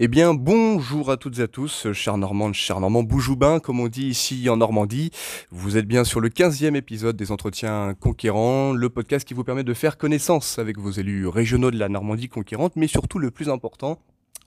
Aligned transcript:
Eh 0.00 0.06
bien, 0.06 0.32
bonjour 0.32 1.10
à 1.10 1.16
toutes 1.16 1.40
et 1.40 1.42
à 1.42 1.48
tous, 1.48 1.92
chers 1.92 2.18
Normands, 2.18 2.52
chers 2.52 2.78
Normands, 2.78 3.02
Boujoubin, 3.02 3.58
comme 3.58 3.80
on 3.80 3.88
dit 3.88 4.06
ici 4.06 4.48
en 4.48 4.56
Normandie. 4.56 5.10
Vous 5.50 5.76
êtes 5.76 5.88
bien 5.88 6.04
sur 6.04 6.20
le 6.20 6.28
15e 6.28 6.76
épisode 6.76 7.16
des 7.16 7.32
Entretiens 7.32 7.96
Conquérants, 7.98 8.72
le 8.72 8.88
podcast 8.90 9.26
qui 9.26 9.34
vous 9.34 9.42
permet 9.42 9.64
de 9.64 9.74
faire 9.74 9.98
connaissance 9.98 10.60
avec 10.60 10.78
vos 10.78 10.92
élus 10.92 11.26
régionaux 11.26 11.72
de 11.72 11.78
la 11.80 11.88
Normandie 11.88 12.28
conquérante, 12.28 12.74
mais 12.76 12.86
surtout 12.86 13.18
le 13.18 13.32
plus 13.32 13.48
important, 13.48 13.98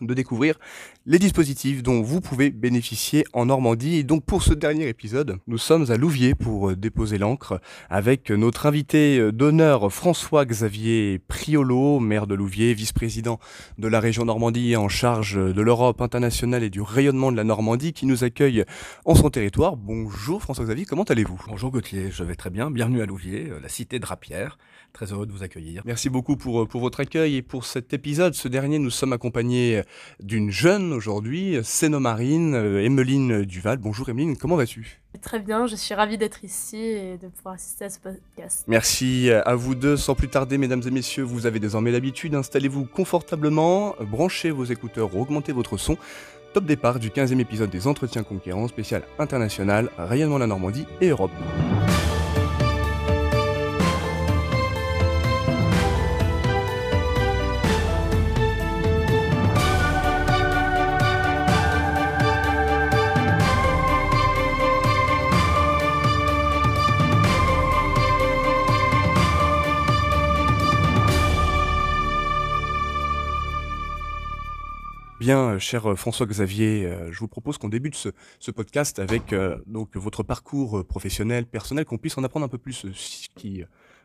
de 0.01 0.13
découvrir 0.13 0.59
les 1.05 1.19
dispositifs 1.19 1.83
dont 1.83 2.01
vous 2.01 2.21
pouvez 2.21 2.49
bénéficier 2.49 3.23
en 3.33 3.46
Normandie. 3.46 3.97
Et 3.97 4.03
donc 4.03 4.26
pour 4.26 4.44
ce 4.44 4.53
dernier 4.53 4.87
épisode, 4.87 5.37
nous 5.47 5.58
sommes 5.58 5.91
à 5.91 5.97
Louviers 5.97 6.35
pour 6.35 6.71
euh, 6.71 6.76
déposer 6.76 7.17
l'encre 7.17 7.62
avec 7.89 8.29
notre 8.31 8.65
invité 8.65 9.17
euh, 9.17 9.31
d'honneur 9.31 9.91
François-Xavier 9.91 11.19
Priolo, 11.27 11.99
maire 11.99 12.27
de 12.27 12.35
Louviers, 12.35 12.73
vice-président 12.73 13.40
de 13.77 13.87
la 13.87 13.99
région 13.99 14.26
Normandie 14.26 14.76
en 14.76 14.90
charge 14.90 15.35
de 15.35 15.62
l'Europe 15.62 16.02
internationale 16.02 16.63
et 16.63 16.70
du 16.70 16.81
rayonnement 16.81 17.31
de 17.31 17.38
la 17.38 17.44
Normandie 17.44 17.94
qui 17.94 18.05
nous 18.05 18.23
accueille 18.23 18.66
en 19.05 19.16
son 19.16 19.30
territoire. 19.30 19.77
Bonjour 19.77 20.41
François-Xavier, 20.41 20.86
comment 20.86 21.04
allez-vous? 21.04 21.40
Bonjour 21.48 21.72
Gauthier, 21.72 22.09
je 22.12 22.23
vais 22.23 22.36
très 22.36 22.49
bien. 22.49 22.72
Bienvenue 22.72 23.02
à 23.02 23.05
Louviers, 23.05 23.49
euh, 23.49 23.59
la 23.62 23.70
cité 23.70 23.99
de 23.99 24.05
Rapière. 24.05 24.58
Très 24.94 25.12
heureux 25.12 25.26
de 25.26 25.31
vous 25.31 25.44
accueillir. 25.44 25.81
Merci 25.86 26.09
beaucoup 26.09 26.36
pour, 26.36 26.68
pour 26.68 26.81
votre 26.81 27.00
accueil 27.00 27.38
et 27.38 27.41
pour 27.41 27.66
cet 27.66 27.94
épisode. 27.94 28.34
Ce 28.34 28.48
dernier, 28.48 28.77
nous 28.77 28.90
sommes 28.90 29.14
accompagnés 29.14 29.84
d'une 30.22 30.52
jeune 30.52 30.94
aujourd'hui, 30.94 31.58
Cénomarine, 31.64 32.55
euh, 32.55 32.84
Emeline 32.84 33.44
Duval. 33.44 33.77
Bonjour 33.77 34.09
Emeline, 34.09 34.36
comment 34.36 34.58
vas-tu? 34.58 35.02
Très 35.22 35.40
bien, 35.40 35.67
je 35.67 35.76
suis 35.76 35.94
ravie 35.94 36.17
d'être 36.17 36.44
ici 36.44 36.77
et 36.77 37.17
de 37.17 37.27
pouvoir 37.27 37.55
assister 37.55 37.86
à 37.86 37.90
ce 37.90 38.00
podcast. 38.00 38.66
Merci 38.67 39.30
à 39.30 39.55
vous 39.55 39.76
deux. 39.76 39.98
Sans 39.98 40.16
plus 40.16 40.30
tarder, 40.30 40.58
mesdames 40.58 40.81
et 40.86 40.92
messieurs, 40.92 41.23
vous 41.23 41.45
avez 41.45 41.59
désormais 41.59 41.92
l'habitude. 41.92 42.34
Installez-vous 42.34 42.86
confortablement, 42.86 43.95
branchez 44.00 44.52
vos 44.52 44.64
écouteurs, 44.66 45.16
augmentez 45.16 45.52
votre 45.52 45.78
son. 45.78 45.98
Top 46.53 46.66
départ 46.66 47.00
du 47.00 47.09
15e 47.09 47.39
épisode 47.39 47.70
des 47.70 47.88
Entretiens 47.88 48.23
Conquérants, 48.23 48.67
spécial 48.67 49.03
international, 49.20 49.89
rayonnement 49.97 50.38
la 50.38 50.47
Normandie 50.47 50.86
et 51.00 51.09
Europe. 51.09 51.31
Bien, 75.32 75.52
euh, 75.52 75.60
cher 75.60 75.90
euh, 75.90 75.96
François-Xavier, 75.96 76.86
euh, 76.86 77.10
je 77.10 77.18
vous 77.20 77.30
propose 77.30 77.58
qu'on 77.58 77.70
débute 77.70 77.96
ce, 77.96 78.52
podcast 78.52 79.00
avec 79.00 79.34
donc 79.66 79.96
votre 79.96 80.24
parcours 80.24 80.86
professionnel, 80.86 81.46
personnel, 81.46 81.86
qu'on 81.86 81.98
puisse 81.98 82.18
en 82.18 82.24
apprendre 82.26 82.46
un 82.46 82.50
peu 82.50 82.58
plus 82.58 82.86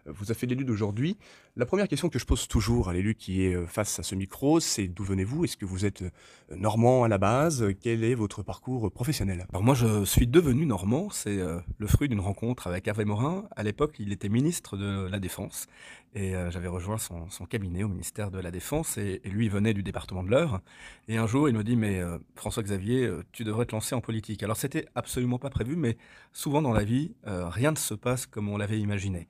vous 0.07 0.31
a 0.31 0.35
fait 0.35 0.47
l'élu 0.47 0.65
d'aujourd'hui. 0.65 1.17
La 1.57 1.67
première 1.67 1.89
question 1.89 2.09
que 2.09 2.19
je 2.19 2.25
pose 2.25 2.49
toujours 2.49 2.89
à 2.89 2.93
l'élu 2.93 3.15
qui 3.15 3.43
est 3.43 3.67
face 3.67 3.99
à 3.99 4.03
ce 4.03 4.15
micro, 4.15 4.61
c'est 4.61 4.89
d'où 4.89 5.05
venez-vous? 5.05 5.45
Est-ce 5.45 5.57
que 5.57 5.65
vous 5.65 5.85
êtes 5.85 6.05
normand 6.51 7.05
à 7.05 7.09
la 7.09 7.19
base? 7.19 7.67
Quel 7.81 8.05
est 8.05 8.15
votre 8.15 8.43
parcours 8.43 8.91
professionnel? 8.91 9.47
Alors 9.51 9.63
moi, 9.63 9.75
je 9.75 10.05
suis 10.05 10.27
devenu 10.27 10.67
normand. 10.67 11.09
C'est 11.11 11.39
le 11.79 11.87
fruit 11.87 12.09
d'une 12.09 12.21
rencontre 12.21 12.67
avec 12.67 12.87
Hervé 12.87 13.05
Morin. 13.05 13.45
À 13.57 13.63
l'époque, 13.63 13.97
il 13.99 14.13
était 14.13 14.29
ministre 14.29 14.77
de 14.77 15.09
la 15.09 15.19
Défense 15.19 15.67
et 16.15 16.33
j'avais 16.51 16.69
rejoint 16.69 16.99
son, 16.99 17.47
cabinet 17.49 17.85
au 17.85 17.89
ministère 17.89 18.31
de 18.31 18.39
la 18.39 18.51
Défense 18.51 18.97
et, 18.99 19.21
lui 19.25 19.49
venait 19.49 19.75
du 19.75 19.83
département 19.83 20.23
de 20.23 20.31
l'Eure. 20.31 20.61
Et 21.09 21.17
un 21.17 21.27
jour, 21.27 21.49
il 21.49 21.55
me 21.55 21.65
dit 21.65 21.77
mais 21.77 22.01
François-Xavier, 22.35 23.11
tu 23.33 23.45
devrais 23.45 23.67
te 23.67 23.73
lancer 23.73 23.95
en 23.95 24.01
politique. 24.01 24.43
Alors 24.43 24.57
c'était 24.57 24.87
absolument 24.95 25.39
pas 25.39 25.51
prévu, 25.51 25.77
mais 25.77 25.97
souvent 26.33 26.63
dans 26.63 26.73
la 26.73 26.85
vie, 26.85 27.15
rien 27.25 27.71
ne 27.71 27.77
se 27.77 27.95
passe 27.95 28.27
comme 28.27 28.49
on 28.49 28.57
l'avait 28.57 28.79
imaginé. 28.79 29.29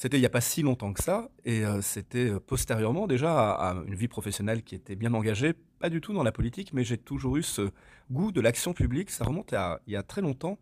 C'était 0.00 0.16
il 0.16 0.20
n'y 0.20 0.26
a 0.26 0.30
pas 0.30 0.40
si 0.40 0.62
longtemps 0.62 0.94
que 0.94 1.02
ça, 1.02 1.28
et 1.44 1.62
euh, 1.62 1.82
c'était 1.82 2.30
euh, 2.30 2.40
postérieurement 2.40 3.06
déjà 3.06 3.50
à, 3.50 3.74
une 3.86 3.94
vie 3.94 4.08
professionnelle 4.08 4.62
qui 4.62 4.74
était 4.74 4.96
bien 4.96 5.12
engagée, 5.12 5.52
pas 5.80 5.88
du 5.88 6.00
tout 6.00 6.12
dans 6.12 6.22
la 6.22 6.30
politique, 6.30 6.72
mais 6.72 6.84
j'ai 6.84 6.98
toujours 6.98 7.38
eu 7.38 7.42
ce 7.42 7.70
goût 8.10 8.32
de 8.32 8.40
l'action 8.40 8.74
publique, 8.74 9.10
ça 9.10 9.24
remonte 9.24 9.52
à 9.52 9.80
il 9.86 9.94
y 9.94 9.96
a 9.96 10.02
très 10.02 10.20
longtemps, 10.20 10.58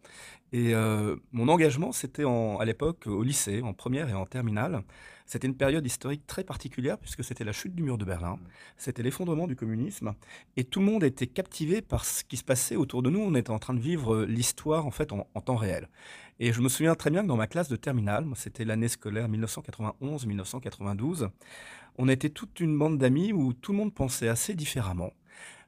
et 0.52 0.74
euh, 0.74 1.16
mon 1.32 1.48
engagement 1.48 1.92
c'était 1.92 2.24
à 2.24 2.64
l'époque 2.64 3.06
au 3.06 3.22
lycée, 3.22 3.60
en 3.62 3.74
première 3.74 4.08
et 4.08 4.14
en 4.14 4.26
terminale. 4.26 4.82
C'était 5.26 5.46
une 5.46 5.56
période 5.56 5.84
historique 5.84 6.26
très 6.26 6.42
particulière 6.42 6.96
puisque 6.96 7.22
c'était 7.22 7.44
la 7.44 7.52
chute 7.52 7.74
du 7.74 7.82
mur 7.82 7.98
de 7.98 8.06
Berlin, 8.06 8.38
c'était 8.78 9.02
l'effondrement 9.02 9.46
du 9.46 9.56
communisme, 9.56 10.14
et 10.56 10.64
tout 10.64 10.80
le 10.80 10.86
monde 10.86 11.04
était 11.04 11.26
captivé 11.26 11.82
par 11.82 12.04
ce 12.04 12.24
qui 12.24 12.36
se 12.36 12.44
passait 12.44 12.76
autour 12.76 13.02
de 13.02 13.10
nous. 13.10 13.20
On 13.20 13.34
était 13.34 13.50
en 13.50 13.58
train 13.58 13.74
de 13.74 13.80
vivre 13.80 14.24
l'histoire 14.24 14.86
en 14.86 14.90
fait 14.90 15.12
en 15.12 15.40
temps 15.40 15.56
réel. 15.56 15.88
Et 16.40 16.52
je 16.52 16.60
me 16.60 16.68
souviens 16.68 16.94
très 16.94 17.10
bien 17.10 17.22
que 17.22 17.26
dans 17.26 17.36
ma 17.36 17.48
classe 17.48 17.68
de 17.68 17.74
terminale, 17.74 18.24
c'était 18.36 18.64
l'année 18.64 18.86
scolaire 18.86 19.28
1991-1992, 19.28 21.30
on 21.98 22.08
était 22.08 22.30
toute 22.30 22.60
une 22.60 22.78
bande 22.78 22.98
d'amis 22.98 23.32
où 23.32 23.52
tout 23.52 23.72
le 23.72 23.78
monde 23.78 23.92
pensait 23.92 24.28
assez 24.28 24.54
différemment. 24.54 25.12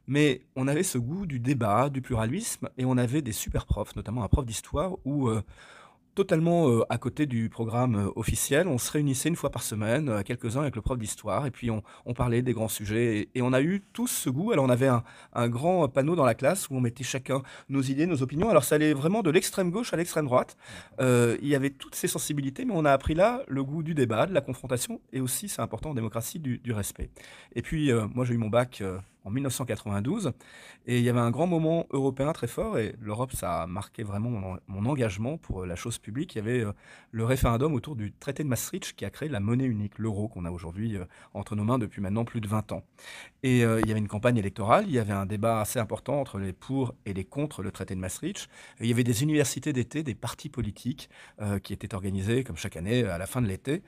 Mais 0.06 0.42
on 0.56 0.66
avait 0.68 0.82
ce 0.82 0.98
goût 0.98 1.26
du 1.26 1.38
débat, 1.38 1.90
du 1.90 2.00
pluralisme, 2.00 2.68
et 2.78 2.84
on 2.84 2.96
avait 2.96 3.22
des 3.22 3.32
super 3.32 3.66
profs, 3.66 3.94
notamment 3.96 4.24
un 4.24 4.28
prof 4.28 4.46
d'histoire, 4.46 4.92
où 5.04 5.28
euh, 5.28 5.42
totalement 6.14 6.68
euh, 6.68 6.84
à 6.88 6.98
côté 6.98 7.26
du 7.26 7.48
programme 7.48 7.96
euh, 7.96 8.10
officiel. 8.16 8.68
On 8.68 8.78
se 8.78 8.90
réunissait 8.90 9.28
une 9.28 9.36
fois 9.36 9.50
par 9.50 9.62
semaine, 9.62 10.08
euh, 10.08 10.22
quelques-uns 10.22 10.62
avec 10.62 10.76
le 10.76 10.82
prof 10.82 10.98
d'histoire, 10.98 11.46
et 11.46 11.50
puis 11.50 11.70
on, 11.70 11.82
parlait 12.14 12.42
des 12.42 12.52
grands 12.52 12.68
sujets. 12.68 13.28
Et, 13.34 13.42
on 13.42 13.52
a 13.52 13.62
eu 13.62 13.82
tous 13.92 14.08
ce 14.08 14.28
goût. 14.28 14.52
Alors 14.52 14.64
on 14.64 14.68
avait 14.68 14.88
un, 14.88 15.48
grand 15.48 15.88
panneau 15.88 16.16
dans 16.16 16.24
la 16.24 16.34
classe 16.34 16.68
où 16.68 16.74
on 16.74 16.80
mettait 16.80 17.04
chacun 17.04 17.42
nos 17.68 17.80
idées, 17.80 18.06
nos 18.06 18.22
opinions. 18.22 18.50
Alors 18.50 18.64
ça 18.64 18.74
allait 18.74 18.92
vraiment 18.92 19.22
de 19.22 19.30
l'extrême 19.30 19.70
gauche 19.70 19.94
à 19.94 19.96
l'extrême 19.96 20.26
droite. 20.26 20.56
il 21.00 21.46
y 21.48 21.54
avait 21.54 21.70
toutes 21.70 21.94
ces 21.94 22.08
sensibilités, 22.08 22.64
mais 22.64 22.74
on 22.76 22.84
a 22.84 22.92
appris 22.92 23.14
là 23.14 23.42
le 23.48 23.64
goût 23.64 23.82
du 23.82 23.94
débat, 23.94 24.26
de 24.26 24.34
la 24.34 24.40
confrontation, 24.42 25.00
et 25.12 25.20
aussi, 25.20 25.48
c'est 25.48 25.62
important 25.62 25.90
en 25.90 25.94
démocratie, 25.94 26.38
du, 26.38 26.72
respect. 26.72 27.10
Et 27.54 27.62
puis 27.62 27.90
moi 28.14 28.24
j'ai 28.24 28.34
eu 28.34 28.38
mon 28.38 28.50
bac 28.50 28.82
en 29.30 29.32
1992. 29.32 30.32
Et 30.86 30.98
il 30.98 31.04
y 31.04 31.08
avait 31.08 31.20
un 31.20 31.30
grand 31.30 31.46
moment 31.46 31.86
européen 31.90 32.32
très 32.32 32.46
fort, 32.46 32.78
et 32.78 32.94
l'Europe, 33.00 33.32
ça 33.32 33.62
a 33.62 33.66
marqué 33.66 34.02
vraiment 34.02 34.58
mon, 34.66 34.86
engagement 34.86 35.36
pour 35.36 35.66
la 35.66 35.76
chose 35.76 35.98
publique. 35.98 36.34
Il 36.34 36.38
y 36.38 36.40
avait 36.40 36.64
euh, 36.64 36.72
le 37.12 37.24
référendum 37.24 37.74
autour 37.74 37.94
du 37.96 38.12
traité 38.12 38.42
de 38.42 38.48
Maastricht 38.48 38.94
qui 38.94 39.04
a 39.04 39.10
créé 39.10 39.28
la 39.28 39.40
monnaie 39.40 39.66
unique, 39.66 39.98
l'euro, 39.98 40.28
qu'on 40.28 40.44
a 40.46 40.50
aujourd'hui 40.50 40.96
euh, 40.96 41.04
entre 41.34 41.54
nos 41.54 41.64
mains 41.64 41.78
depuis 41.78 42.00
maintenant 42.00 42.24
plus 42.24 42.40
de 42.40 42.48
20 42.48 42.72
ans. 42.72 42.82
Et 43.42 43.64
euh, 43.64 43.80
il 43.82 43.88
y 43.88 43.90
avait 43.90 44.00
une 44.00 44.08
campagne 44.08 44.38
électorale, 44.38 44.84
il 44.88 44.92
y 44.92 44.98
avait 44.98 45.12
un 45.12 45.26
débat 45.26 45.60
assez 45.60 45.78
important 45.78 46.20
entre 46.20 46.38
les 46.38 46.52
pour 46.52 46.94
et 47.04 47.12
les 47.12 47.24
contre 47.24 47.62
le 47.62 47.70
traité 47.70 47.94
de 47.94 48.00
Maastricht. 48.00 48.48
il 48.80 48.86
y 48.86 48.92
avait 48.92 49.04
des 49.04 49.22
universités 49.22 49.72
d'été, 49.72 50.02
des 50.02 50.14
partis 50.14 50.48
politiques 50.48 51.08
qui 51.62 51.72
étaient 51.72 51.94
organisés, 51.94 52.44
comme 52.44 52.56
chaque 52.56 52.76
année, 52.76 53.04
à 53.04 53.18
la 53.18 53.26
fin 53.26 53.40
de 53.40 53.46
l'été. 53.46 53.82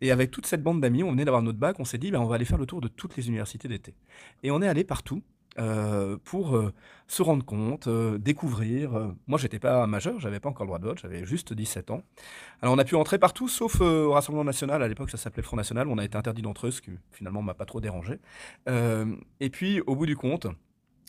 Et 0.00 0.10
avec 0.10 0.30
toute 0.30 0.46
cette 0.46 0.62
bande 0.62 0.80
d'amis, 0.80 1.02
on 1.02 1.10
venait 1.10 1.24
d'avoir 1.24 1.42
notre 1.42 1.58
bac, 1.58 1.80
on 1.80 1.84
s'est 1.84 1.98
dit, 1.98 2.10
ben, 2.10 2.20
on 2.20 2.26
va 2.26 2.36
aller 2.36 2.44
faire 2.44 2.58
le 2.58 2.66
tour 2.66 2.80
de 2.80 2.88
toutes 2.88 3.16
les 3.16 3.28
universités 3.28 3.68
d'été. 3.68 3.94
Et 4.42 4.50
on 4.50 4.62
est 4.62 4.68
allé 4.68 4.84
partout 4.84 5.22
euh, 5.58 6.16
pour 6.22 6.56
euh, 6.56 6.72
se 7.08 7.20
rendre 7.20 7.44
compte, 7.44 7.88
euh, 7.88 8.16
découvrir. 8.18 9.12
moi, 9.26 9.38
j'étais 9.38 9.58
pas 9.58 9.86
majeur, 9.88 10.20
j'avais 10.20 10.38
pas 10.38 10.48
encore 10.48 10.64
le 10.64 10.68
droit 10.68 10.78
de 10.78 10.84
vote, 10.84 10.98
j'avais 11.02 11.24
juste 11.24 11.52
17 11.52 11.90
ans. 11.90 12.02
Alors, 12.62 12.74
on 12.74 12.78
a 12.78 12.84
pu 12.84 12.94
entrer 12.94 13.18
partout, 13.18 13.48
sauf 13.48 13.80
au 13.80 14.12
Rassemblement 14.12 14.44
national. 14.44 14.82
À 14.82 14.88
l'époque, 14.88 15.10
ça 15.10 15.16
s'appelait 15.16 15.42
Front 15.42 15.56
National. 15.56 15.88
On 15.88 15.98
a 15.98 16.04
été 16.04 16.16
interdit 16.16 16.42
d'entrer, 16.42 16.70
ce 16.70 16.80
qui 16.80 16.92
finalement 17.10 17.42
m'a 17.42 17.54
pas 17.54 17.64
trop 17.64 17.80
dérangé. 17.80 18.20
et 18.68 19.50
puis, 19.50 19.80
au 19.80 19.96
bout 19.96 20.06
du 20.06 20.16
compte, 20.16 20.46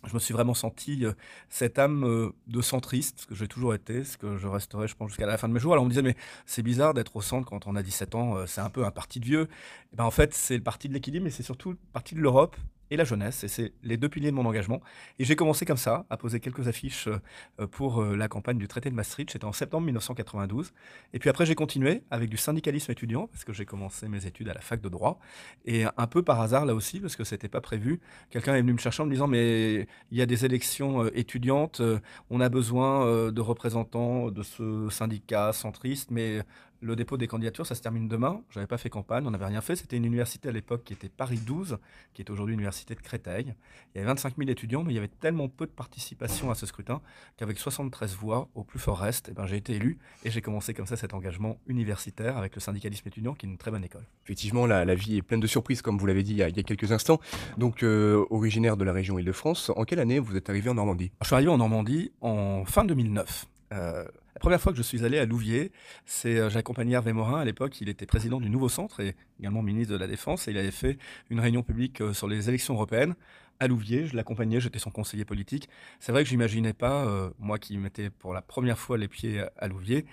je 0.08 0.14
me 0.14 0.20
suis 0.20 0.34
vraiment 0.34 0.54
senti 0.54 1.04
cette 1.50 1.78
âme 1.78 2.32
de 2.48 2.62
centriste, 2.62 3.22
ce 3.22 3.28
que 3.28 3.36
j'ai 3.36 3.48
toujours 3.48 3.74
été, 3.74 4.04
ce 4.04 4.18
que 4.18 4.38
je 4.38 4.48
resterai, 4.48 4.88
je 4.88 4.96
pense, 4.96 5.10
jusqu'à 5.10 5.26
la 5.26 5.38
fin 5.38 5.48
de 5.48 5.54
mes 5.54 5.60
jours. 5.60 5.74
Alors 5.74 5.84
on 5.84 5.88
me 5.88 5.92
disait, 5.92 6.02
mais 6.02 6.16
c'est 6.46 6.64
bizarre 6.64 6.94
d'être 6.94 7.16
au 7.16 7.22
centre 7.22 7.50
quand 7.50 7.68
on 7.68 7.76
a 7.76 7.84
17 7.84 8.16
ans, 8.16 8.46
c'est 8.48 8.62
un 8.62 8.70
peu 8.70 8.86
un 8.86 8.92
parti 8.92 9.20
de 9.20 9.26
vieux. 9.26 9.50
Et 9.92 9.96
ben, 9.96 10.06
en 10.06 10.12
fait, 10.12 10.34
c'est 10.34 10.56
le 10.56 10.64
parti 10.64 10.88
de 10.88 10.94
l'équilibre, 10.94 11.26
mais 11.26 11.32
c'est 11.32 11.44
surtout 11.44 11.72
le 11.72 11.78
parti 11.92 12.16
de 12.16 12.22
l'Europe 12.22 12.56
et 12.92 12.98
la 12.98 13.04
jeunesse. 13.04 13.44
Et 13.44 13.48
c'est 13.48 13.74
les 13.84 13.98
deux 13.98 14.10
piliers 14.10 14.32
de 14.32 14.36
mon 14.36 14.46
engagement. 14.46 14.82
Et 15.18 15.26
j'ai 15.26 15.36
commencé 15.36 15.66
comme 15.66 15.78
ça, 15.78 16.06
à 16.10 16.18
poser 16.18 16.40
quelques 16.40 16.68
affiches 16.68 17.08
euh, 17.08 17.68
pour 17.68 18.02
euh, 18.02 18.16
la 18.16 18.28
campagne 18.28 18.58
du 18.58 18.68
traité 18.68 18.90
de 18.90 18.96
Maastricht. 18.96 19.32
C'était 19.32 19.46
en 19.46 19.54
septembre 19.54 19.86
1992. 19.86 20.74
Et 21.14 21.20
puis 21.20 21.30
après, 21.30 21.46
j'ai 21.46 21.56
continué 21.56 22.04
avec 22.12 22.30
du 22.30 22.38
syndicalisme 22.38 22.92
étudiant, 22.92 23.28
parce 23.28 23.44
que 23.44 23.54
j'ai 23.54 23.66
commencé 23.66 24.08
mes 24.08 24.26
études 24.26 24.50
à 24.50 24.54
la 24.54 24.62
fac 24.62 24.82
de 24.82 24.90
droit. 24.90 25.20
Et 25.66 25.86
un 25.86 26.08
peu 26.08 26.24
par 26.24 26.42
hasard, 26.42 26.66
là 26.66 26.74
aussi, 26.74 27.00
parce 27.00 27.16
que 27.16 27.24
c'était 27.24 27.50
pas 27.50 27.62
prévu, 27.62 28.00
quelqu'un 28.30 28.56
est 28.56 28.62
venu 28.62 28.74
me 28.74 28.78
chercher 28.78 29.04
en 29.04 29.06
me 29.06 29.12
disant, 29.12 29.28
mais 29.28 29.88
il 30.12 30.18
y 30.18 30.22
a 30.22 30.26
des 30.26 30.46
élections 30.46 31.04
euh, 31.04 31.18
étudiantes, 31.18 31.82
on 32.30 32.42
a 32.42 32.50
besoin 32.50 33.32
de 33.32 33.42
représentants 33.42 34.32
de 34.32 34.44
ce 34.44 34.88
syndicat 34.90 35.54
centriste, 35.54 36.12
mais 36.12 36.42
le 36.82 36.96
dépôt 36.96 37.18
des 37.18 37.28
candidatures, 37.28 37.66
ça 37.66 37.76
se 37.76 37.82
termine 37.82 38.08
demain. 38.08 38.42
Je 38.50 38.60
n'avais 38.60 38.68
pas 38.68 38.78
fait 38.78 38.90
campagne, 38.90 39.26
on 39.28 39.32
n'avait 39.32 39.46
rien 39.46 39.62
fait. 39.62 39.76
C'était 39.76 39.98
une 39.98 40.06
université 40.06 40.50
à 40.50 40.52
l'époque 40.52 40.84
qui 40.84 40.94
était 40.94 41.10
Paris 41.10 41.40
12, 41.46 41.78
qui 42.14 42.22
est 42.22 42.30
aujourd'hui 42.30 42.54
l'université 42.54 42.96
de 42.96 43.02
Créteil. 43.02 43.54
Il 43.94 43.98
y 43.98 44.02
avait 44.02 44.08
25 44.08 44.36
000 44.38 44.50
étudiants, 44.50 44.84
mais 44.84 44.94
il 44.94 44.96
y 44.96 45.00
avait 45.00 45.08
tellement 45.08 45.50
peu 45.50 45.66
de 45.66 45.72
participation 45.72 46.50
à 46.52 46.56
ce 46.56 46.66
scrutin 46.66 47.02
qu'avec 47.38 47.58
73 47.58 48.16
voix 48.16 48.50
au 48.56 48.64
plus 48.64 48.80
fort 48.80 49.00
reste, 49.00 49.30
eh 49.32 49.34
ben, 49.34 49.46
j'ai 49.46 49.58
été 49.58 49.74
élu 49.74 49.98
et 50.24 50.32
j'ai 50.32 50.42
commencé 50.42 50.74
comme 50.74 50.86
ça 50.86 50.96
cet 50.96 51.14
engagement 51.14 51.58
universitaire 51.68 52.38
avec 52.38 52.56
le 52.56 52.62
syndicalisme 52.62 53.08
étudiant, 53.08 53.34
qui 53.34 53.46
est 53.46 53.50
une 53.50 53.58
très 53.58 53.72
bonne 53.72 53.84
école. 53.84 54.06
Effectivement, 54.26 54.66
la, 54.66 54.86
la 54.86 54.96
vie 54.96 55.18
est 55.18 55.22
pleine 55.22 55.40
de 55.40 55.48
surprises, 55.48 55.82
comme 55.82 55.98
vous 55.98 56.06
l'avez 56.06 56.24
dit 56.24 56.32
il 56.32 56.38
y, 56.38 56.44
a, 56.44 56.52
quelques 56.52 56.92
instants. 56.92 57.20
Donc, 57.58 57.84
euh, 57.84 58.26
originaire 58.30 58.78
de 58.78 58.84
la 58.84 58.94
région 58.94 59.20
Île-de-France, 59.20 59.72
en 59.76 59.84
quelle 59.84 60.00
année 60.00 60.20
vous 60.20 60.36
êtes 60.36 60.50
arrivé 60.50 60.70
en 60.70 60.76
Normandie? 60.76 61.12
Je 61.22 61.28
suis 61.28 61.36
arrivé 61.36 61.50
en 61.50 61.58
Normandie 61.58 62.12
en 62.22 62.64
fin 62.66 62.86
2009. 62.86 63.46
Euh, 63.72 64.06
la 64.36 64.40
première 64.40 64.62
fois 64.62 64.72
que 64.72 64.78
je 64.78 64.84
suis 64.84 65.04
allé 65.04 65.18
à 65.18 65.26
Louviers, 65.26 65.72
c'est 66.06 66.38
euh, 66.38 66.50
j'ai 66.50 66.60
accompagné 66.60 66.94
Hervé 66.94 67.14
Morin 67.14 67.40
à 67.40 67.46
l'époque. 67.46 67.82
Il 67.82 67.90
était 67.90 68.06
président 68.06 68.40
du 68.40 68.50
nouveau 68.50 68.70
centre 68.70 69.00
et 69.00 69.16
également 69.40 69.62
ministre 69.62 69.94
de 69.94 70.00
la 70.00 70.08
Défense. 70.08 70.48
Il 70.48 70.58
avait 70.58 70.72
fait 70.72 70.98
une 71.30 71.40
réunion 71.40 71.64
publique 71.64 72.02
euh, 72.02 72.14
sur 72.14 72.28
les 72.28 72.50
élections 72.50 72.76
européennes 72.76 73.16
à 73.60 73.68
Louviers. 73.68 74.06
Je 74.06 74.16
l'accompagnais, 74.16 74.60
j'étais 74.60 74.80
son 74.80 74.92
conseiller 74.92 75.26
politique. 75.26 75.68
C'est 76.00 76.12
vrai 76.12 76.24
que 76.24 76.30
j'imaginais 76.30 76.74
pas, 76.74 77.06
euh, 77.06 77.32
moi 77.40 77.60
qui 77.60 77.78
mettais 77.78 78.10
pour 78.10 78.34
la 78.34 78.42
première 78.42 78.78
fois 78.78 78.98
les 78.98 79.08
pieds 79.08 79.44
à 79.58 79.68
Louviers, 79.68 80.06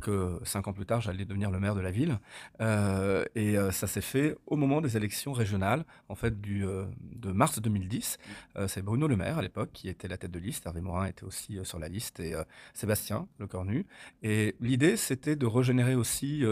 que 0.00 0.38
cinq 0.44 0.68
ans 0.68 0.72
plus 0.72 0.86
tard, 0.86 1.00
j'allais 1.00 1.24
devenir 1.24 1.50
le 1.50 1.60
maire 1.60 1.74
de 1.74 1.80
la 1.80 1.90
ville. 1.90 2.18
Euh, 2.60 3.24
et 3.34 3.56
euh, 3.56 3.70
ça 3.70 3.86
s'est 3.86 4.00
fait 4.00 4.36
au 4.46 4.56
moment 4.56 4.80
des 4.80 4.96
élections 4.96 5.32
régionales, 5.32 5.84
en 6.08 6.14
fait, 6.14 6.40
du, 6.40 6.64
de 7.00 7.32
mars 7.32 7.60
2010. 7.60 8.18
c'est 8.66 8.82
Bruno 8.82 9.06
Le 9.06 9.16
Maire, 9.16 9.38
à 9.38 9.42
l'époque, 9.42 9.70
qui 9.72 9.88
était 9.88 10.08
la 10.08 10.16
tête 10.16 10.30
de 10.30 10.38
liste. 10.38 10.66
Hervé 10.66 10.80
Morin 10.80 11.06
était 11.06 11.24
aussi 11.24 11.58
sur 11.62 11.78
la 11.78 11.88
liste, 11.88 12.20
et 12.20 12.34
Sébastien 12.74 13.26
Le 13.38 13.46
Cornu. 13.46 13.86
Et 14.22 14.56
l'idée, 14.60 14.96
c'était 14.96 15.36
de 15.36 15.46
régénérer 15.46 15.94
aussi 15.94 16.44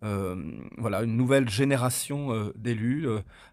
voilà, 0.00 1.02
une 1.02 1.16
nouvelle 1.16 1.48
génération 1.48 2.52
d'élus. 2.54 3.08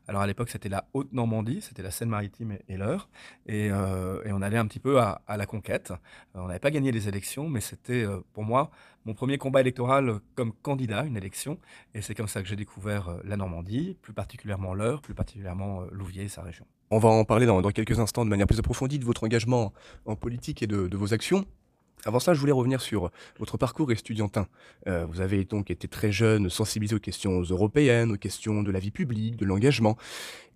alors 0.07 0.21
à 0.21 0.27
l'époque, 0.27 0.49
c'était 0.49 0.69
la 0.69 0.87
Haute-Normandie, 0.93 1.61
c'était 1.61 1.83
la 1.83 1.91
Seine-Maritime 1.91 2.57
et, 2.67 2.77
l'Eure. 2.77 3.09
Et, 3.47 3.71
on 3.71 4.41
allait 4.41 4.57
un 4.57 4.67
petit 4.67 4.79
peu 4.79 4.99
à 4.99 5.21
la 5.27 5.45
conquête. 5.45 5.93
on 6.33 6.47
n'avait 6.47 6.59
pas 6.59 6.71
gagné 6.71 6.91
les 6.91 7.07
élections, 7.07 7.49
mais 7.49 7.61
c'était 7.61 8.05
pour 8.33 8.43
moi 8.43 8.71
mon 9.05 9.13
premier 9.13 9.37
combat 9.37 9.61
électoral 9.61 10.19
comme 10.33 10.51
candidat 10.51 11.01
à 11.01 11.05
une 11.05 11.15
élection. 11.15 11.59
Et 11.93 12.01
c'est 12.01 12.15
comme 12.15 12.27
ça 12.27 12.41
que 12.41 12.47
j'ai 12.47 12.55
découvert 12.55 13.09
euh, 13.09 13.19
la 13.23 13.37
Normandie, 13.37 13.97
plus 14.01 14.13
particulièrement 14.13 14.73
l'Eure, 14.73 15.01
plus 15.01 15.13
particulièrement 15.13 15.81
euh, 15.81 15.85
Louviers 15.91 16.23
et 16.23 16.27
sa 16.27 16.41
région. 16.41 16.65
On 16.89 16.97
va 16.97 17.09
en 17.09 17.23
parler 17.23 17.45
dans, 17.45 17.61
quelques 17.71 17.99
instants 17.99 18.25
de 18.25 18.29
manière 18.29 18.47
plus 18.47 18.59
approfondie 18.59 18.99
de 18.99 19.05
votre 19.05 19.23
engagement 19.23 19.73
en 20.05 20.15
politique 20.15 20.61
et 20.61 20.67
de, 20.67 20.95
vos 20.95 21.13
actions. 21.13 21.45
Avant 22.05 22.19
ça, 22.19 22.35
je 22.35 22.39
voulais 22.39 22.51
revenir 22.51 22.81
sur 22.81 23.09
votre 23.39 23.57
parcours 23.57 23.91
estudiantin. 23.91 24.47
Euh, 24.87 25.05
vous 25.05 25.21
avez 25.21 25.45
donc 25.45 25.71
été 25.71 25.87
très 25.87 26.11
jeune, 26.11 26.49
sensibilisé 26.49 26.95
aux 26.95 26.99
questions 26.99 27.41
européennes, 27.41 28.11
aux 28.11 28.17
questions 28.17 28.61
de 28.61 28.71
la 28.71 28.79
vie 28.79 28.91
publique, 28.91 29.37
de 29.37 29.45
l'engagement. 29.45 29.97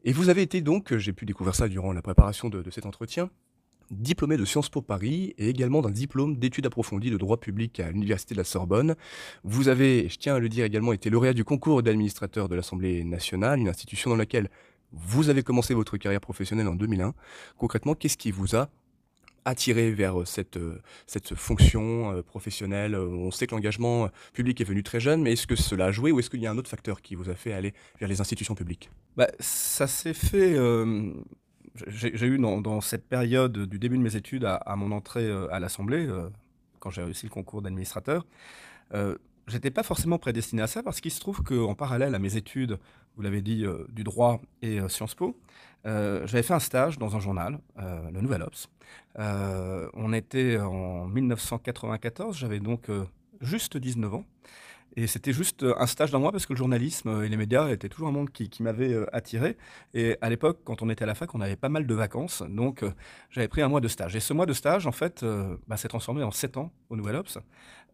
Et 0.03 0.13
vous 0.13 0.29
avez 0.29 0.43
été 0.43 0.61
donc, 0.61 0.95
j'ai 0.95 1.13
pu 1.13 1.25
découvrir 1.25 1.55
ça 1.55 1.67
durant 1.67 1.91
la 1.91 2.03
préparation 2.03 2.49
de 2.49 2.69
cet 2.69 2.85
entretien, 2.85 3.31
diplômé 3.91 4.37
de 4.37 4.45
Sciences 4.45 4.69
Po 4.69 4.81
Paris 4.81 5.33
et 5.37 5.49
également 5.49 5.81
d'un 5.81 5.91
diplôme 5.91 6.37
d'études 6.37 6.65
approfondies 6.65 7.11
de 7.11 7.17
droit 7.17 7.37
public 7.37 7.79
à 7.79 7.91
l'Université 7.91 8.35
de 8.35 8.39
la 8.39 8.43
Sorbonne. 8.43 8.95
Vous 9.43 9.67
avez, 9.67 10.09
je 10.09 10.17
tiens 10.17 10.35
à 10.35 10.39
le 10.39 10.49
dire 10.49 10.65
également, 10.65 10.93
été 10.93 11.09
lauréat 11.09 11.33
du 11.33 11.43
concours 11.43 11.83
d'administrateur 11.83 12.49
de 12.49 12.55
l'Assemblée 12.55 13.03
nationale, 13.03 13.59
une 13.59 13.69
institution 13.69 14.09
dans 14.09 14.15
laquelle 14.15 14.49
vous 14.91 15.29
avez 15.29 15.43
commencé 15.43 15.73
votre 15.73 15.97
carrière 15.97 16.21
professionnelle 16.21 16.67
en 16.67 16.75
2001. 16.75 17.13
Concrètement, 17.57 17.93
qu'est-ce 17.93 18.17
qui 18.17 18.31
vous 18.31 18.55
a 18.55 18.69
attiré 19.45 19.91
vers 19.91 20.27
cette, 20.27 20.59
cette 21.07 21.35
fonction 21.35 22.11
euh, 22.11 22.21
professionnelle? 22.21 22.95
On 22.95 23.31
sait 23.31 23.47
que 23.47 23.55
l'engagement 23.55 24.09
public 24.33 24.59
est 24.61 24.65
venu 24.65 24.83
très 24.83 24.99
jeune, 24.99 25.21
mais 25.21 25.33
est-ce 25.33 25.47
que 25.47 25.55
cela 25.55 25.85
a 25.85 25.91
joué 25.91 26.11
ou 26.11 26.19
est-ce 26.19 26.29
qu'il 26.29 26.41
y 26.41 26.47
a 26.47 26.51
un 26.51 26.57
autre 26.57 26.69
facteur 26.69 27.01
qui 27.01 27.15
vous 27.15 27.29
a 27.29 27.35
fait 27.35 27.53
aller 27.53 27.73
vers 27.99 28.09
les 28.09 28.21
institutions 28.21 28.55
publiques? 28.55 28.89
Bah, 29.15 29.27
Ça 29.39 29.87
s'est 29.87 30.13
fait 30.13 30.55
euh, 30.55 31.13
j'ai 31.87 32.27
eu 32.27 32.37
dans, 32.37 32.81
cette 32.81 33.07
période 33.07 33.65
du 33.65 33.79
début 33.79 33.97
de 33.97 34.03
mes 34.03 34.15
études 34.15 34.45
à, 34.45 34.75
mon 34.75 34.91
entrée 34.91 35.25
euh, 35.25 35.51
à 35.51 35.59
l'Assemblée, 35.59 36.05
euh, 36.07 36.29
quand 36.79 36.89
j'ai 36.89 37.03
réussi 37.03 37.25
le 37.25 37.31
concours 37.31 37.61
d'administrateur, 37.61 38.25
euh, 38.93 39.15
j'étais 39.47 39.71
pas 39.71 39.83
forcément 39.83 40.17
prédestiné 40.17 40.61
à 40.61 40.67
ça 40.67 40.83
parce 40.83 41.01
qu'il 41.01 41.11
se 41.11 41.19
trouve 41.19 41.43
qu'en 41.43 41.75
parallèle 41.75 42.15
à 42.15 42.19
mes 42.19 42.35
études, 42.35 42.77
vous 43.15 43.21
l'avez 43.21 43.41
dit, 43.41 43.65
du 43.89 44.03
droit 44.03 44.41
et 44.61 44.79
Sciences 44.87 45.15
Po, 45.15 45.37
j'avais 45.83 46.43
fait 46.43 46.53
un 46.53 46.59
stage 46.59 46.97
dans 46.97 47.15
un 47.17 47.19
journal, 47.19 47.59
le 47.75 48.21
Nouvel 48.21 48.43
Obs. 48.43 48.69
on 49.17 50.13
était 50.13 50.57
en 50.57 51.07
1994, 51.07 52.37
j'avais 52.37 52.59
donc 52.59 52.89
juste 53.41 53.75
19 53.75 54.13
ans. 54.13 54.25
Et 54.99 55.07
c'était 55.07 55.31
juste 55.31 55.63
euh, 55.63 55.73
un 55.79 55.87
stage 55.87 56.11
d'un 56.11 56.19
mois 56.19 56.33
parce 56.33 56.45
que 56.45 56.51
le 56.51 56.57
journalisme 56.57 57.07
euh, 57.07 57.25
et 57.25 57.29
les 57.29 57.37
médias 57.37 57.69
étaient 57.69 57.87
toujours 57.87 58.09
un 58.09 58.11
monde 58.11 58.31
qui, 58.31 58.49
m'avait 58.61 58.91
euh, 58.91 59.05
attiré. 59.15 59.55
Et 59.93 60.17
à 60.19 60.29
l'époque, 60.29 60.59
quand 60.65 60.81
on 60.81 60.89
était 60.89 61.03
à 61.03 61.07
la 61.07 61.15
fac, 61.15 61.33
on 61.33 61.39
avait 61.39 61.55
pas 61.55 61.69
mal 61.69 61.87
de 61.87 61.95
vacances. 61.95 62.43
Donc, 62.49 62.83
j'avais 63.29 63.47
pris 63.47 63.61
un 63.61 63.69
mois 63.69 63.79
de 63.79 63.87
stage. 63.87 64.17
Et 64.17 64.19
ce 64.19 64.33
mois 64.33 64.45
de 64.45 64.51
stage, 64.51 64.87
en 64.87 64.91
fait, 64.91 65.25
bah, 65.67 65.77
s'est 65.77 65.87
transformé 65.87 66.21
en 66.23 66.31
sept 66.31 66.57
ans 66.57 66.73
au 66.89 66.97
Nouvel 66.97 67.15
Ops. 67.15 67.39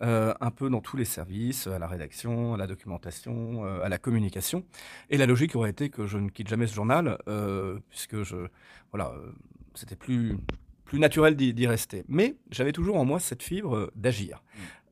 un 0.02 0.52
peu 0.52 0.70
dans 0.70 0.82
tous 0.82 0.98
les 0.98 1.06
services, 1.06 1.68
à 1.68 1.78
la 1.78 1.88
rédaction, 1.88 2.56
à 2.56 2.58
la 2.58 2.66
documentation, 2.66 3.64
à 3.66 3.88
la 3.88 3.98
communication. 4.00 4.64
Et 5.12 5.18
la 5.18 5.28
logique 5.28 5.56
aurait 5.56 5.70
été 5.70 5.90
que 5.90 6.08
je 6.08 6.18
ne 6.18 6.30
quitte 6.30 6.48
jamais 6.48 6.66
ce 6.66 6.74
journal, 6.74 7.18
puisque 7.90 8.16
voilà, 8.92 9.14
c'était 9.76 9.96
plus, 9.96 10.38
plus 10.86 11.00
naturel 11.00 11.36
d'y 11.36 11.68
rester. 11.68 12.04
Mais 12.08 12.36
j'avais 12.50 12.72
toujours 12.72 12.96
en 12.98 13.06
moi 13.06 13.20
cette 13.20 13.44
fibre 13.44 13.92
d'agir. 13.96 14.42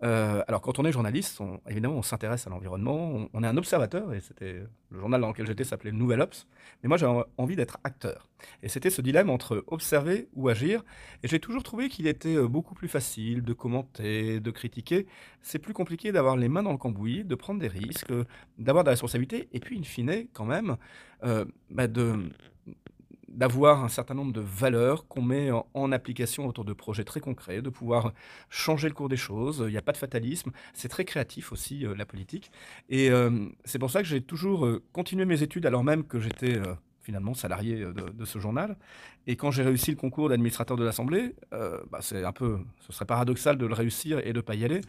Euh, 0.03 0.43
alors, 0.47 0.61
quand 0.61 0.79
on 0.79 0.85
est 0.85 0.91
journaliste, 0.91 1.39
évidemment, 1.69 1.95
on 1.95 2.01
s'intéresse 2.01 2.45
à 2.45 2.49
l'environnement, 2.49 3.27
on, 3.33 3.43
est 3.43 3.47
un 3.47 3.55
observateur, 3.55 4.13
et 4.13 4.19
c'était 4.19 4.63
le 4.89 4.99
journal 4.99 5.21
dans 5.21 5.29
lequel 5.29 5.47
j'étais 5.47 5.63
s'appelait 5.63 5.93
Nouvel 5.93 6.21
Ops. 6.21 6.45
Mais 6.81 6.89
moi, 6.89 6.97
j'avais 6.97 7.23
envie 7.37 7.55
d'être 7.55 7.77
acteur. 7.83 8.29
Et 8.61 8.69
c'était 8.69 8.89
ce 8.89 9.01
dilemme 9.01 9.29
entre 9.29 9.63
observer 9.67 10.27
ou 10.33 10.49
agir. 10.49 10.83
Et 11.23 11.27
j'ai 11.29 11.39
toujours 11.39 11.63
trouvé 11.63 11.87
qu'il 11.87 12.07
était 12.07 12.35
euh, 12.35 12.47
beaucoup 12.47 12.73
plus 12.75 12.89
facile 12.89 13.43
de 13.43 13.53
commenter, 13.53 14.41
de 14.41 14.51
critiquer. 14.51 15.07
C'est 15.41 15.59
plus 15.59 15.73
compliqué 15.73 16.11
d'avoir 16.11 16.35
les 16.35 16.49
mains 16.49 16.63
dans 16.63 16.73
le 16.73 16.77
cambouis, 16.77 17.23
de 17.23 17.35
prendre 17.35 17.61
des 17.61 17.69
risques, 17.69 18.13
d'avoir 18.57 18.83
de 18.83 18.89
la 18.89 18.91
responsabilité, 18.91 19.47
et 19.53 19.59
puis, 19.61 19.79
in 19.79 19.83
fine, 19.83 20.27
quand 20.33 20.45
même, 20.45 20.75
euh, 21.23 21.45
bah, 21.69 21.87
de 21.87 22.29
d'avoir 23.33 23.83
un 23.83 23.89
certain 23.89 24.13
nombre 24.13 24.31
de 24.31 24.41
valeurs 24.41 25.07
qu'on 25.07 25.21
met 25.21 25.49
en, 25.51 25.91
application 25.91 26.47
autour 26.47 26.65
de 26.65 26.73
projets 26.73 27.03
très 27.03 27.19
concrets, 27.19 27.61
de 27.61 27.69
pouvoir 27.69 28.13
changer 28.49 28.87
le 28.87 28.93
cours 28.93 29.09
des 29.09 29.17
choses. 29.17 29.63
Il 29.67 29.71
n'y 29.71 29.77
a 29.77 29.81
pas 29.81 29.91
de 29.91 29.97
fatalisme. 29.97 30.51
C'est 30.73 30.87
très 30.87 31.05
créatif 31.05 31.51
aussi, 31.51 31.85
euh, 31.85 31.95
la 31.95 32.05
politique. 32.05 32.51
Et 32.89 33.09
euh, 33.09 33.47
c'est 33.65 33.79
pour 33.79 33.91
ça 33.91 34.01
que 34.01 34.07
j'ai 34.07 34.21
toujours 34.21 34.65
euh, 34.65 34.83
continué 34.93 35.25
mes 35.25 35.43
études 35.43 35.65
alors 35.65 35.83
même 35.83 36.03
que 36.03 36.19
j'étais 36.19 36.59
finalement 37.01 37.33
salarié 37.33 37.83
de, 37.83 38.25
ce 38.25 38.39
journal. 38.39 38.77
Et 39.27 39.35
quand 39.35 39.51
j'ai 39.51 39.63
réussi 39.63 39.91
le 39.91 39.97
concours 39.97 40.29
d'administrateur 40.29 40.77
de 40.77 40.85
l'Assemblée, 40.85 41.35
bah, 41.51 41.99
c'est 41.99 42.23
un 42.23 42.31
peu, 42.31 42.59
ce 42.79 42.93
serait 42.93 43.05
paradoxal 43.05 43.57
de 43.57 43.65
le 43.65 43.73
réussir 43.73 44.19
et 44.19 44.31
de 44.31 44.37
ne 44.37 44.41
pas 44.41 44.55
y 44.55 44.63
aller. 44.63 44.79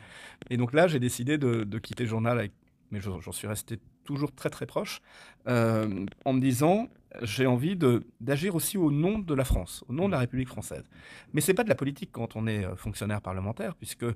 Et 0.49 0.56
donc 0.56 0.73
là, 0.73 0.87
j'ai 0.87 1.00
décidé 1.00 1.38
de, 1.38 1.79
quitter 1.79 2.05
le 2.05 2.11
journal 2.11 2.50
mais 2.93 3.00
j'en 3.00 3.32
suis 3.32 3.49
resté 3.49 3.81
toujours 4.05 4.32
très 4.32 4.50
très 4.50 4.67
proche, 4.67 5.00
en 5.46 6.32
me 6.32 6.41
disant 6.41 6.88
j'ai 7.22 7.46
envie 7.46 7.76
d'agir 8.20 8.55
aussi 8.55 8.78
au 8.78 8.90
nom 8.90 9.19
de 9.19 9.34
la 9.34 9.44
France, 9.44 9.84
au 9.88 9.93
nom 9.93 10.06
de 10.06 10.12
la 10.12 10.19
République 10.19 10.49
française. 10.49 10.84
Mais 11.32 11.40
c'est 11.40 11.55
pas 11.55 11.64
de 11.64 11.69
la 11.69 11.75
politique 11.75 12.11
quand 12.12 12.36
on 12.36 12.46
est 12.46 12.65
euh, 12.65 12.77
fonctionnaire 12.77 13.20
parlementaire, 13.20 13.74
puisque 13.74 14.06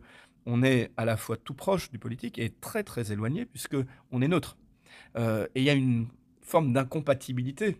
on 0.46 0.62
est 0.62 0.90
à 0.96 1.04
la 1.04 1.16
fois 1.16 1.36
tout 1.36 1.54
proche 1.54 1.90
du 1.90 1.98
politique 1.98 2.38
et 2.38 2.50
très 2.50 2.82
très 2.82 3.12
éloigné, 3.12 3.46
puisque 3.46 3.76
on 4.10 4.22
est 4.22 4.28
neutre. 4.28 4.56
Euh, 5.16 5.46
et 5.54 5.60
il 5.60 5.64
y 5.64 5.70
a 5.70 5.74
une 5.74 6.08
forme 6.42 6.72
d'incompatibilité 6.72 7.76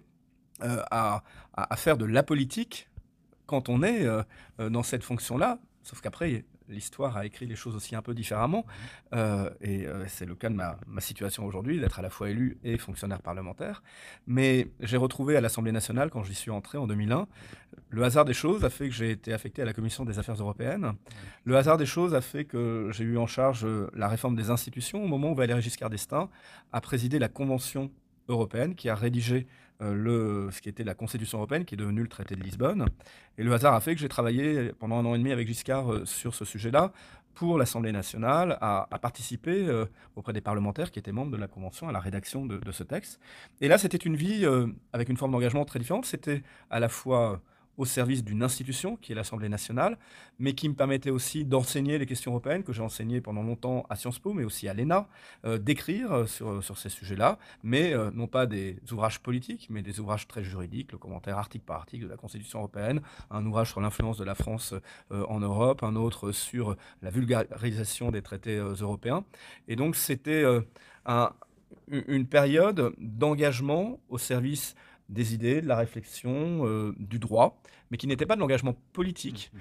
à, 0.60 1.22
à, 1.54 1.76
faire 1.76 1.96
de 1.96 2.04
la 2.04 2.24
politique 2.24 2.88
quand 3.46 3.68
on 3.68 3.84
est 3.84 4.04
dans 4.58 4.82
cette 4.82 5.04
fonction-là, 5.04 5.60
sauf 5.84 6.00
qu'après 6.00 6.44
l'histoire 6.68 7.16
a 7.16 7.26
écrit 7.26 7.46
les 7.46 7.56
choses 7.56 7.74
aussi 7.74 7.96
un 7.96 8.02
peu 8.02 8.14
différemment. 8.14 8.64
Euh, 9.14 9.50
et 9.60 9.86
euh, 9.86 10.04
c'est 10.08 10.26
le 10.26 10.34
cas 10.34 10.48
de 10.48 10.54
ma, 10.54 10.76
situation 11.00 11.44
aujourd'hui, 11.44 11.80
d'être 11.80 11.98
à 11.98 12.02
la 12.02 12.10
fois 12.10 12.30
élu 12.30 12.58
et 12.64 12.78
fonctionnaire 12.78 13.22
parlementaire. 13.22 13.82
Mais 14.26 14.68
j'ai 14.80 14.96
retrouvé 14.96 15.36
à 15.36 15.40
l'Assemblée 15.40 15.72
nationale, 15.72 16.10
quand 16.10 16.22
j'y 16.22 16.34
suis 16.34 16.50
entré 16.50 16.78
en 16.78 16.86
2001, 16.86 17.26
le 17.90 18.04
hasard 18.04 18.24
des 18.24 18.34
choses 18.34 18.64
a 18.64 18.70
fait 18.70 18.88
que 18.88 18.94
j'ai 18.94 19.10
été 19.10 19.32
affecté 19.32 19.62
à 19.62 19.64
la 19.64 19.72
Commission 19.72 20.04
des 20.04 20.18
affaires 20.18 20.34
européennes. 20.34 20.92
Le 21.44 21.56
hasard 21.56 21.76
des 21.76 21.86
choses 21.86 22.14
a 22.14 22.20
fait 22.20 22.44
que 22.44 22.90
j'ai 22.92 23.04
eu 23.04 23.18
en 23.18 23.26
charge 23.26 23.64
euh, 23.64 23.90
la 23.94 24.08
réforme 24.08 24.36
des 24.36 24.50
institutions 24.50 25.02
au 25.02 25.08
moment 25.08 25.32
où 25.32 25.34
Valéry 25.34 25.62
Giscard 25.62 25.90
d'Estaing 25.90 26.28
a 26.72 26.80
présidé 26.80 27.18
la 27.18 27.28
Convention 27.28 27.90
européenne 28.28 28.74
qui 28.74 28.88
a 28.88 28.94
rédigé 28.94 29.46
le, 29.80 30.48
ce 30.50 30.60
qui 30.60 30.68
était 30.68 30.84
la 30.84 30.94
Constitution 30.94 31.38
européenne, 31.38 31.64
qui 31.64 31.74
est 31.74 31.78
devenu 31.78 32.02
le 32.02 32.08
traité 32.08 32.34
de 32.34 32.42
Lisbonne. 32.42 32.86
Et 33.36 33.42
le 33.42 33.52
hasard 33.52 33.74
a 33.74 33.80
fait 33.80 33.94
que 33.94 34.00
j'ai 34.00 34.08
travaillé 34.08 34.72
pendant 34.78 34.98
un 34.98 35.04
an 35.04 35.14
et 35.14 35.18
demi 35.18 35.32
avec 35.32 35.46
Giscard 35.46 35.92
euh, 35.92 36.04
sur 36.04 36.34
ce 36.34 36.44
sujet-là 36.44 36.92
pour 37.34 37.56
l'Assemblée 37.56 37.92
nationale, 37.92 38.58
à, 38.60 38.88
participer 39.00 39.68
euh, 39.68 39.84
auprès 40.16 40.32
des 40.32 40.40
parlementaires 40.40 40.90
qui 40.90 40.98
étaient 40.98 41.12
membres 41.12 41.30
de 41.30 41.36
la 41.36 41.46
Convention 41.46 41.88
à 41.88 41.92
la 41.92 42.00
rédaction 42.00 42.44
de, 42.46 42.72
ce 42.72 42.82
texte. 42.82 43.20
Et 43.60 43.68
là, 43.68 43.78
c'était 43.78 43.96
une 43.96 44.16
vie 44.16 44.44
avec 44.92 45.08
une 45.08 45.16
forme 45.16 45.30
d'engagement 45.30 45.64
très 45.64 45.78
différente. 45.78 46.04
C'était 46.04 46.42
à 46.68 46.80
la 46.80 46.88
fois 46.88 47.40
au 47.78 47.86
service 47.86 48.22
d'une 48.22 48.42
institution 48.42 48.96
qui 48.96 49.12
est 49.12 49.14
l'Assemblée 49.14 49.48
nationale, 49.48 49.96
mais 50.38 50.52
qui 50.52 50.68
me 50.68 50.74
permettait 50.74 51.10
aussi 51.10 51.44
d'enseigner 51.44 51.96
les 51.96 52.06
questions 52.06 52.32
européennes 52.32 52.62
que 52.64 52.72
j'ai 52.72 52.82
enseignées 52.82 53.20
pendant 53.20 53.42
longtemps 53.42 53.86
à 53.88 53.96
Sciences 53.96 54.18
Po, 54.18 54.34
mais 54.34 54.44
aussi 54.44 54.68
à 54.68 54.74
l'ENA, 54.74 55.08
euh, 55.44 55.58
d'écrire 55.58 56.28
sur, 56.28 56.62
sur 56.62 56.76
ces 56.76 56.90
sujets-là, 56.90 57.38
mais 57.62 57.94
non 58.12 58.26
pas 58.26 58.46
des 58.46 58.76
ouvrages 58.92 59.20
politiques, 59.20 59.68
mais 59.70 59.82
des 59.82 60.00
ouvrages 60.00 60.28
très 60.28 60.42
juridiques, 60.42 60.92
le 60.92 60.98
commentaire 60.98 61.38
article 61.38 61.64
par 61.64 61.76
article 61.76 62.04
de 62.04 62.10
la 62.10 62.16
Constitution 62.16 62.58
européenne, 62.58 63.00
un 63.30 63.46
ouvrage 63.46 63.70
sur 63.70 63.80
l'influence 63.80 64.18
de 64.18 64.24
la 64.24 64.34
France 64.34 64.74
en 65.10 65.40
Europe, 65.40 65.82
un 65.82 65.96
autre 65.96 66.32
sur 66.32 66.76
la 67.02 67.10
vulgarisation 67.10 68.10
des 68.10 68.22
traités 68.22 68.56
européens. 68.56 69.24
Et 69.68 69.76
donc 69.76 69.96
c'était 69.96 70.44
un, 71.06 71.32
une 71.90 72.26
période 72.26 72.92
d'engagement 72.98 74.00
au 74.08 74.18
service 74.18 74.74
des 75.08 75.34
idées, 75.34 75.60
de 75.60 75.66
la 75.66 75.76
réflexion, 75.76 76.66
euh, 76.66 76.94
du 76.98 77.18
droit, 77.18 77.60
mais 77.90 77.96
qui 77.96 78.06
n'était 78.06 78.26
pas 78.26 78.34
de 78.34 78.40
l'engagement 78.40 78.74
politique 78.92 79.50
mmh, 79.52 79.56
mmh. 79.56 79.60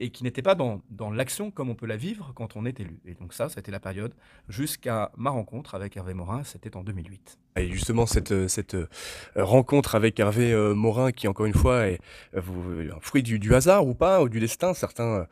et, 0.00 0.10
qui 0.10 0.24
n'était 0.24 0.42
pas 0.42 0.54
dans, 0.54 0.82
dans 0.90 1.10
l'action 1.10 1.50
comme 1.50 1.70
on 1.70 1.74
peut 1.74 1.86
la 1.86 1.96
vivre 1.96 2.32
quand 2.34 2.56
on 2.56 2.66
est 2.66 2.78
élu. 2.80 3.00
Et 3.06 3.14
donc 3.14 3.32
ça, 3.32 3.48
c'était 3.48 3.70
la 3.70 3.80
période 3.80 4.12
jusqu'à 4.48 5.10
ma 5.16 5.30
rencontre 5.30 5.74
avec 5.74 5.96
Hervé 5.96 6.12
Morin, 6.12 6.44
c'était 6.44 6.76
en 6.76 6.82
2008. 6.82 7.38
Et 7.56 7.70
justement, 7.70 8.06
cette, 8.06 8.32
euh, 8.32 8.48
cette 8.48 8.74
euh, 8.74 8.88
rencontre 9.36 9.94
avec 9.94 10.20
Hervé 10.20 10.54
Morin, 10.74 11.12
qui 11.12 11.28
encore 11.28 11.46
une 11.46 11.54
fois 11.54 11.86
est 11.86 11.98
un 12.34 13.00
fruit 13.00 13.22
du, 13.22 13.54
hasard 13.54 13.86
ou 13.86 13.94
pas, 13.94 14.22
ou 14.22 14.28
du 14.28 14.40
destin, 14.40 14.74
certains 14.74 15.26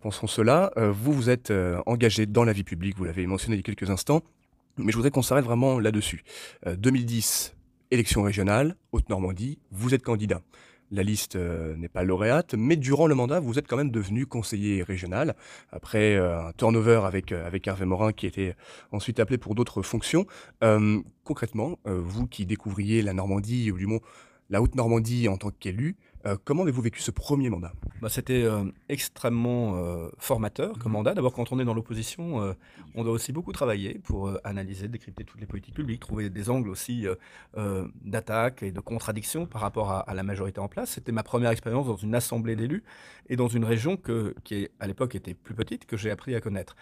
penseront 0.00 0.26
cela, 0.26 0.72
vous 0.76 1.12
vous 1.12 1.30
êtes 1.30 1.52
engagé 1.86 2.26
dans 2.26 2.44
la 2.44 2.52
vie 2.52 2.64
publique, 2.64 2.96
vous 2.96 3.04
l'avez 3.04 3.26
mentionné 3.26 3.56
il 3.56 3.58
y 3.58 3.60
a 3.60 3.62
quelques 3.62 3.90
instants, 3.90 4.22
mais 4.78 4.92
je 4.92 4.96
voudrais 4.96 5.10
qu'on 5.10 5.22
s'arrête 5.22 5.44
vraiment 5.44 5.78
là-dessus. 5.78 6.24
2010, 6.66 7.54
euh, 7.54 7.61
élection 7.92 8.22
régionale, 8.22 8.76
Haute-Normandie, 8.92 9.58
vous 9.70 9.94
êtes 9.94 10.02
candidat. 10.02 10.40
La 10.90 11.02
liste 11.02 11.36
euh, 11.36 11.76
n'est 11.76 11.90
pas 11.90 12.04
lauréate, 12.04 12.54
mais 12.54 12.76
durant 12.76 13.06
le 13.06 13.14
mandat, 13.14 13.38
vous 13.38 13.58
êtes 13.58 13.68
quand 13.68 13.76
même 13.76 13.90
devenu 13.90 14.24
conseiller 14.24 14.82
régional, 14.82 15.36
après 15.70 16.16
euh, 16.16 16.48
un 16.48 16.52
turnover 16.52 17.02
avec, 17.04 17.32
avec 17.32 17.66
Hervé 17.66 17.84
Morin 17.84 18.12
qui 18.12 18.26
était 18.26 18.56
ensuite 18.92 19.20
appelé 19.20 19.36
pour 19.36 19.54
d'autres 19.54 19.82
fonctions. 19.82 20.26
concrètement, 21.24 21.78
vous 21.84 22.26
qui 22.26 22.46
découvriez 22.46 23.02
la 23.02 23.12
Normandie, 23.12 23.70
ou 23.70 23.78
du 23.78 23.86
moins 23.86 24.00
la 24.48 24.62
Haute-Normandie 24.62 25.28
en 25.28 25.36
tant 25.36 25.50
qu'élu, 25.50 25.96
euh, 26.24 26.36
comment 26.44 26.62
avez-vous 26.62 26.82
vécu 26.82 27.00
ce 27.00 27.10
premier 27.10 27.50
mandat? 27.50 27.72
Bah, 28.00 28.08
C'était 28.08 28.42
euh, 28.42 28.64
extrêmement 28.88 29.76
euh, 29.76 30.08
formateur 30.18 30.78
comme 30.78 30.92
mhm. 30.92 30.98
mandat. 30.98 31.14
D'abord, 31.14 31.32
quand 31.32 31.52
on 31.52 31.58
est 31.58 31.64
dans 31.64 31.74
l'opposition, 31.74 32.54
on 32.94 33.04
doit 33.04 33.12
aussi 33.12 33.32
beaucoup 33.32 33.52
travailler 33.52 34.00
pour 34.04 34.32
analyser, 34.44 34.88
décrypter 34.88 35.24
toutes 35.24 35.40
les 35.40 35.46
politiques 35.46 35.74
publiques, 35.74 36.00
trouver 36.00 36.30
des 36.30 36.50
angles 36.50 36.68
aussi 36.68 37.06
d'attaque 38.04 38.62
et 38.62 38.72
de 38.72 38.80
contradiction 38.80 39.46
par 39.46 39.60
rapport 39.60 39.90
à, 39.90 40.14
la 40.14 40.22
majorité 40.22 40.60
en 40.60 40.68
place. 40.68 40.90
C'était 40.90 41.12
ma 41.12 41.22
première 41.22 41.50
expérience 41.50 41.86
dans 41.86 41.96
une 41.96 42.14
assemblée 42.14 42.56
d'élus 42.56 42.82
et 43.28 43.36
dans 43.36 43.48
une 43.48 43.64
région 43.64 43.96
que, 43.96 44.34
qui, 44.44 44.68
à 44.80 44.86
l'époque, 44.86 45.14
était 45.14 45.34
plus 45.34 45.54
petite, 45.54 45.86
que 45.86 45.96
j'ai 45.96 46.10
appris 46.10 46.34
à 46.34 46.40
connaître. 46.40 46.76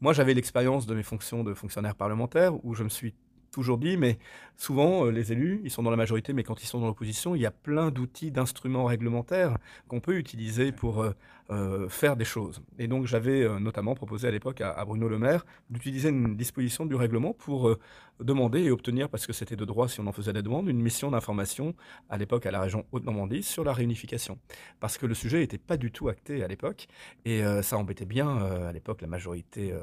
Moi, 0.00 0.12
j'avais 0.12 0.34
l'expérience 0.34 0.86
de 0.86 0.94
mes 0.94 1.02
fonctions 1.02 1.44
de 1.44 1.54
fonctionnaire 1.54 1.94
parlementaire 1.94 2.52
où 2.64 2.74
je 2.74 2.84
me 2.84 2.88
suis 2.88 3.14
toujours 3.56 3.78
dit, 3.78 3.96
mais 3.96 4.18
souvent, 4.58 5.06
euh, 5.06 5.10
les 5.10 5.32
élus, 5.32 5.62
ils 5.64 5.70
sont 5.70 5.82
dans 5.82 5.90
la 5.90 5.96
majorité, 5.96 6.34
mais 6.34 6.42
quand 6.42 6.62
ils 6.62 6.66
sont 6.66 6.78
dans 6.78 6.86
l'opposition, 6.86 7.34
il 7.34 7.40
y 7.40 7.46
a 7.46 7.50
plein 7.50 7.90
d'outils, 7.90 8.30
d'instruments 8.30 8.84
réglementaires 8.84 9.56
qu'on 9.88 10.00
peut 10.00 10.18
utiliser 10.18 10.72
pour 10.72 11.06
euh, 11.52 11.88
faire 11.88 12.16
des 12.16 12.24
choses. 12.24 12.60
Et 12.76 12.88
donc 12.88 13.06
j'avais 13.06 13.44
euh, 13.44 13.60
notamment 13.60 13.94
proposé 13.94 14.26
à 14.26 14.32
l'époque 14.32 14.60
à, 14.60 14.84
Bruno 14.84 15.08
Le 15.08 15.16
Maire 15.16 15.46
d'utiliser 15.70 16.08
une 16.08 16.34
disposition 16.34 16.86
du 16.86 16.96
règlement 16.96 17.34
pour 17.34 17.68
euh, 17.68 17.78
demander 18.18 18.64
et 18.64 18.72
obtenir, 18.72 19.08
parce 19.08 19.28
que 19.28 19.32
c'était 19.32 19.54
de 19.54 19.64
droit 19.64 19.86
si 19.86 20.00
on 20.00 20.08
en 20.08 20.12
faisait 20.12 20.32
la 20.32 20.42
demande, 20.42 20.66
une 20.66 20.82
mission 20.82 21.08
d'information 21.12 21.76
à 22.10 22.18
l'époque 22.18 22.46
à 22.46 22.50
la 22.50 22.60
région 22.60 22.84
Haute-Normandie 22.90 23.44
sur 23.44 23.62
la 23.62 23.72
réunification. 23.72 24.40
Parce 24.80 24.98
que 24.98 25.06
le 25.06 25.14
sujet 25.14 25.38
n'était 25.38 25.56
pas 25.56 25.76
du 25.76 25.92
tout 25.92 26.08
acté 26.08 26.42
à 26.42 26.48
l'époque 26.48 26.88
et 27.24 27.42
ça 27.62 27.76
embêtait 27.76 28.06
bien 28.06 28.38
à 28.38 28.72
l'époque 28.72 29.02
la 29.02 29.06
majorité 29.06 29.74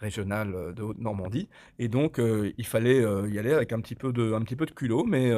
régionale 0.00 0.72
de 0.74 0.82
Haute-Normandie. 0.82 1.48
Et 1.78 1.88
donc 1.88 2.18
il 2.18 2.66
fallait 2.66 3.02
y 3.30 3.38
aller 3.38 3.52
avec 3.52 3.72
un 3.72 3.80
petit 3.80 3.94
peu 3.94 4.12
de, 4.12 4.32
un 4.32 4.40
petit 4.40 4.56
peu 4.56 4.64
de 4.64 4.70
culot, 4.70 5.04
mais 5.04 5.30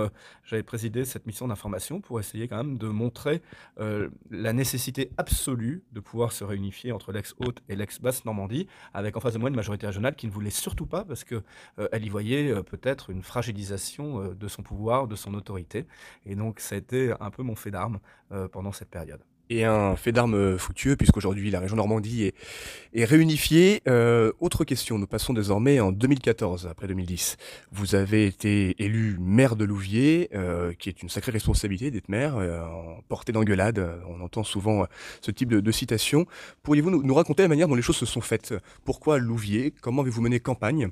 j'avais 0.45 0.63
présidé 0.63 1.05
cette 1.05 1.27
mission 1.27 1.49
d'information 1.49 2.01
pour 2.01 2.21
essayer 2.21 2.47
quand 2.47 2.59
même 2.59 2.79
de 2.79 2.87
montrer 2.87 3.43
la 3.77 4.53
nécessité 4.53 5.11
absolue 5.19 5.74
de 5.93 6.01
pouvoir 6.01 6.33
se 6.33 6.45
réunifier 6.45 6.93
entre 6.93 7.13
l'ex-Haute 7.13 7.63
et 7.69 7.77
l'ex-Basse 7.77 8.25
Normandie, 8.25 8.67
avec 8.93 9.17
en 9.17 9.21
face 9.21 9.35
de 9.35 9.39
moi 9.39 9.49
une 9.49 9.57
majorité 9.57 9.87
régionale 9.87 10.15
qui 10.15 10.27
ne 10.27 10.33
voulait 10.33 10.51
surtout 10.51 10.87
pas, 10.87 11.05
parce 11.05 11.25
qu'elle 11.25 11.43
euh, 11.79 11.99
y 11.99 12.09
voyait 12.09 12.51
euh, 12.51 12.63
peut-être 12.63 13.11
une 13.11 13.23
fragilisation 13.23 14.23
euh, 14.23 14.35
de 14.35 14.49
son 14.49 14.63
pouvoir, 14.63 15.09
de 15.09 15.17
son 15.17 15.35
autorité. 15.35 15.87
Et 16.27 16.35
donc 16.35 16.61
ça 16.61 16.75
a 16.75 16.79
été 16.79 17.15
un 17.21 17.31
peu 17.31 17.43
mon 17.43 17.55
fait 17.55 17.71
d'armes 17.71 17.99
pendant 18.53 18.73
cette 18.73 18.91
période 18.91 19.21
et 19.51 19.65
un 19.65 19.97
fait 19.97 20.13
d'armes 20.13 20.59
fructueux, 20.59 20.97
puisqu'aujourd'hui 20.97 21.51
la 21.51 21.61
région 21.61 21.77
Normandie 21.77 22.25
est, 22.25 22.35
est 22.95 23.05
réunifiée. 23.05 23.83
Euh, 23.89 24.33
autre 24.41 24.65
question, 24.65 24.99
nous 24.99 25.07
passons 25.07 25.33
désormais 25.33 25.81
en 25.81 25.93
2014, 25.93 26.67
après 26.71 26.87
2010. 26.87 27.37
Vous 27.73 27.95
avez 27.95 28.27
été 28.27 28.75
élu 28.83 29.17
maire 29.21 29.57
de 29.57 29.65
Louviers, 29.65 30.31
euh, 30.35 30.73
qui 30.73 30.89
est 30.89 31.03
une 31.03 31.09
sacrée 31.09 31.33
responsabilité 31.33 31.91
d'être 31.91 32.09
maire, 32.09 32.37
euh, 32.37 32.63
en 32.63 33.01
portée 33.09 33.33
d'engueulade, 33.33 33.87
on 34.09 34.21
entend 34.23 34.45
souvent 34.45 34.87
ce 35.21 35.31
type 35.31 35.49
de, 35.49 35.61
de 35.61 35.73
citation. 35.73 36.27
Pourriez-vous 36.63 36.91
nous, 36.91 37.03
nous, 37.03 37.15
raconter 37.15 37.43
la 37.43 37.49
manière 37.49 37.69
dont 37.69 37.75
les 37.75 37.83
choses 37.83 37.97
se 37.97 38.07
sont 38.07 38.21
faites? 38.21 38.55
Pourquoi 38.85 39.19
Louviers? 39.19 39.73
Comment 39.81 40.03
avez-vous 40.03 40.23
mené 40.23 40.41
campagne? 40.41 40.91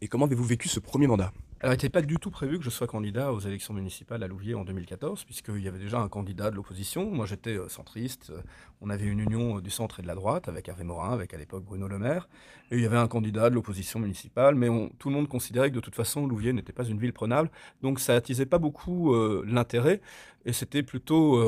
Et 0.00 0.06
comment 0.06 0.26
avez-vous 0.26 0.44
vécu 0.44 0.68
ce 0.68 0.78
premier 0.78 1.08
mandat? 1.08 1.32
Alors, 1.60 1.72
il 1.72 1.76
n'était 1.76 1.88
pas 1.88 2.02
du 2.02 2.18
tout 2.18 2.30
prévu 2.30 2.58
que 2.58 2.64
je 2.64 2.70
sois 2.70 2.86
candidat 2.86 3.32
aux 3.32 3.40
élections 3.40 3.74
municipales 3.74 4.22
à 4.22 4.28
Louviers 4.28 4.54
en 4.54 4.62
2014, 4.62 5.24
puisqu'il 5.24 5.60
y 5.60 5.66
avait 5.66 5.80
déjà 5.80 5.98
un 5.98 6.08
candidat 6.08 6.52
de 6.52 6.54
l'opposition. 6.54 7.10
Moi, 7.10 7.26
j'étais 7.26 7.58
euh, 7.58 7.68
centriste. 7.68 8.30
Euh, 8.30 8.40
on 8.80 8.90
avait 8.90 9.06
une 9.06 9.18
union 9.18 9.56
euh, 9.56 9.60
du 9.60 9.70
centre 9.70 9.98
et 9.98 10.02
de 10.02 10.06
la 10.06 10.14
droite, 10.14 10.46
avec 10.46 10.68
Hervé 10.68 10.84
Morin, 10.84 11.12
avec 11.12 11.34
à 11.34 11.36
l'époque 11.36 11.64
Bruno 11.64 11.88
Le 11.88 11.98
Maire. 11.98 12.28
Et 12.70 12.76
il 12.76 12.82
y 12.82 12.86
avait 12.86 12.96
un 12.96 13.08
candidat 13.08 13.50
de 13.50 13.56
l'opposition 13.56 13.98
municipale, 13.98 14.54
mais 14.54 14.68
tout 15.00 15.08
le 15.08 15.16
monde 15.16 15.26
considérait 15.26 15.70
que 15.70 15.74
de 15.74 15.80
toute 15.80 15.96
façon, 15.96 16.28
Louviers 16.28 16.52
n'était 16.52 16.72
pas 16.72 16.84
une 16.84 17.00
ville 17.00 17.12
prenable. 17.12 17.50
Donc, 17.82 17.98
ça 17.98 18.14
attisait 18.14 18.46
pas 18.46 18.58
beaucoup 18.58 19.12
l'intérêt. 19.44 20.00
Et 20.44 20.52
c'était 20.52 20.84
plutôt. 20.84 21.42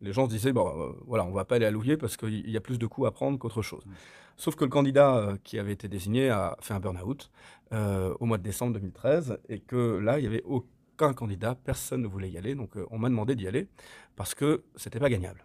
les 0.00 0.12
gens 0.14 0.24
se 0.24 0.30
disaient, 0.30 0.52
bon, 0.52 0.94
voilà, 1.06 1.24
on 1.24 1.32
va 1.32 1.44
pas 1.44 1.56
aller 1.56 1.66
à 1.66 1.70
Louviers 1.70 1.98
parce 1.98 2.16
qu'il 2.16 2.48
y 2.48 2.56
a 2.56 2.60
plus 2.60 2.78
de 2.78 2.86
coups 2.86 3.06
à 3.06 3.10
prendre 3.10 3.38
qu'autre 3.38 3.60
chose. 3.60 3.84
Mmh. 3.84 3.90
Sauf 4.38 4.54
que 4.54 4.64
le 4.64 4.70
candidat 4.70 5.36
qui 5.42 5.58
avait 5.58 5.72
été 5.72 5.88
désigné 5.88 6.30
a 6.30 6.56
fait 6.60 6.72
un 6.72 6.78
burn-out 6.78 7.28
euh, 7.72 8.14
au 8.20 8.26
mois 8.26 8.38
de 8.38 8.42
décembre 8.42 8.72
2013 8.74 9.38
et 9.48 9.60
que 9.60 9.98
là, 9.98 10.18
il 10.18 10.22
n'y 10.22 10.26
avait 10.28 10.42
aucun 10.44 11.12
candidat, 11.12 11.54
personne 11.54 12.02
ne 12.02 12.08
voulait 12.08 12.30
y 12.30 12.38
aller. 12.38 12.54
Donc 12.54 12.76
euh, 12.76 12.86
on 12.90 12.98
m'a 12.98 13.08
demandé 13.08 13.34
d'y 13.36 13.46
aller 13.46 13.68
parce 14.16 14.34
que 14.34 14.64
c'était 14.76 15.00
pas 15.00 15.10
gagnable. 15.10 15.44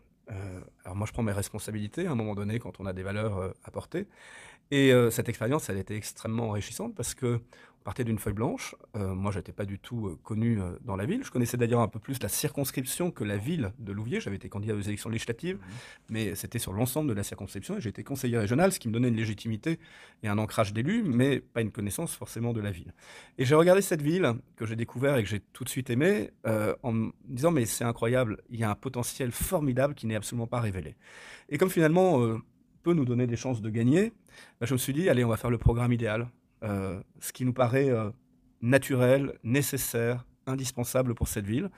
alors 0.83 0.95
moi, 0.95 1.05
je 1.05 1.13
prends 1.13 1.23
mes 1.23 1.31
responsabilités 1.33 2.07
à 2.07 2.11
un 2.11 2.15
moment 2.15 2.35
donné 2.35 2.59
quand 2.59 2.79
on 2.79 2.85
a 2.85 2.93
des 2.93 3.03
valeurs 3.03 3.53
à 3.63 3.71
porter. 3.71 4.07
Et 4.75 4.91
cette 5.11 5.29
expérience, 5.29 5.69
elle 5.69 5.77
été 5.77 5.95
extrêmement 5.95 6.49
enrichissante 6.49 6.95
parce 6.95 7.13
que 7.13 7.39
partait 7.83 8.03
d'une 8.03 8.17
feuille 8.17 8.33
blanche. 8.33 8.75
Euh, 8.95 9.13
moi, 9.13 9.31
je 9.31 9.37
n'étais 9.37 9.51
pas 9.51 9.65
du 9.65 9.77
tout 9.77 10.07
euh, 10.07 10.17
connu 10.23 10.59
euh, 10.59 10.71
dans 10.81 10.95
la 10.95 11.05
ville. 11.05 11.23
Je 11.23 11.29
connaissais 11.29 11.57
d'ailleurs 11.57 11.81
un 11.81 11.87
peu 11.87 11.99
plus 11.99 12.21
la 12.23 12.29
circonscription 12.29 13.11
que 13.11 13.23
la 13.23 13.37
ville 13.37 13.73
de 13.77 13.91
Louviers. 13.91 14.19
J'avais 14.19 14.37
été 14.37 14.49
candidat 14.49 14.73
aux 14.73 14.81
élections 14.81 15.09
législatives, 15.09 15.57
mmh. 15.57 15.59
mais 16.09 16.35
c'était 16.35 16.59
sur 16.59 16.73
l'ensemble 16.73 17.09
de 17.09 17.13
la 17.13 17.23
circonscription. 17.23 17.77
Et 17.77 17.81
j'étais 17.81 18.03
conseiller 18.03 18.37
régional, 18.37 18.71
ce 18.71 18.79
qui 18.79 18.87
me 18.87 18.93
donnait 18.93 19.09
une 19.09 19.15
légitimité 19.15 19.79
et 20.23 20.27
un 20.27 20.37
ancrage 20.37 20.73
d'élu, 20.73 21.03
mais 21.03 21.39
pas 21.39 21.61
une 21.61 21.71
connaissance 21.71 22.15
forcément 22.15 22.53
de 22.53 22.61
la 22.61 22.71
ville. 22.71 22.93
Et 23.37 23.45
j'ai 23.45 23.55
regardé 23.55 23.81
cette 23.81 24.01
ville 24.01 24.33
que 24.55 24.65
j'ai 24.65 24.75
découvert 24.75 25.17
et 25.17 25.23
que 25.23 25.29
j'ai 25.29 25.41
tout 25.51 25.63
de 25.63 25.69
suite 25.69 25.89
aimé 25.89 26.31
en 26.83 26.91
me 26.91 27.11
disant 27.25 27.51
mais 27.51 27.65
c'est 27.65 27.83
incroyable, 27.83 28.41
il 28.49 28.59
y 28.59 28.63
a 28.63 28.69
un 28.69 28.75
potentiel 28.75 29.31
formidable 29.31 29.93
qui 29.93 30.07
n'est 30.07 30.15
absolument 30.15 30.47
pas 30.47 30.59
révélé. 30.59 30.95
Et 31.49 31.57
comme 31.57 31.69
finalement 31.69 32.37
peut 32.83 32.93
nous 32.93 33.05
donner 33.05 33.27
des 33.27 33.35
chances 33.35 33.61
de 33.61 33.69
gagner, 33.69 34.13
bah, 34.59 34.67
je 34.67 34.73
me 34.73 34.77
suis 34.77 34.93
dit 34.93 35.09
allez 35.09 35.23
on 35.23 35.29
va 35.29 35.37
faire 35.37 35.49
le 35.49 35.57
programme 35.57 35.93
idéal. 35.93 36.27
Euh, 36.63 37.01
ce 37.19 37.33
qui 37.33 37.43
nous 37.43 37.53
paraît 37.53 37.89
euh, 37.89 38.09
naturel, 38.61 39.33
nécessaire, 39.43 40.25
indispensable 40.45 41.13
pour 41.13 41.27
cette 41.27 41.45
ville. 41.45 41.69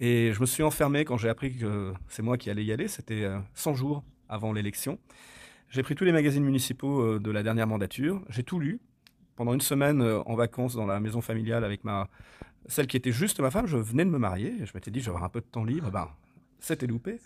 Et 0.00 0.32
je 0.32 0.40
me 0.40 0.46
suis 0.46 0.62
enfermé 0.62 1.04
quand 1.04 1.16
j'ai 1.16 1.28
appris 1.28 1.56
que 1.56 1.94
c'est 2.08 2.22
moi 2.22 2.36
qui 2.36 2.50
allais 2.50 2.64
y 2.64 2.72
aller. 2.72 2.88
C'était 2.88 3.28
100 3.54 3.70
euh, 3.70 3.74
jours 3.74 4.04
avant 4.28 4.52
l'élection. 4.52 4.98
J'ai 5.70 5.82
pris 5.82 5.94
tous 5.94 6.04
les 6.04 6.12
magazines 6.12 6.44
municipaux 6.44 7.18
de 7.18 7.30
la 7.30 7.42
dernière 7.42 7.66
mandature. 7.66 8.22
J'ai 8.28 8.42
tout 8.42 8.60
lu. 8.60 8.80
Pendant 9.36 9.52
une 9.52 9.60
semaine 9.60 10.00
en 10.00 10.34
vacances 10.34 10.74
dans 10.74 10.86
la 10.86 11.00
maison 11.00 11.20
familiale 11.20 11.64
avec 11.64 11.84
ma 11.84 12.08
celle 12.68 12.86
qui 12.86 12.96
était 12.96 13.12
juste 13.12 13.40
ma 13.40 13.50
femme, 13.50 13.66
je 13.66 13.76
venais 13.76 14.04
de 14.04 14.10
me 14.10 14.18
marier. 14.18 14.54
Je 14.64 14.72
m'étais 14.74 14.90
dit, 14.90 15.00
j'aurai 15.00 15.22
un 15.22 15.28
peu 15.28 15.40
de 15.40 15.46
temps 15.46 15.64
libre. 15.64 15.90
Ben, 15.90 16.08
c'était 16.60 16.86
loupé. 16.86 17.20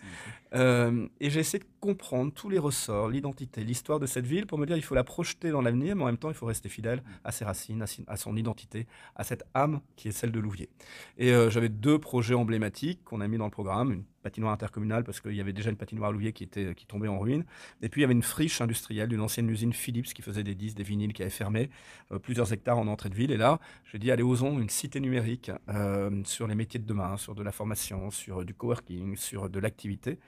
Euh, 0.53 1.07
et 1.19 1.29
j'ai 1.29 1.39
essayé 1.39 1.59
de 1.59 1.69
comprendre 1.79 2.31
tous 2.33 2.49
les 2.49 2.59
ressorts, 2.59 3.09
l'identité, 3.09 3.63
l'histoire 3.63 3.99
de 3.99 4.05
cette 4.05 4.25
ville 4.25 4.45
pour 4.45 4.57
me 4.57 4.65
dire 4.65 4.77
il 4.77 4.83
faut 4.83 4.95
la 4.95 5.03
projeter 5.03 5.49
dans 5.49 5.61
l'avenir, 5.61 5.95
mais 5.95 6.03
en 6.03 6.07
même 6.07 6.17
temps 6.17 6.29
il 6.29 6.35
faut 6.35 6.45
rester 6.45 6.69
fidèle 6.69 7.03
à 7.23 7.31
ses 7.31 7.45
racines, 7.45 7.83
à, 8.07 8.17
son 8.17 8.35
identité, 8.35 8.87
à 9.15 9.23
cette 9.23 9.43
âme 9.53 9.81
qui 9.95 10.09
est 10.09 10.11
celle 10.11 10.31
de 10.31 10.39
Louviers. 10.39 10.69
Et 11.17 11.31
euh, 11.31 11.49
j'avais 11.49 11.69
deux 11.69 11.99
projets 11.99 12.35
emblématiques 12.35 13.03
qu'on 13.03 13.21
a 13.21 13.27
mis 13.27 13.37
dans 13.37 13.45
le 13.45 13.51
programme, 13.51 13.93
une 13.93 14.03
patinoire 14.21 14.53
intercommunale 14.53 15.03
parce 15.03 15.19
qu'il 15.19 15.33
y 15.33 15.41
avait 15.41 15.53
déjà 15.53 15.69
une 15.69 15.75
patinoire 15.75 16.09
à 16.09 16.13
Louviers 16.13 16.33
qui, 16.33 16.47
tombait 16.87 17.07
en 17.07 17.19
ruine. 17.19 17.43
Et 17.81 17.89
puis 17.89 18.01
il 18.01 18.03
y 18.03 18.05
avait 18.05 18.13
une 18.13 18.23
friche 18.23 18.61
industrielle 18.61 19.09
d'une 19.09 19.21
ancienne 19.21 19.49
usine 19.49 19.73
Philips 19.73 20.13
qui 20.13 20.21
faisait 20.21 20.43
des 20.43 20.55
disques, 20.55 20.77
des 20.77 20.83
vinyles, 20.83 21.13
qui 21.13 21.21
avait 21.21 21.31
fermé 21.31 21.69
euh, 22.11 22.19
plusieurs 22.19 22.51
hectares 22.53 22.77
en 22.77 22.87
entrée 22.87 23.09
de 23.09 23.15
ville. 23.15 23.31
Et 23.31 23.37
là, 23.37 23.59
j'ai 23.85 23.99
dit, 23.99 24.11
allez, 24.11 24.23
osons 24.23 24.59
une 24.59 24.69
cité 24.69 24.99
numérique 24.99 25.51
euh, 25.69 26.21
sur 26.25 26.47
les 26.47 26.55
métiers 26.55 26.79
de 26.79 26.85
demain, 26.85 27.17
sur 27.17 27.35
de 27.35 27.43
la 27.43 27.51
formation, 27.51 28.11
sur 28.11 28.45
du 28.45 28.53
coworking, 28.53 29.15
sur 29.15 29.49
de 29.49 29.59
l'activité. 29.59 30.19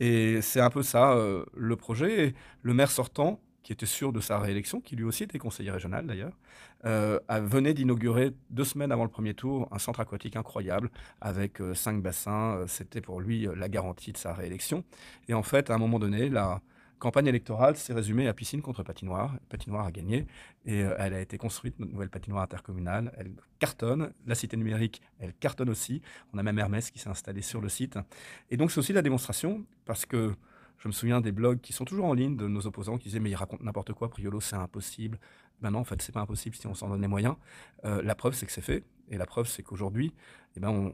Et 0.00 0.42
c'est 0.42 0.60
un 0.60 0.68
peu 0.68 0.82
ça 0.82 1.16
le 1.56 1.76
projet. 1.76 2.34
le 2.60 2.74
maire 2.74 2.90
sortant, 2.90 3.40
qui 3.66 3.72
était 3.72 3.84
sûr 3.84 4.12
de 4.12 4.20
sa 4.20 4.38
réélection, 4.38 4.80
qui 4.80 4.94
lui 4.94 5.02
aussi 5.02 5.24
était 5.24 5.40
conseiller 5.40 5.72
régional 5.72 6.06
d'ailleurs, 6.06 6.38
euh, 6.84 7.18
venait 7.28 7.74
d'inaugurer 7.74 8.32
deux 8.48 8.62
semaines 8.62 8.92
avant 8.92 9.02
le 9.02 9.10
premier 9.10 9.34
tour 9.34 9.66
un 9.72 9.80
centre 9.80 9.98
aquatique 9.98 10.36
incroyable 10.36 10.88
avec 11.20 11.60
euh, 11.60 11.74
cinq 11.74 12.00
bassins. 12.00 12.58
Euh, 12.58 12.66
c'était 12.68 13.00
pour 13.00 13.20
lui 13.20 13.48
la 13.56 13.68
garantie 13.68 14.12
de 14.12 14.18
sa 14.18 14.32
réélection. 14.34 14.84
Et 15.26 15.34
en 15.34 15.42
fait, 15.42 15.68
à 15.68 15.74
un 15.74 15.78
moment 15.78 15.98
donné, 15.98 16.28
la 16.28 16.60
campagne 17.00 17.26
électorale 17.26 17.76
s'est 17.76 17.92
résumée 17.92 18.28
à 18.28 18.34
piscine 18.34 18.62
contre 18.62 18.84
patinoire. 18.84 19.34
Patinoire 19.48 19.84
a 19.84 19.90
gagné 19.90 20.28
et 20.64 20.82
elle 20.98 21.14
a 21.14 21.20
été 21.20 21.36
construite, 21.36 21.76
notre 21.80 21.90
nouvelle 21.90 22.08
patinoire 22.08 22.44
intercommunale. 22.44 23.12
Elle 23.18 23.32
cartonne. 23.58 24.12
La 24.28 24.36
cité 24.36 24.56
numérique, 24.56 25.02
elle 25.18 25.34
cartonne 25.34 25.70
aussi. 25.70 26.02
On 26.32 26.38
a 26.38 26.44
même 26.44 26.60
Hermès 26.60 26.92
qui 26.92 27.00
s'est 27.00 27.10
installé 27.10 27.42
sur 27.42 27.60
le 27.60 27.68
site. 27.68 27.98
Et 28.48 28.56
donc, 28.56 28.70
c'est 28.70 28.78
aussi 28.78 28.92
la 28.92 29.02
démonstration 29.02 29.66
parce 29.84 30.06
que 30.06 30.36
je 30.78 30.88
me 30.88 30.92
souviens 30.92 31.20
des 31.20 31.32
blogs 31.32 31.60
qui 31.60 31.72
sont 31.72 31.84
toujours 31.84 32.06
en 32.06 32.14
ligne 32.14 32.36
de 32.36 32.46
nos 32.48 32.66
opposants 32.66 32.98
qui 32.98 33.04
disaient 33.04 33.20
mais 33.20 33.30
ils 33.30 33.36
racontent 33.36 33.64
n'importe 33.64 33.92
quoi, 33.92 34.08
Priolo 34.08 34.40
c'est 34.40 34.56
impossible. 34.56 35.18
Ben 35.62 35.70
non, 35.70 35.80
en 35.80 35.84
fait 35.84 36.02
c'est 36.02 36.12
pas 36.12 36.20
impossible 36.20 36.54
si 36.56 36.66
on 36.66 36.74
s'en 36.74 36.88
donne 36.88 37.00
les 37.00 37.08
moyens. 37.08 37.36
Euh, 37.84 38.02
la 38.02 38.14
preuve 38.14 38.34
c'est 38.34 38.46
que 38.46 38.52
c'est 38.52 38.60
fait 38.60 38.84
et 39.08 39.16
la 39.16 39.26
preuve 39.26 39.46
c'est 39.46 39.62
qu'aujourd'hui, 39.62 40.12
eh 40.56 40.60
ben 40.60 40.92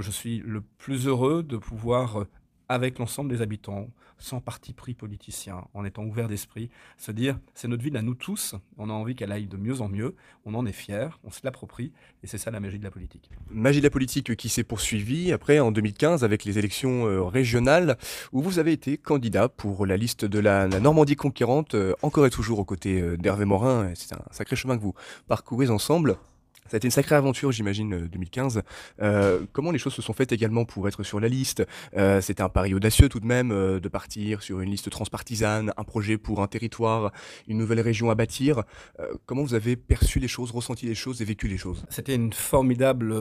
je 0.00 0.10
suis 0.10 0.38
le 0.38 0.60
plus 0.60 1.06
heureux 1.06 1.42
de 1.42 1.56
pouvoir 1.56 2.26
avec 2.68 2.98
l'ensemble 2.98 3.30
des 3.30 3.42
habitants, 3.42 3.88
sans 4.18 4.40
parti 4.40 4.72
pris 4.72 4.94
politicien, 4.94 5.64
en 5.74 5.84
étant 5.84 6.04
ouvert 6.04 6.28
d'esprit, 6.28 6.70
se 6.96 7.12
dire 7.12 7.38
c'est 7.54 7.68
notre 7.68 7.82
ville 7.82 7.96
à 7.96 8.02
nous 8.02 8.14
tous, 8.14 8.54
on 8.76 8.90
a 8.90 8.92
envie 8.92 9.14
qu'elle 9.14 9.32
aille 9.32 9.46
de 9.46 9.56
mieux 9.56 9.80
en 9.80 9.88
mieux, 9.88 10.14
on 10.44 10.54
en 10.54 10.66
est 10.66 10.72
fier, 10.72 11.18
on 11.24 11.30
se 11.30 11.40
l'approprie, 11.44 11.92
et 12.22 12.26
c'est 12.26 12.38
ça 12.38 12.50
la 12.50 12.60
magie 12.60 12.78
de 12.78 12.84
la 12.84 12.90
politique. 12.90 13.30
Magie 13.50 13.80
de 13.80 13.86
la 13.86 13.90
politique 13.90 14.36
qui 14.36 14.48
s'est 14.48 14.64
poursuivie 14.64 15.32
après 15.32 15.60
en 15.60 15.72
2015 15.72 16.24
avec 16.24 16.44
les 16.44 16.58
élections 16.58 17.06
euh, 17.06 17.22
régionales, 17.22 17.96
où 18.32 18.42
vous 18.42 18.58
avez 18.58 18.72
été 18.72 18.98
candidat 18.98 19.48
pour 19.48 19.86
la 19.86 19.96
liste 19.96 20.24
de 20.24 20.38
la, 20.38 20.68
Normandie 20.68 21.16
conquérante, 21.16 21.74
euh, 21.74 21.94
encore 22.02 22.26
et 22.26 22.30
toujours 22.30 22.58
aux 22.58 22.64
côtés 22.64 23.00
euh, 23.00 23.16
d'Hervé 23.16 23.44
Morin, 23.44 23.92
c'est 23.94 24.14
un 24.14 24.22
sacré 24.30 24.56
chemin 24.56 24.76
que 24.76 24.82
vous 24.82 24.94
parcourez 25.26 25.70
ensemble. 25.70 26.18
Ça 26.68 26.74
a 26.74 26.76
été 26.76 26.86
une 26.86 26.92
sacrée 26.92 27.14
aventure, 27.14 27.50
j'imagine, 27.50 28.06
2015. 28.08 28.58
Euh, 28.58 28.62
euh, 29.00 29.46
comment 29.52 29.70
les 29.70 29.78
choses 29.78 29.94
se 29.94 30.02
sont 30.02 30.12
faites 30.12 30.32
également 30.32 30.66
pour 30.66 30.86
être 30.86 31.02
sur 31.02 31.18
la 31.18 31.28
liste? 31.28 31.66
Euh, 31.96 32.20
C'était 32.20 32.42
un 32.42 32.50
pari 32.50 32.74
audacieux 32.74 33.08
tout 33.08 33.20
de 33.20 33.26
même 33.26 33.48
de 33.48 33.88
partir 33.88 34.42
sur 34.42 34.60
une 34.60 34.70
liste 34.70 34.90
transpartisane, 34.90 35.72
un 35.76 35.84
projet 35.84 36.18
pour 36.18 36.42
un 36.42 36.46
territoire, 36.46 37.10
une 37.48 37.56
nouvelle 37.56 37.80
région 37.80 38.10
à 38.10 38.14
bâtir. 38.14 38.64
comment 39.24 39.42
vous 39.42 39.54
avez 39.54 39.76
perçu 39.76 40.18
les 40.18 40.28
choses, 40.28 40.50
ressenti 40.50 40.84
les 40.86 40.94
choses 40.94 41.22
et 41.22 41.24
vécu 41.24 41.48
les 41.48 41.56
choses? 41.56 41.84
C'était 41.88 42.14
une 42.14 42.32
formidable 42.32 43.14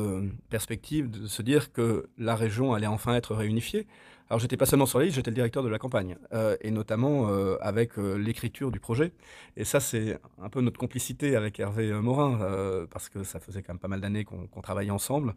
perspective 0.50 1.10
de 1.10 1.27
se 1.27 1.42
dire 1.42 1.72
que 1.72 2.10
la 2.18 2.36
région 2.36 2.74
allait 2.74 2.88
enfin 2.88 3.16
être 3.16 3.34
réunifiée. 3.34 3.88
Alors 4.30 4.40
j'étais 4.40 4.58
pas 4.58 4.66
seulement 4.66 4.86
sur 4.86 5.00
la 5.00 5.06
liste, 5.06 5.16
j'étais 5.16 5.32
le 5.32 5.36
directeur 5.36 5.64
de 5.64 5.70
la 5.70 5.80
campagne, 5.80 6.18
euh, 6.34 6.58
et 6.62 6.72
notamment 6.72 7.30
euh, 7.30 7.56
avec 7.62 7.98
euh, 7.98 8.16
l'écriture 8.16 8.72
du 8.72 8.80
projet. 8.80 9.14
Et 9.56 9.64
ça, 9.64 9.80
c'est 9.80 10.20
un 10.42 10.50
peu 10.50 10.60
notre 10.62 10.78
complicité 10.78 11.36
avec 11.36 11.60
Hervé 11.60 11.94
Morin, 11.94 12.88
parce 12.92 13.10
que 13.10 13.24
ça 13.24 13.40
faisait 13.40 13.62
quand 13.62 13.74
même 13.74 13.80
pas 13.80 13.88
mal 13.88 14.02
d'années 14.02 14.26
qu'on 14.26 14.62
travaillait 14.62 14.92
ensemble, 14.92 15.34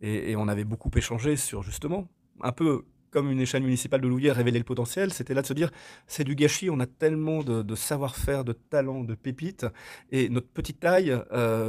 et, 0.00 0.34
on 0.36 0.48
avait 0.48 0.64
beaucoup 0.64 0.90
échangé 0.96 1.36
sur 1.36 1.62
justement, 1.62 2.08
un 2.40 2.52
peu 2.52 2.84
comme 3.10 3.30
une 3.30 3.40
échelle 3.40 3.62
municipale 3.62 4.00
de 4.00 4.08
Louviers 4.08 4.32
révélait 4.32 4.58
le 4.58 4.64
potentiel, 4.64 5.12
c'était 5.12 5.34
là 5.34 5.42
de 5.42 5.46
se 5.46 5.52
dire, 5.52 5.70
c'est 6.06 6.24
du 6.24 6.34
gâchis, 6.34 6.70
on 6.70 6.80
a 6.80 6.86
tellement 6.86 7.42
de, 7.42 7.62
de 7.62 7.74
savoir-faire, 7.74 8.42
de 8.42 8.54
talent, 8.54 9.04
de 9.04 9.14
pépites, 9.14 9.66
et 10.10 10.30
notre 10.30 10.48
petite 10.48 10.80
taille 10.80 11.16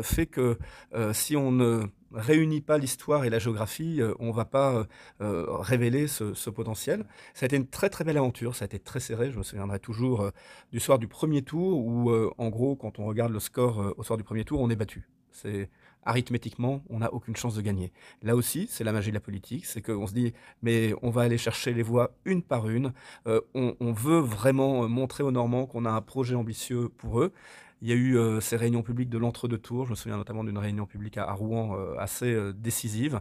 fait 0.04 0.26
que 0.26 0.58
si 1.12 1.36
on 1.36 1.52
ne 1.52 1.84
réunit 2.14 2.62
pas 2.62 2.78
l'histoire 2.78 3.26
et 3.26 3.30
la 3.30 3.40
géographie, 3.40 4.02
euh, 4.02 4.14
on 4.20 4.28
ne 4.28 4.34
va 4.34 4.46
pas 4.46 4.74
euh, 4.74 4.84
euh, 5.22 5.46
révéler 5.58 6.08
ce, 6.08 6.50
potentiel. 6.50 7.06
Ça 7.34 7.46
a 7.46 7.48
été 7.48 7.56
une 7.56 7.68
très 7.68 7.90
très 7.90 8.04
belle 8.04 8.18
aventure, 8.18 8.56
ça 8.56 8.66
a 8.66 8.68
été 8.68 8.80
très 8.80 9.00
serré, 9.00 9.32
je 9.32 9.38
me 9.38 9.44
souviendrai 9.44 9.80
toujours 9.80 10.30
du 10.72 10.80
soir 10.80 11.00
du 11.00 11.08
premier 11.08 11.42
tour 11.42 11.84
où 11.84 12.12
en 12.38 12.50
gros 12.50 12.76
quand 12.76 13.00
on 13.00 13.06
regarde 13.06 13.32
le 13.32 13.40
score 13.40 13.94
au 13.98 14.04
soir 14.04 14.18
du 14.18 14.24
premier 14.24 14.46
tour, 14.46 14.62
on 14.62 14.70
est 14.70 14.76
battu. 14.76 15.10
C'est 15.32 15.70
arithmétiquement, 16.04 16.84
on 16.90 17.00
n'a 17.00 17.12
aucune 17.12 17.36
chance 17.36 17.56
de 17.56 17.62
gagner. 17.62 17.92
Là 18.22 18.36
aussi, 18.36 18.68
c'est 18.70 18.84
la 18.84 18.92
magie 18.92 19.10
de 19.10 19.16
la 19.16 19.22
politique, 19.22 19.66
c'est 19.66 19.82
qu'on 19.82 20.06
se 20.06 20.14
dit, 20.14 20.34
mais 20.62 20.94
on 21.02 21.10
va 21.10 21.22
aller 21.22 21.38
chercher 21.38 21.74
les 21.74 21.82
voix 21.82 22.14
une 22.26 22.44
par 22.44 22.70
une, 22.70 22.94
on, 23.26 23.76
on, 23.80 23.94
veut 23.94 24.20
vraiment 24.20 24.88
montrer 24.88 25.24
aux 25.24 25.32
Normands 25.32 25.66
qu'on 25.66 25.86
a 25.86 25.92
un 25.92 26.02
projet 26.02 26.36
ambitieux 26.36 26.90
pour 26.90 27.22
eux, 27.22 27.34
il 27.84 27.90
y 27.90 27.92
a 27.92 27.96
eu 27.96 28.18
euh, 28.18 28.40
ces 28.40 28.56
réunions 28.56 28.82
publiques 28.82 29.10
de 29.10 29.18
l'entre-deux 29.18 29.58
tours. 29.58 29.86
Je 29.86 29.90
me 29.92 29.96
souviens 29.96 30.16
notamment 30.16 30.46
d'une 30.46 30.58
réunion 30.58 30.86
publique 30.86 31.18
à, 31.18 31.30
Rouen 31.34 31.78
euh, 31.78 31.98
assez 32.00 32.32
euh, 32.34 32.54
décisive. 32.54 33.20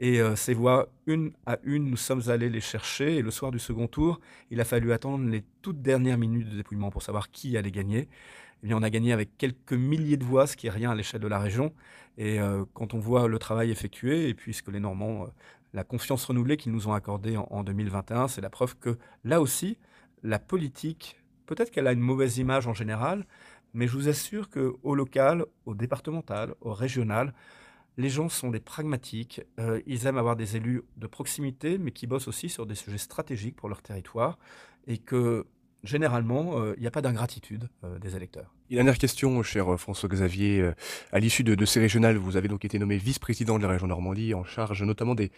Et 0.00 0.20
ces 0.34 0.52
voix, 0.52 0.88
une 1.06 1.30
à 1.46 1.58
une, 1.62 1.88
nous 1.88 1.96
sommes 1.96 2.22
allés 2.26 2.50
les 2.50 2.60
chercher. 2.60 3.18
Et 3.18 3.22
le 3.22 3.30
soir 3.30 3.52
du 3.52 3.60
second 3.60 3.86
tour, 3.86 4.20
il 4.50 4.60
a 4.60 4.64
fallu 4.64 4.92
attendre 4.92 5.28
les 5.28 5.44
toutes 5.62 5.80
dernières 5.80 6.18
minutes 6.18 6.50
de 6.50 6.56
dépouillement 6.56 6.90
pour 6.90 7.04
savoir 7.04 7.30
qui 7.30 7.56
allait 7.56 7.70
gagner. 7.70 8.08
Eh 8.62 8.66
bien, 8.66 8.76
on 8.76 8.82
a 8.82 8.90
gagné 8.90 9.12
avec 9.12 9.38
quelques 9.38 9.74
milliers 9.74 10.16
de 10.16 10.24
voix, 10.24 10.48
ce 10.48 10.56
qui 10.56 10.66
est 10.66 10.70
rien 10.70 10.90
à 10.90 10.96
l'échelle 10.96 11.20
de 11.20 11.28
la 11.28 11.38
région. 11.38 11.72
Et 12.18 12.38
quand 12.74 12.94
on 12.94 12.98
voit 12.98 13.28
le 13.28 13.38
travail 13.38 13.70
effectué, 13.70 14.28
et 14.28 14.34
puisque 14.34 14.72
les 14.72 14.80
Normands, 14.80 15.28
la 15.72 15.84
confiance 15.84 16.24
renouvelée 16.24 16.56
qu'ils 16.56 16.72
nous 16.72 16.88
ont 16.88 16.94
accordée 16.94 17.36
en, 17.36 17.46
en 17.52 17.62
2021, 17.62 18.26
c'est 18.26 18.40
la 18.40 18.50
preuve 18.50 18.76
que 18.78 18.98
là 19.22 19.40
aussi, 19.40 19.78
la 20.24 20.40
politique, 20.40 21.22
peut-être 21.46 21.70
qu'elle 21.70 21.86
a 21.86 21.92
une 21.92 22.00
mauvaise 22.00 22.38
image 22.38 22.66
en 22.66 22.74
général, 22.74 23.24
mais 23.74 23.86
je 23.86 23.92
vous 23.92 24.08
assure 24.08 24.50
qu'au 24.50 24.94
local, 24.94 25.46
au 25.66 25.74
départemental, 25.74 26.54
au 26.60 26.72
régional, 26.72 27.32
les 27.96 28.08
gens 28.08 28.28
sont 28.28 28.50
des 28.50 28.60
pragmatiques. 28.60 29.42
Euh, 29.58 29.80
ils 29.86 30.06
aiment 30.06 30.18
avoir 30.18 30.36
des 30.36 30.56
élus 30.56 30.82
de 30.96 31.06
proximité, 31.06 31.78
mais 31.78 31.90
qui 31.90 32.06
bossent 32.06 32.28
aussi 32.28 32.48
sur 32.48 32.66
des 32.66 32.74
sujets 32.74 32.98
stratégiques 32.98 33.56
pour 33.56 33.68
leur 33.68 33.82
territoire. 33.82 34.38
Et 34.86 34.98
que 34.98 35.46
généralement, 35.84 36.58
euh, 36.58 36.74
il 36.76 36.80
n'y 36.80 36.86
a 36.86 36.90
pas 36.90 37.02
d'ingratitude 37.02 37.68
euh, 37.84 37.98
des 37.98 38.16
électeurs. 38.16 38.54
Et 38.70 38.76
dernière 38.76 38.98
question, 38.98 39.42
cher 39.42 39.78
François-Xavier. 39.78 40.60
Euh, 40.60 40.74
à 41.12 41.18
l'issue 41.18 41.44
de, 41.44 41.64
ces 41.64 41.80
régionales, 41.80 42.16
vous 42.16 42.36
avez 42.36 42.48
donc 42.48 42.64
été 42.64 42.78
nommé 42.78 42.96
vice-président 42.96 43.58
de 43.58 43.62
la 43.62 43.68
région 43.68 43.86
Normandie, 43.86 44.34
en 44.34 44.44
charge 44.44 44.82
notamment 44.82 45.14
des 45.14 45.30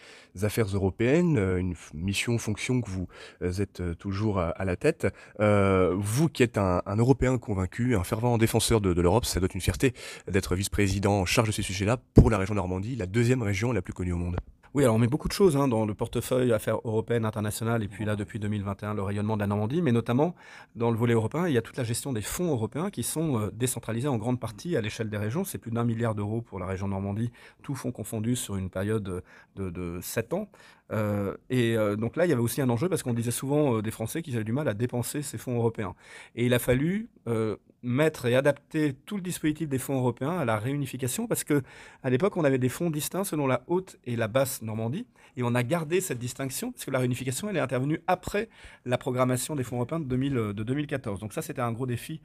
affaires 0.43 0.67
européennes, 0.67 1.37
une 1.37 1.75
mission, 1.93 2.37
fonction 2.37 2.81
que 2.81 2.89
vous 2.89 3.07
êtes 3.41 3.81
toujours 3.97 4.39
à, 4.39 4.65
la 4.65 4.75
tête. 4.75 5.07
vous 5.39 6.29
qui 6.29 6.43
êtes 6.43 6.57
un, 6.57 6.81
Européen 6.97 7.37
convaincu, 7.37 7.95
un 7.95 8.03
fervent 8.03 8.37
défenseur 8.37 8.81
de, 8.81 8.93
de 8.93 9.01
l'Europe, 9.01 9.25
ça 9.25 9.39
doit 9.39 9.45
être 9.47 9.55
une 9.55 9.61
fierté 9.61 9.93
d'être 10.27 10.55
vice-président 10.55 11.21
en 11.21 11.25
charge 11.25 11.49
de 11.49 11.53
ces 11.53 11.61
sujets-là 11.61 11.97
pour 12.13 12.29
la 12.29 12.37
région 12.37 12.55
Normandie, 12.55 12.95
la 12.95 13.05
deuxième 13.05 13.41
région 13.41 13.71
la 13.71 13.81
plus 13.81 13.93
connue 13.93 14.13
au 14.13 14.17
monde. 14.17 14.37
Oui, 14.75 14.83
alors 14.83 14.97
on 14.97 14.99
met 14.99 15.07
beaucoup 15.07 15.29
de 15.29 15.33
choses 15.33 15.55
hein, 15.55 15.69
dans 15.69 15.85
le 15.85 15.93
portefeuille 15.93 16.51
affaires 16.51 16.79
européennes, 16.83 17.23
internationales, 17.23 17.81
et 17.81 17.87
puis 17.87 18.03
là, 18.03 18.17
depuis 18.17 18.39
2021, 18.39 18.93
le 18.93 19.03
rayonnement 19.03 19.37
de 19.37 19.39
la 19.39 19.47
Normandie, 19.47 19.81
mais 19.81 19.93
notamment 19.93 20.35
dans 20.75 20.91
le 20.91 20.97
volet 20.97 21.13
européen, 21.13 21.47
il 21.47 21.53
y 21.53 21.57
a 21.57 21.61
toute 21.61 21.77
la 21.77 21.85
gestion 21.85 22.11
des 22.11 22.21
fonds 22.21 22.51
européens 22.51 22.89
qui 22.89 23.01
sont 23.01 23.39
euh, 23.39 23.51
décentralisés 23.53 24.09
en 24.09 24.17
grande 24.17 24.37
partie 24.37 24.75
à 24.75 24.81
l'échelle 24.81 25.09
des 25.09 25.15
régions. 25.15 25.45
C'est 25.45 25.59
plus 25.59 25.71
d'un 25.71 25.85
milliard 25.85 26.13
d'euros 26.13 26.41
pour 26.41 26.59
la 26.59 26.65
région 26.65 26.89
Normandie, 26.89 27.31
tous 27.63 27.73
fonds 27.73 27.93
confondus 27.93 28.35
sur 28.35 28.57
une 28.57 28.69
période 28.69 29.23
de, 29.55 29.69
de 29.69 29.99
7 30.01 30.33
ans. 30.33 30.49
Euh, 30.91 31.35
et 31.49 31.75
euh, 31.75 31.95
donc 31.95 32.15
là, 32.15 32.25
il 32.25 32.29
y 32.29 32.33
avait 32.33 32.41
aussi 32.41 32.61
un 32.61 32.69
enjeu 32.69 32.89
parce 32.89 33.03
qu'on 33.03 33.13
disait 33.13 33.31
souvent 33.31 33.81
des 33.81 33.91
Français 33.91 34.21
qu'ils 34.21 34.35
avaient 34.35 34.43
du 34.43 34.53
mal 34.53 34.67
à 34.67 34.73
dépenser 34.73 35.21
ces 35.21 35.37
fonds 35.37 35.55
européens. 35.55 35.95
Et 36.35 36.45
il 36.45 36.53
a 36.53 36.59
fallu 36.59 37.09
mettre 37.85 38.25
et 38.25 38.35
adapter 38.35 38.93
tout 39.05 39.15
le 39.15 39.21
dispositif 39.21 39.69
des 39.69 39.77
fonds 39.77 39.95
européens 39.95 40.39
à 40.39 40.45
la 40.45 40.57
réunification 40.57 41.27
parce 41.27 41.43
que 41.43 41.61
à 42.01 42.09
l'époque 42.09 42.35
on 42.35 42.43
avait 42.43 42.57
des 42.57 42.67
fonds 42.67 42.89
distincts 42.89 43.23
selon 43.23 43.45
la 43.45 43.63
haute 43.67 43.97
et 44.05 44.15
la 44.15 44.27
basse 44.27 44.63
Normandie 44.63 45.05
et 45.37 45.43
on 45.43 45.53
a 45.53 45.61
gardé 45.61 46.01
cette 46.01 46.17
distinction 46.17 46.71
parce 46.71 46.83
que 46.83 46.91
la 46.91 46.97
réunification 46.97 47.47
elle 47.47 47.57
est 47.57 47.61
intervenue 47.61 48.01
après 48.07 48.49
la 48.85 48.97
programmation 48.97 49.55
des 49.55 49.63
fonds 49.63 49.75
européens 49.75 49.99
de, 49.99 50.05
2000, 50.05 50.33
de 50.33 50.63
2014 50.63 51.19
donc 51.19 51.31
ça 51.31 51.43
c'était 51.43 51.61
un 51.61 51.71
gros 51.71 51.85
défi 51.85 52.21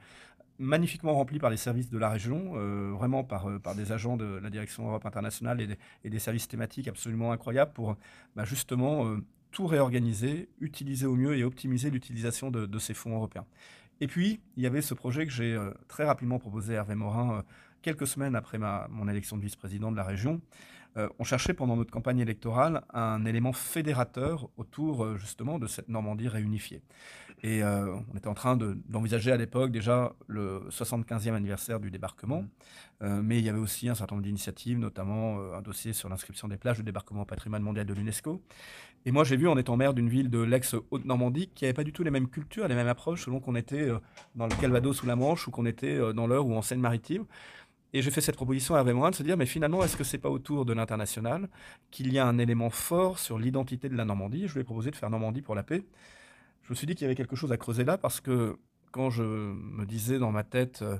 magnifiquement 0.61 1.13
rempli 1.13 1.39
par 1.39 1.49
les 1.49 1.57
services 1.57 1.89
de 1.89 1.97
la 1.97 2.09
région, 2.09 2.53
euh, 2.55 2.91
vraiment 2.93 3.23
par, 3.23 3.49
euh, 3.49 3.59
par 3.59 3.75
des 3.75 3.91
agents 3.91 4.15
de 4.15 4.39
la 4.41 4.49
direction 4.49 4.87
Europe 4.87 5.05
internationale 5.05 5.59
et 6.03 6.09
des, 6.09 6.19
services 6.19 6.47
thématiques 6.47 6.87
absolument 6.87 7.31
incroyables 7.31 7.73
pour 7.73 7.97
bah, 8.35 8.45
justement 8.45 9.07
euh, 9.07 9.17
tout 9.51 9.65
réorganiser, 9.65 10.49
utiliser 10.61 11.07
au 11.07 11.15
mieux 11.15 11.35
et 11.35 11.43
optimiser 11.43 11.89
l'utilisation 11.89 12.51
de, 12.51 12.79
ces 12.79 12.93
fonds 12.93 13.15
européens. 13.15 13.45
Et 13.99 14.07
puis, 14.07 14.39
il 14.55 14.63
y 14.63 14.67
avait 14.67 14.81
ce 14.81 14.93
projet 14.93 15.25
que 15.25 15.31
j'ai 15.31 15.59
très 15.87 16.05
rapidement 16.05 16.39
proposé 16.39 16.75
à 16.75 16.77
Hervé 16.77 16.95
Morin 16.95 17.43
quelques 17.81 18.07
semaines 18.07 18.35
après 18.35 18.57
mon 18.57 19.07
élection 19.09 19.35
de 19.35 19.41
vice-président 19.41 19.91
de 19.91 19.97
la 19.97 20.03
région, 20.03 20.41
euh, 20.97 21.07
on 21.19 21.23
cherchait 21.23 21.53
pendant 21.53 21.77
notre 21.77 21.91
campagne 21.91 22.19
électorale 22.19 22.83
un 22.93 23.23
élément 23.25 23.53
fédérateur 23.53 24.49
autour 24.57 25.05
euh, 25.05 25.17
justement 25.17 25.57
de 25.57 25.67
cette 25.67 25.87
Normandie 25.87 26.27
réunifiée. 26.27 26.81
Et 27.43 27.63
euh, 27.63 27.95
on 28.13 28.17
était 28.17 28.27
en 28.27 28.33
train 28.33 28.57
d'envisager 28.57 29.31
à 29.31 29.37
l'époque 29.37 29.71
déjà 29.71 30.13
le 30.27 30.63
75e 30.69 31.33
anniversaire 31.33 31.79
du 31.79 31.89
débarquement, 31.89 32.45
mmh. 32.99 33.21
mais 33.21 33.39
il 33.39 33.45
y 33.45 33.49
avait 33.49 33.57
aussi 33.57 33.89
un 33.89 33.95
certain 33.95 34.13
nombre 34.15 34.25
d'initiatives, 34.25 34.77
notamment 34.77 35.39
un 35.55 35.61
dossier 35.63 35.91
sur 35.93 36.07
l'inscription 36.07 36.47
des 36.47 36.57
plages 36.57 36.77
de 36.77 36.83
débarquement 36.83 37.23
au 37.23 37.25
patrimoine 37.25 37.63
mondial 37.63 37.87
de 37.87 37.95
l'UNESCO. 37.95 38.43
Et 39.07 39.11
moi 39.11 39.23
j'ai 39.23 39.37
vu 39.37 39.47
en 39.47 39.57
étant 39.57 39.75
maire 39.75 39.95
d'une 39.95 40.07
ville 40.07 40.29
de 40.29 40.37
l'ex-Haute-Normandie 40.37 41.49
qui 41.55 41.63
n'avait 41.63 41.73
pas 41.73 41.83
du 41.83 41.93
tout 41.93 42.03
les 42.03 42.11
mêmes 42.11 42.27
cultures, 42.27 42.67
les 42.67 42.75
mêmes 42.75 42.87
approches 42.87 43.25
selon 43.25 43.39
qu'on 43.39 43.55
était 43.55 43.89
dans 44.35 44.45
le 44.45 44.55
Calvados 44.61 45.01
ou 45.01 45.07
la 45.07 45.15
Manche 45.15 45.47
ou 45.47 45.51
qu'on 45.51 45.65
était 45.65 46.13
dans 46.13 46.27
l'Eure 46.27 46.45
ou 46.45 46.53
en 46.53 46.61
Seine-Maritime. 46.61 47.25
Et 47.93 48.01
j'ai 48.01 48.11
fait 48.11 48.21
cette 48.21 48.35
proposition 48.35 48.75
à 48.75 48.79
Hervé 48.79 48.93
Morin 48.93 49.11
de 49.11 49.15
se 49.15 49.23
dire, 49.23 49.35
mais 49.35 49.45
finalement, 49.45 49.83
est-ce 49.83 49.97
que 49.97 50.03
c'est 50.03 50.17
pas 50.17 50.29
autour 50.29 50.65
de 50.65 50.73
l'international 50.73 51.49
qu'il 51.91 52.13
y 52.13 52.19
a 52.19 52.25
un 52.25 52.37
élément 52.37 52.69
fort 52.69 53.19
sur 53.19 53.37
l'identité 53.37 53.89
de 53.89 53.95
la 53.95 54.05
Normandie? 54.05 54.47
Je 54.47 54.53
lui 54.53 54.61
ai 54.61 54.63
proposé 54.63 54.91
de 54.91 54.95
faire 54.95 55.09
Normandie 55.09 55.41
pour 55.41 55.55
la 55.55 55.63
paix. 55.63 55.83
Je 56.63 56.69
me 56.69 56.75
suis 56.75 56.87
dit 56.87 56.95
qu'il 56.95 57.03
y 57.03 57.05
avait 57.05 57.15
quelque 57.15 57.35
chose 57.35 57.51
à 57.51 57.57
creuser 57.57 57.83
là 57.83 57.97
parce 57.97 58.21
que 58.21 58.57
quand 58.91 59.09
je 59.09 59.23
me 59.23 59.85
disais 59.85 60.19
dans 60.19 60.31
ma 60.31 60.43
tête 60.43 60.83
euh, 60.83 60.97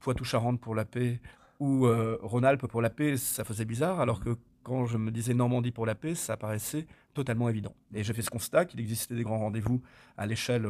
Poitou-Charentes 0.00 0.60
pour 0.60 0.74
la 0.74 0.84
paix 0.84 1.20
ou 1.58 1.86
euh, 1.86 2.18
Rhône-Alpes 2.22 2.66
pour 2.66 2.82
la 2.82 2.90
paix, 2.90 3.16
ça 3.16 3.44
faisait 3.44 3.64
bizarre, 3.64 4.00
alors 4.00 4.20
que 4.20 4.36
quand 4.62 4.86
je 4.86 4.98
me 4.98 5.10
disais 5.10 5.32
Normandie 5.32 5.72
pour 5.72 5.86
la 5.86 5.94
paix, 5.94 6.14
ça 6.14 6.36
paraissait 6.36 6.86
totalement 7.14 7.48
évident. 7.48 7.74
Et 7.94 8.02
j'ai 8.02 8.12
fait 8.12 8.22
ce 8.22 8.30
constat 8.30 8.66
qu'il 8.66 8.80
existait 8.80 9.14
des 9.14 9.22
grands 9.22 9.38
rendez-vous 9.38 9.82
à 10.16 10.26
l'échelle 10.26 10.66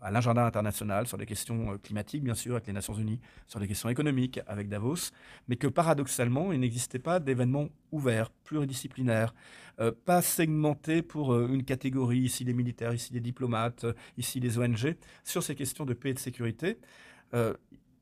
à 0.00 0.10
l'agenda 0.10 0.44
international 0.44 1.06
sur 1.06 1.18
des 1.18 1.26
questions 1.26 1.72
euh, 1.72 1.78
climatiques, 1.78 2.22
bien 2.22 2.34
sûr, 2.34 2.52
avec 2.52 2.66
les 2.66 2.72
Nations 2.72 2.94
Unies, 2.94 3.20
sur 3.46 3.60
des 3.60 3.68
questions 3.68 3.88
économiques, 3.88 4.40
avec 4.46 4.68
Davos, 4.68 5.10
mais 5.48 5.56
que 5.56 5.66
paradoxalement, 5.66 6.52
il 6.52 6.60
n'existait 6.60 6.98
pas 6.98 7.20
d'événements 7.20 7.68
ouverts, 7.92 8.30
pluridisciplinaires, 8.30 9.34
euh, 9.80 9.92
pas 10.04 10.22
segmentés 10.22 11.02
pour 11.02 11.32
euh, 11.32 11.48
une 11.48 11.64
catégorie, 11.64 12.20
ici 12.20 12.44
les 12.44 12.54
militaires, 12.54 12.94
ici 12.94 13.12
les 13.12 13.20
diplomates, 13.20 13.86
ici 14.16 14.40
les 14.40 14.58
ONG, 14.58 14.96
sur 15.24 15.42
ces 15.42 15.54
questions 15.54 15.84
de 15.84 15.94
paix 15.94 16.10
et 16.10 16.14
de 16.14 16.18
sécurité. 16.18 16.78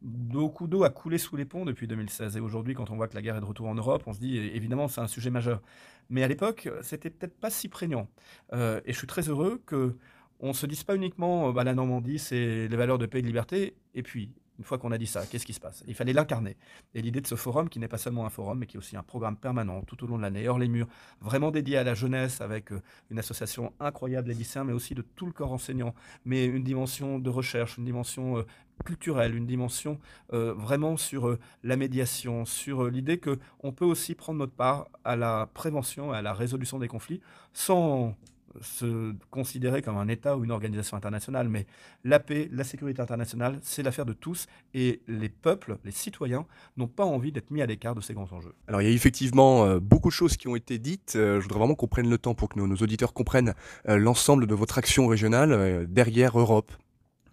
beaucoup 0.01 0.69
d'eau 0.69 0.85
a 0.85 0.91
coulé 0.91 1.19
sous 1.19 1.37
les 1.37 1.45
ponts 1.45 1.65
depuis 1.65 1.89
2016. 1.89 2.37
Et 2.37 2.41
aujourd'hui, 2.41 2.75
quand 2.75 2.91
on 2.91 2.97
voit 2.97 3.09
que 3.09 3.17
la 3.17 3.23
guerre 3.23 3.37
est 3.37 3.41
de 3.41 3.45
retour 3.45 3.67
en 3.67 3.75
Europe, 3.75 4.05
on 4.07 4.13
se 4.13 4.21
dit 4.21 4.39
évidemment 4.39 4.87
c'est 4.87 5.01
un 5.01 5.09
sujet 5.09 5.31
majeur. 5.31 5.61
Mais 6.09 6.23
à 6.23 6.29
l'époque, 6.29 6.69
c'était 6.83 7.11
peut-être 7.11 7.37
pas 7.37 7.51
si 7.51 7.69
prégnant. 7.69 8.09
et 8.53 8.81
je 8.87 8.97
suis 8.97 9.09
très 9.09 9.29
heureux 9.29 9.61
que 9.67 9.97
on 10.41 10.49
ne 10.49 10.53
se 10.53 10.67
dise 10.67 10.85
pas 10.85 10.95
uniquement, 10.95 11.49
euh, 11.49 11.53
bah, 11.53 11.65
la 11.65 11.75
Normandie, 11.75 12.19
c'est 12.19 12.69
les 12.69 12.77
valeurs 12.77 12.99
de 12.99 13.07
paix 13.07 13.19
et 13.19 13.23
de 13.23 13.27
liberté, 13.27 13.75
et 13.95 14.03
puis, 14.03 14.33
une 14.59 14.65
fois 14.65 14.79
qu'on 14.79 14.91
a 14.91 14.99
dit 14.99 15.07
ça, 15.07 15.25
qu'est-ce 15.25 15.47
qui 15.47 15.53
se 15.53 15.61
passe? 15.61 15.85
Il 15.87 15.95
fallait 15.95 16.13
l'incarner. 16.13 16.57
Et 16.93 17.01
l'idée 17.01 17.21
de 17.21 17.29
ce 17.29 17.37
forum, 17.37 17.69
qui 17.69 17.79
n'est 17.79 17.87
pas 17.87 17.99
seulement 17.99 18.27
un 18.27 18.29
forum, 18.29 18.59
mais 18.59 18.67
qui 18.67 18.77
est 18.77 18.79
aussi 18.79 18.97
un 18.97 19.05
programme 19.05 19.37
permanent 19.37 19.83
tout 19.83 20.03
au 20.03 20.09
long 20.09 20.17
de 20.17 20.23
l'année, 20.23 20.49
hors 20.49 20.59
les 20.59 20.67
murs, 20.67 20.89
vraiment 21.21 21.53
dédié 21.53 21.77
à 21.77 21.85
la 21.85 21.95
jeunesse, 21.95 22.41
avec 22.41 22.73
euh, 22.73 22.83
une 23.11 23.21
association 23.21 23.73
incroyable 23.79 24.27
des 24.27 24.35
lycéens, 24.35 24.65
mais 24.65 24.73
aussi 24.73 24.95
de 24.95 25.03
tout 25.03 25.27
le 25.27 25.33
corps 25.33 25.53
enseignant, 25.53 25.95
mais 26.25 26.45
une 26.45 26.65
dimension 26.65 27.21
de 27.21 27.31
recherche, 27.31 27.79
une 27.79 27.85
dimension 27.85 28.39
euh, 28.39 28.43
culturelle, 28.85 29.35
une 29.35 29.47
dimension 29.47 29.99
vraiment 30.31 30.97
sur 30.97 31.37
la 31.65 31.77
médiation, 31.77 32.45
sur 32.45 32.85
l'idée 32.85 33.19
qu'on 33.19 33.73
peut 33.73 33.85
aussi 33.85 34.15
prendre 34.15 34.39
notre 34.39 34.53
part 34.53 34.87
à 35.03 35.17
la 35.17 35.51
prévention, 35.53 36.13
à 36.13 36.23
la 36.23 36.33
résolution 36.33 36.79
des 36.79 36.87
conflits, 36.87 37.21
sans 37.53 38.15
se 38.61 39.15
considérer 39.31 39.83
comme 39.83 39.97
un 39.97 40.09
État 40.09 40.37
ou 40.37 40.45
une 40.45 40.51
organisation 40.51 40.97
internationale, 40.97 41.49
mais 41.49 41.67
la 42.05 42.19
paix, 42.21 42.49
la 42.53 42.65
sécurité 42.65 43.03
internationale, 43.03 43.59
c'est 43.63 43.83
l'affaire 43.83 44.07
de 44.07 44.13
tous, 44.13 44.47
et 44.75 45.01
les 45.09 45.29
peuples, 45.29 45.79
les 45.85 45.91
citoyens, 45.91 46.47
n'ont 46.77 46.89
pas 46.89 47.05
envie 47.05 47.33
d'être 47.33 47.51
mis 47.51 47.63
à 47.63 47.67
l'écart 47.67 47.95
de 47.95 48.01
ces 48.01 48.15
grands 48.15 48.33
enjeux. 48.33 48.55
Alors 48.67 48.83
il 48.83 48.89
y 48.89 48.91
a 48.91 48.95
effectivement 48.95 49.65
euh, 49.65 49.81
beaucoup 49.81 50.09
de 50.09 50.15
choses 50.15 50.37
qui 50.37 50.49
ont 50.49 50.57
été 50.57 50.79
dites, 50.79 51.15
euh, 51.17 51.39
je 51.39 51.43
voudrais 51.43 51.59
vraiment 51.59 51.75
qu'on 51.75 51.89
prenne 51.89 52.11
le 52.11 52.19
temps 52.19 52.35
pour 52.35 52.49
que 52.49 52.59
nos, 52.59 52.77
auditeurs 52.77 53.13
comprennent 53.13 53.55
euh, 53.89 53.97
l'ensemble 53.97 54.47
de 54.47 54.55
votre 54.55 54.79
action 54.79 55.07
régionale 55.07 55.87
derrière 55.89 56.39
Europe, 56.39 56.73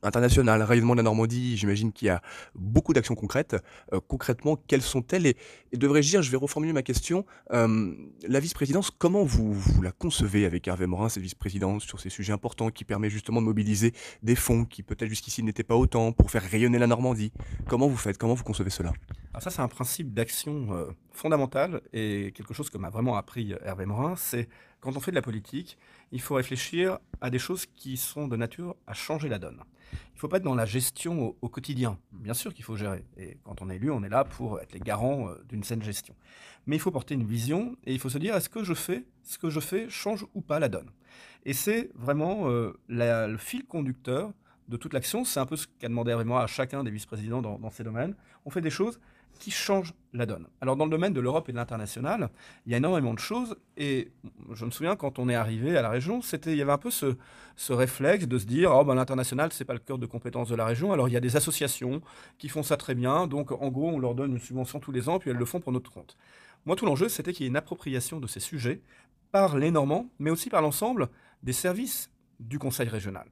international, 0.04 0.62
rayonnement 0.62 0.94
de 0.94 0.98
la 0.98 1.04
Normandie, 1.04 1.58
j'imagine 1.58 1.92
qu'il 1.92 2.08
y 2.08 2.10
a 2.10 2.22
beaucoup 2.54 2.94
d'actions 2.94 3.16
concrètes. 3.16 3.56
Euh, 3.94 4.00
concrètement, 4.08 4.58
quelles 4.68 4.82
sont-elles 4.82 5.26
et, 5.28 5.38
devrais-je 5.74 6.10
dire, 6.10 6.22
je 6.22 6.32
vais 6.32 6.38
reformuler 6.38 6.74
ma 6.74 6.84
question, 6.84 7.26
euh, 7.52 7.94
la 8.28 8.40
vice-présidence, 8.40 8.92
comment 8.92 9.24
vous, 9.24 9.62
la 9.82 9.92
concevez 9.92 10.46
avec 10.46 10.68
Hervé 10.68 10.88
Morin, 10.88 11.10
cette 11.10 11.24
vice-présidence, 11.24 11.84
sur 11.84 12.00
ces 12.00 12.10
sujets 12.10 12.34
importants 12.34 12.70
qui 12.70 12.86
permet 12.86 13.10
justement 13.10 13.42
de 13.42 13.46
mobiliser 13.46 13.94
des 14.24 14.36
fonds 14.36 14.66
qui 14.66 14.84
peut-être 14.84 15.10
jusqu'ici 15.10 15.44
n'étaient 15.44 15.64
pas 15.64 15.76
autant 15.76 16.12
pour 16.12 16.32
faire 16.32 16.44
rayonner 16.44 16.80
la 16.80 16.88
Normandie? 16.88 17.32
Comment 17.68 17.88
vous 17.88 17.98
faites? 17.98 18.18
Comment 18.18 18.36
vous 18.36 18.44
concevez 18.44 18.70
cela? 18.70 18.94
Alors 19.34 19.44
ça, 19.44 19.50
c'est 19.50 19.62
un 19.62 19.68
principe 19.68 20.14
d'action 20.14 20.68
euh, 20.72 20.86
fondamental 21.12 21.82
et 21.92 22.32
quelque 22.36 22.54
chose 22.54 22.70
que 22.70 22.78
m'a 22.78 22.90
vraiment 22.90 23.18
appris 23.18 23.54
Hervé 23.64 23.86
Morin, 23.86 24.16
c'est 24.16 24.48
quand 24.80 24.96
on 24.96 25.00
fait 25.00 25.12
de 25.12 25.16
la 25.16 25.22
politique, 25.22 25.78
il 26.16 26.22
faut 26.22 26.36
réfléchir 26.36 26.98
à 27.20 27.30
des 27.30 27.40
choses 27.40 27.66
qui 27.66 27.98
sont 27.98 28.30
de 28.30 28.38
nature 28.38 28.78
à 28.88 28.94
changer 28.94 29.28
la 29.28 29.38
donne. 29.38 29.60
Il 29.92 30.16
ne 30.16 30.20
faut 30.20 30.30
pas 30.30 30.38
être 30.38 30.44
dans 30.44 30.56
la 30.56 30.66
gestion 30.66 31.36
au, 31.42 31.50
quotidien. 31.50 32.00
Bien 32.14 32.34
sûr 32.34 32.54
qu'il 32.54 32.64
faut 32.64 32.78
gérer. 32.78 33.04
Et 33.18 33.38
quand 33.44 33.62
on 33.62 33.70
est 33.70 33.76
élu, 33.76 33.92
on 33.92 34.02
est 34.02 34.10
là 34.10 34.24
pour 34.24 34.62
être 34.62 34.72
les 34.72 34.80
garants 34.80 35.28
euh, 35.28 35.44
d'une 35.50 35.66
saine 35.66 35.84
gestion. 35.84 36.16
Mais 36.68 36.78
il 36.78 36.80
faut 36.80 36.90
porter 36.90 37.16
une 37.16 37.26
vision 37.26 37.76
et 37.86 37.94
il 37.94 38.00
faut 38.00 38.08
se 38.08 38.18
dire 38.18 38.34
est-ce 38.34 38.48
que 38.48 38.64
je 38.64 38.74
fais, 38.74 39.04
ce 39.24 39.38
que 39.38 39.50
je 39.50 39.60
fais 39.60 39.90
change 39.90 40.26
ou 40.34 40.40
pas 40.40 40.58
la 40.58 40.70
donne? 40.70 40.90
Et 41.44 41.52
c'est 41.52 41.92
vraiment 41.96 42.50
euh, 42.50 42.72
le 42.88 43.38
fil 43.38 43.66
conducteur 43.66 44.32
de 44.70 44.78
toute 44.78 44.94
l'action. 44.94 45.26
C'est 45.26 45.42
un 45.42 45.46
peu 45.46 45.58
ce 45.58 45.68
qu'a 45.68 45.90
demandé 45.90 46.14
vraiment 46.14 46.38
à 46.38 46.48
chacun 46.48 46.86
des 46.86 46.92
vice-présidents 46.92 47.42
dans, 47.42 47.60
dans 47.60 47.72
ces 47.72 47.84
domaines. 47.84 48.16
On 48.46 48.50
fait 48.50 48.62
des 48.62 48.70
choses 48.70 49.02
qui 49.40 49.52
change 49.52 49.94
la 50.14 50.26
donne. 50.26 50.48
Alors 50.62 50.76
dans 50.76 50.86
le 50.86 50.92
domaine 50.92 51.14
de 51.14 51.20
l'Europe 51.20 51.50
et 51.50 51.52
de 51.52 51.58
l'international, 51.58 52.30
il 52.66 52.72
y 52.72 52.76
a 52.76 52.78
énormément 52.78 53.14
de 53.14 53.20
choses 53.20 53.58
et 53.78 54.12
je 54.54 54.66
me 54.66 54.72
souviens 54.72 54.96
quand 54.96 55.20
on 55.20 55.30
est 55.30 55.36
arrivé 55.36 55.78
à 55.78 55.82
la 55.82 55.90
région, 55.90 56.22
c'était 56.22 56.52
il 56.52 56.58
y 56.58 56.62
avait 56.62 56.72
un 56.72 56.78
peu 56.78 56.92
ce, 56.92 57.18
ce 57.56 57.74
réflexe 57.74 58.28
de 58.28 58.38
se 58.38 58.46
dire 58.46 58.72
oh 58.74 58.84
ben 58.84 58.96
l'international 58.96 59.52
c'est 59.52 59.66
pas 59.66 59.74
le 59.74 59.80
cœur 59.80 59.98
de 59.98 60.06
compétence 60.06 60.50
de 60.50 60.56
la 60.56 60.66
région. 60.66 60.92
Alors 60.94 61.08
il 61.08 61.14
y 61.14 61.18
a 61.18 61.22
des 61.22 61.36
associations 61.36 62.02
qui 62.38 62.50
font 62.50 62.64
ça 62.64 62.78
très 62.78 62.96
bien, 62.96 63.28
donc 63.28 63.52
en 63.52 63.70
gros 63.70 63.90
on 63.90 64.00
leur 64.00 64.16
donne 64.16 64.32
une 64.32 64.40
subvention 64.40 64.80
tous 64.80 64.92
les 64.92 65.10
ans 65.10 65.20
puis 65.20 65.30
elles 65.30 65.38
le 65.38 65.46
font 65.46 65.60
pour 65.60 65.72
notre 65.72 65.92
compte. 65.92 66.18
Moi 66.66 66.76
tout 66.76 66.86
l'enjeu 66.86 67.10
c'était 67.10 67.34
qu'il 67.34 67.44
y 67.44 67.48
ait 67.48 67.50
une 67.50 67.58
appropriation 67.58 68.20
de 68.20 68.28
ces 68.28 68.40
sujets 68.40 68.82
par 69.32 69.58
les 69.58 69.72
Normands, 69.72 70.08
mais 70.20 70.30
aussi 70.30 70.50
par 70.50 70.62
l'ensemble 70.62 71.10
des 71.44 71.54
services 71.54 72.10
du 72.40 72.60
Conseil 72.60 72.90
régional. 72.90 73.26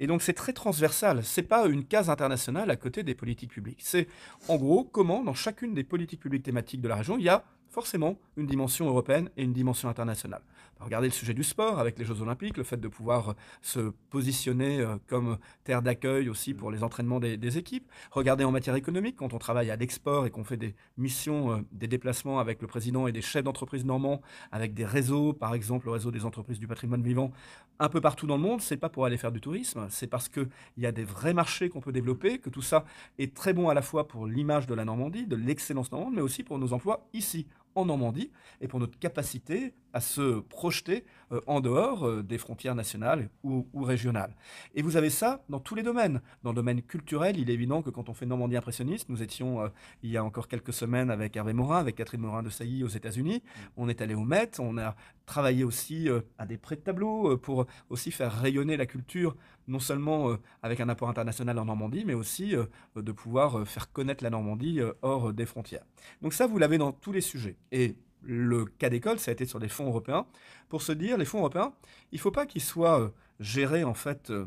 Et 0.00 0.06
donc 0.06 0.22
c'est 0.22 0.32
très 0.32 0.52
transversal. 0.52 1.24
C'est 1.24 1.42
pas 1.42 1.66
une 1.66 1.84
case 1.84 2.10
internationale 2.10 2.70
à 2.70 2.76
côté 2.76 3.02
des 3.02 3.14
politiques 3.14 3.50
publiques. 3.50 3.80
C'est 3.82 4.08
en 4.48 4.56
gros 4.56 4.84
comment 4.84 5.22
dans 5.22 5.34
chacune 5.34 5.74
des 5.74 5.84
politiques 5.84 6.20
publiques 6.20 6.44
thématiques 6.44 6.80
de 6.80 6.88
la 6.88 6.96
région 6.96 7.16
il 7.18 7.24
y 7.24 7.28
a 7.28 7.44
forcément 7.70 8.16
une 8.36 8.46
dimension 8.46 8.86
européenne 8.86 9.30
et 9.36 9.42
une 9.42 9.52
dimension 9.52 9.88
internationale. 9.88 10.42
Regardez 10.84 11.08
le 11.08 11.12
sujet 11.12 11.32
du 11.32 11.42
sport 11.42 11.78
avec 11.78 11.98
les 11.98 12.04
Jeux 12.04 12.20
Olympiques, 12.20 12.58
le 12.58 12.62
fait 12.62 12.76
de 12.76 12.88
pouvoir 12.88 13.30
euh, 13.30 13.34
se 13.62 13.92
positionner 14.10 14.80
euh, 14.80 14.96
comme 15.06 15.38
terre 15.64 15.80
d'accueil 15.80 16.28
aussi 16.28 16.52
pour 16.52 16.70
les 16.70 16.82
entraînements 16.84 17.20
des, 17.20 17.58
équipes. 17.58 17.90
Regardez 18.10 18.44
en 18.44 18.50
matière 18.50 18.74
économique, 18.74 19.16
quand 19.16 19.32
on 19.32 19.38
travaille 19.38 19.70
à 19.70 19.76
l'export 19.76 20.26
et 20.26 20.30
qu'on 20.30 20.44
fait 20.44 20.58
des 20.58 20.74
missions, 20.98 21.52
euh, 21.52 21.60
des 21.72 21.86
déplacements 21.86 22.38
avec 22.38 22.60
le 22.60 22.68
président 22.68 23.06
et 23.06 23.12
des 23.12 23.22
chefs 23.22 23.44
d'entreprise 23.44 23.84
normands, 23.86 24.20
avec 24.52 24.74
des 24.74 24.84
réseaux, 24.84 25.32
par 25.32 25.54
exemple 25.54 25.86
le 25.86 25.92
réseau 25.92 26.10
des 26.10 26.26
entreprises 26.26 26.58
du 26.58 26.66
patrimoine 26.66 27.02
vivant, 27.02 27.32
un 27.78 27.88
peu 27.88 28.02
partout 28.02 28.26
dans 28.26 28.36
le 28.36 28.42
monde, 28.42 28.60
c'est 28.60 28.76
pas 28.76 28.90
pour 28.90 29.06
aller 29.06 29.16
faire 29.16 29.32
du 29.32 29.40
tourisme, 29.40 29.86
c'est 29.88 30.06
parce 30.06 30.28
qu'il 30.28 30.48
y 30.76 30.84
a 30.84 30.92
des 30.92 31.04
vrais 31.04 31.32
marchés 31.32 31.70
qu'on 31.70 31.80
peut 31.80 31.92
développer, 31.92 32.38
que 32.38 32.50
tout 32.50 32.62
ça 32.62 32.84
est 33.18 33.34
très 33.34 33.54
bon 33.54 33.70
à 33.70 33.74
la 33.74 33.82
fois 33.82 34.06
pour 34.06 34.26
l'image 34.26 34.66
de 34.66 34.74
la 34.74 34.84
Normandie, 34.84 35.26
de 35.26 35.36
l'excellence 35.36 35.90
normande, 35.92 36.14
mais 36.14 36.22
aussi 36.22 36.44
pour 36.44 36.58
nos 36.58 36.74
emplois 36.74 37.08
ici, 37.14 37.46
en 37.74 37.86
Normandie 37.86 38.30
et 38.60 38.68
pour 38.68 38.80
notre 38.80 38.98
capacité 38.98 39.74
à 39.94 40.00
se 40.00 40.40
projeter 40.40 41.04
euh, 41.32 41.40
en 41.46 41.60
dehors 41.60 42.06
euh, 42.06 42.22
des 42.22 42.36
frontières 42.36 42.74
nationales 42.74 43.30
ou, 43.44 43.64
régionales. 43.74 44.34
Et 44.74 44.82
vous 44.82 44.96
avez 44.96 45.08
ça 45.08 45.44
dans 45.48 45.60
tous 45.60 45.76
les 45.76 45.84
domaines. 45.84 46.20
Dans 46.42 46.50
le 46.50 46.56
domaine 46.56 46.82
culturel, 46.82 47.38
il 47.38 47.48
est 47.48 47.54
évident 47.54 47.80
que 47.80 47.90
quand 47.90 48.08
on 48.08 48.14
fait 48.14 48.26
Normandie 48.26 48.56
impressionniste, 48.56 49.08
nous 49.08 49.22
étions 49.22 49.62
euh, 49.62 49.68
il 50.02 50.10
y 50.10 50.16
a 50.16 50.24
encore 50.24 50.48
quelques 50.48 50.72
semaines 50.72 51.10
avec 51.10 51.36
Hervé 51.36 51.52
Morin, 51.52 51.78
avec 51.78 51.94
Catherine 51.96 52.20
Morin 52.20 52.42
de 52.42 52.50
Sailly 52.50 52.82
aux 52.82 52.88
États-Unis. 52.88 53.36
Mm. 53.44 53.60
On 53.76 53.88
est 53.88 54.02
allé 54.02 54.14
au 54.14 54.24
Met, 54.24 54.58
on 54.58 54.78
a 54.78 54.96
travaillé 55.26 55.64
aussi 55.64 56.08
à 56.36 56.44
des 56.44 56.58
prêts 56.58 56.76
de 56.76 56.82
tableaux 56.82 57.38
pour 57.38 57.66
aussi 57.88 58.10
faire 58.10 58.30
rayonner 58.30 58.76
la 58.76 58.84
culture, 58.84 59.36
non 59.68 59.78
seulement 59.78 60.36
avec 60.62 60.80
un 60.80 60.88
apport 60.88 61.08
international 61.08 61.58
en 61.58 61.64
Normandie, 61.64 62.04
mais 62.04 62.14
aussi 62.14 62.54
de 62.96 63.12
pouvoir 63.12 63.66
faire 63.66 63.92
connaître 63.92 64.22
la 64.22 64.30
Normandie 64.30 64.80
hors 65.02 65.32
des 65.32 65.46
frontières. 65.46 65.84
Donc 66.22 66.32
ça, 66.32 66.46
vous 66.46 66.58
l'avez 66.58 66.78
dans 66.78 66.92
tous 66.92 67.12
les 67.12 67.20
sujets. 67.20 67.56
Et 67.72 67.96
le 68.26 68.64
cas 68.64 68.88
d'école, 68.90 69.18
ça 69.18 69.30
a 69.30 69.32
été 69.32 69.46
sur 69.46 69.60
des 69.60 69.68
fonds 69.68 69.86
européens, 69.86 70.26
pour 70.68 70.82
se 70.82 70.92
dire, 70.92 71.16
les 71.16 71.24
fonds 71.24 71.38
européens, 71.38 71.72
il 72.12 72.16
ne 72.16 72.20
faut 72.20 72.30
pas 72.30 72.46
qu'ils 72.46 72.62
soient 72.62 73.00
euh, 73.00 73.08
gérés 73.40 73.84
en 73.84 73.94
fait 73.94 74.30
euh, 74.30 74.46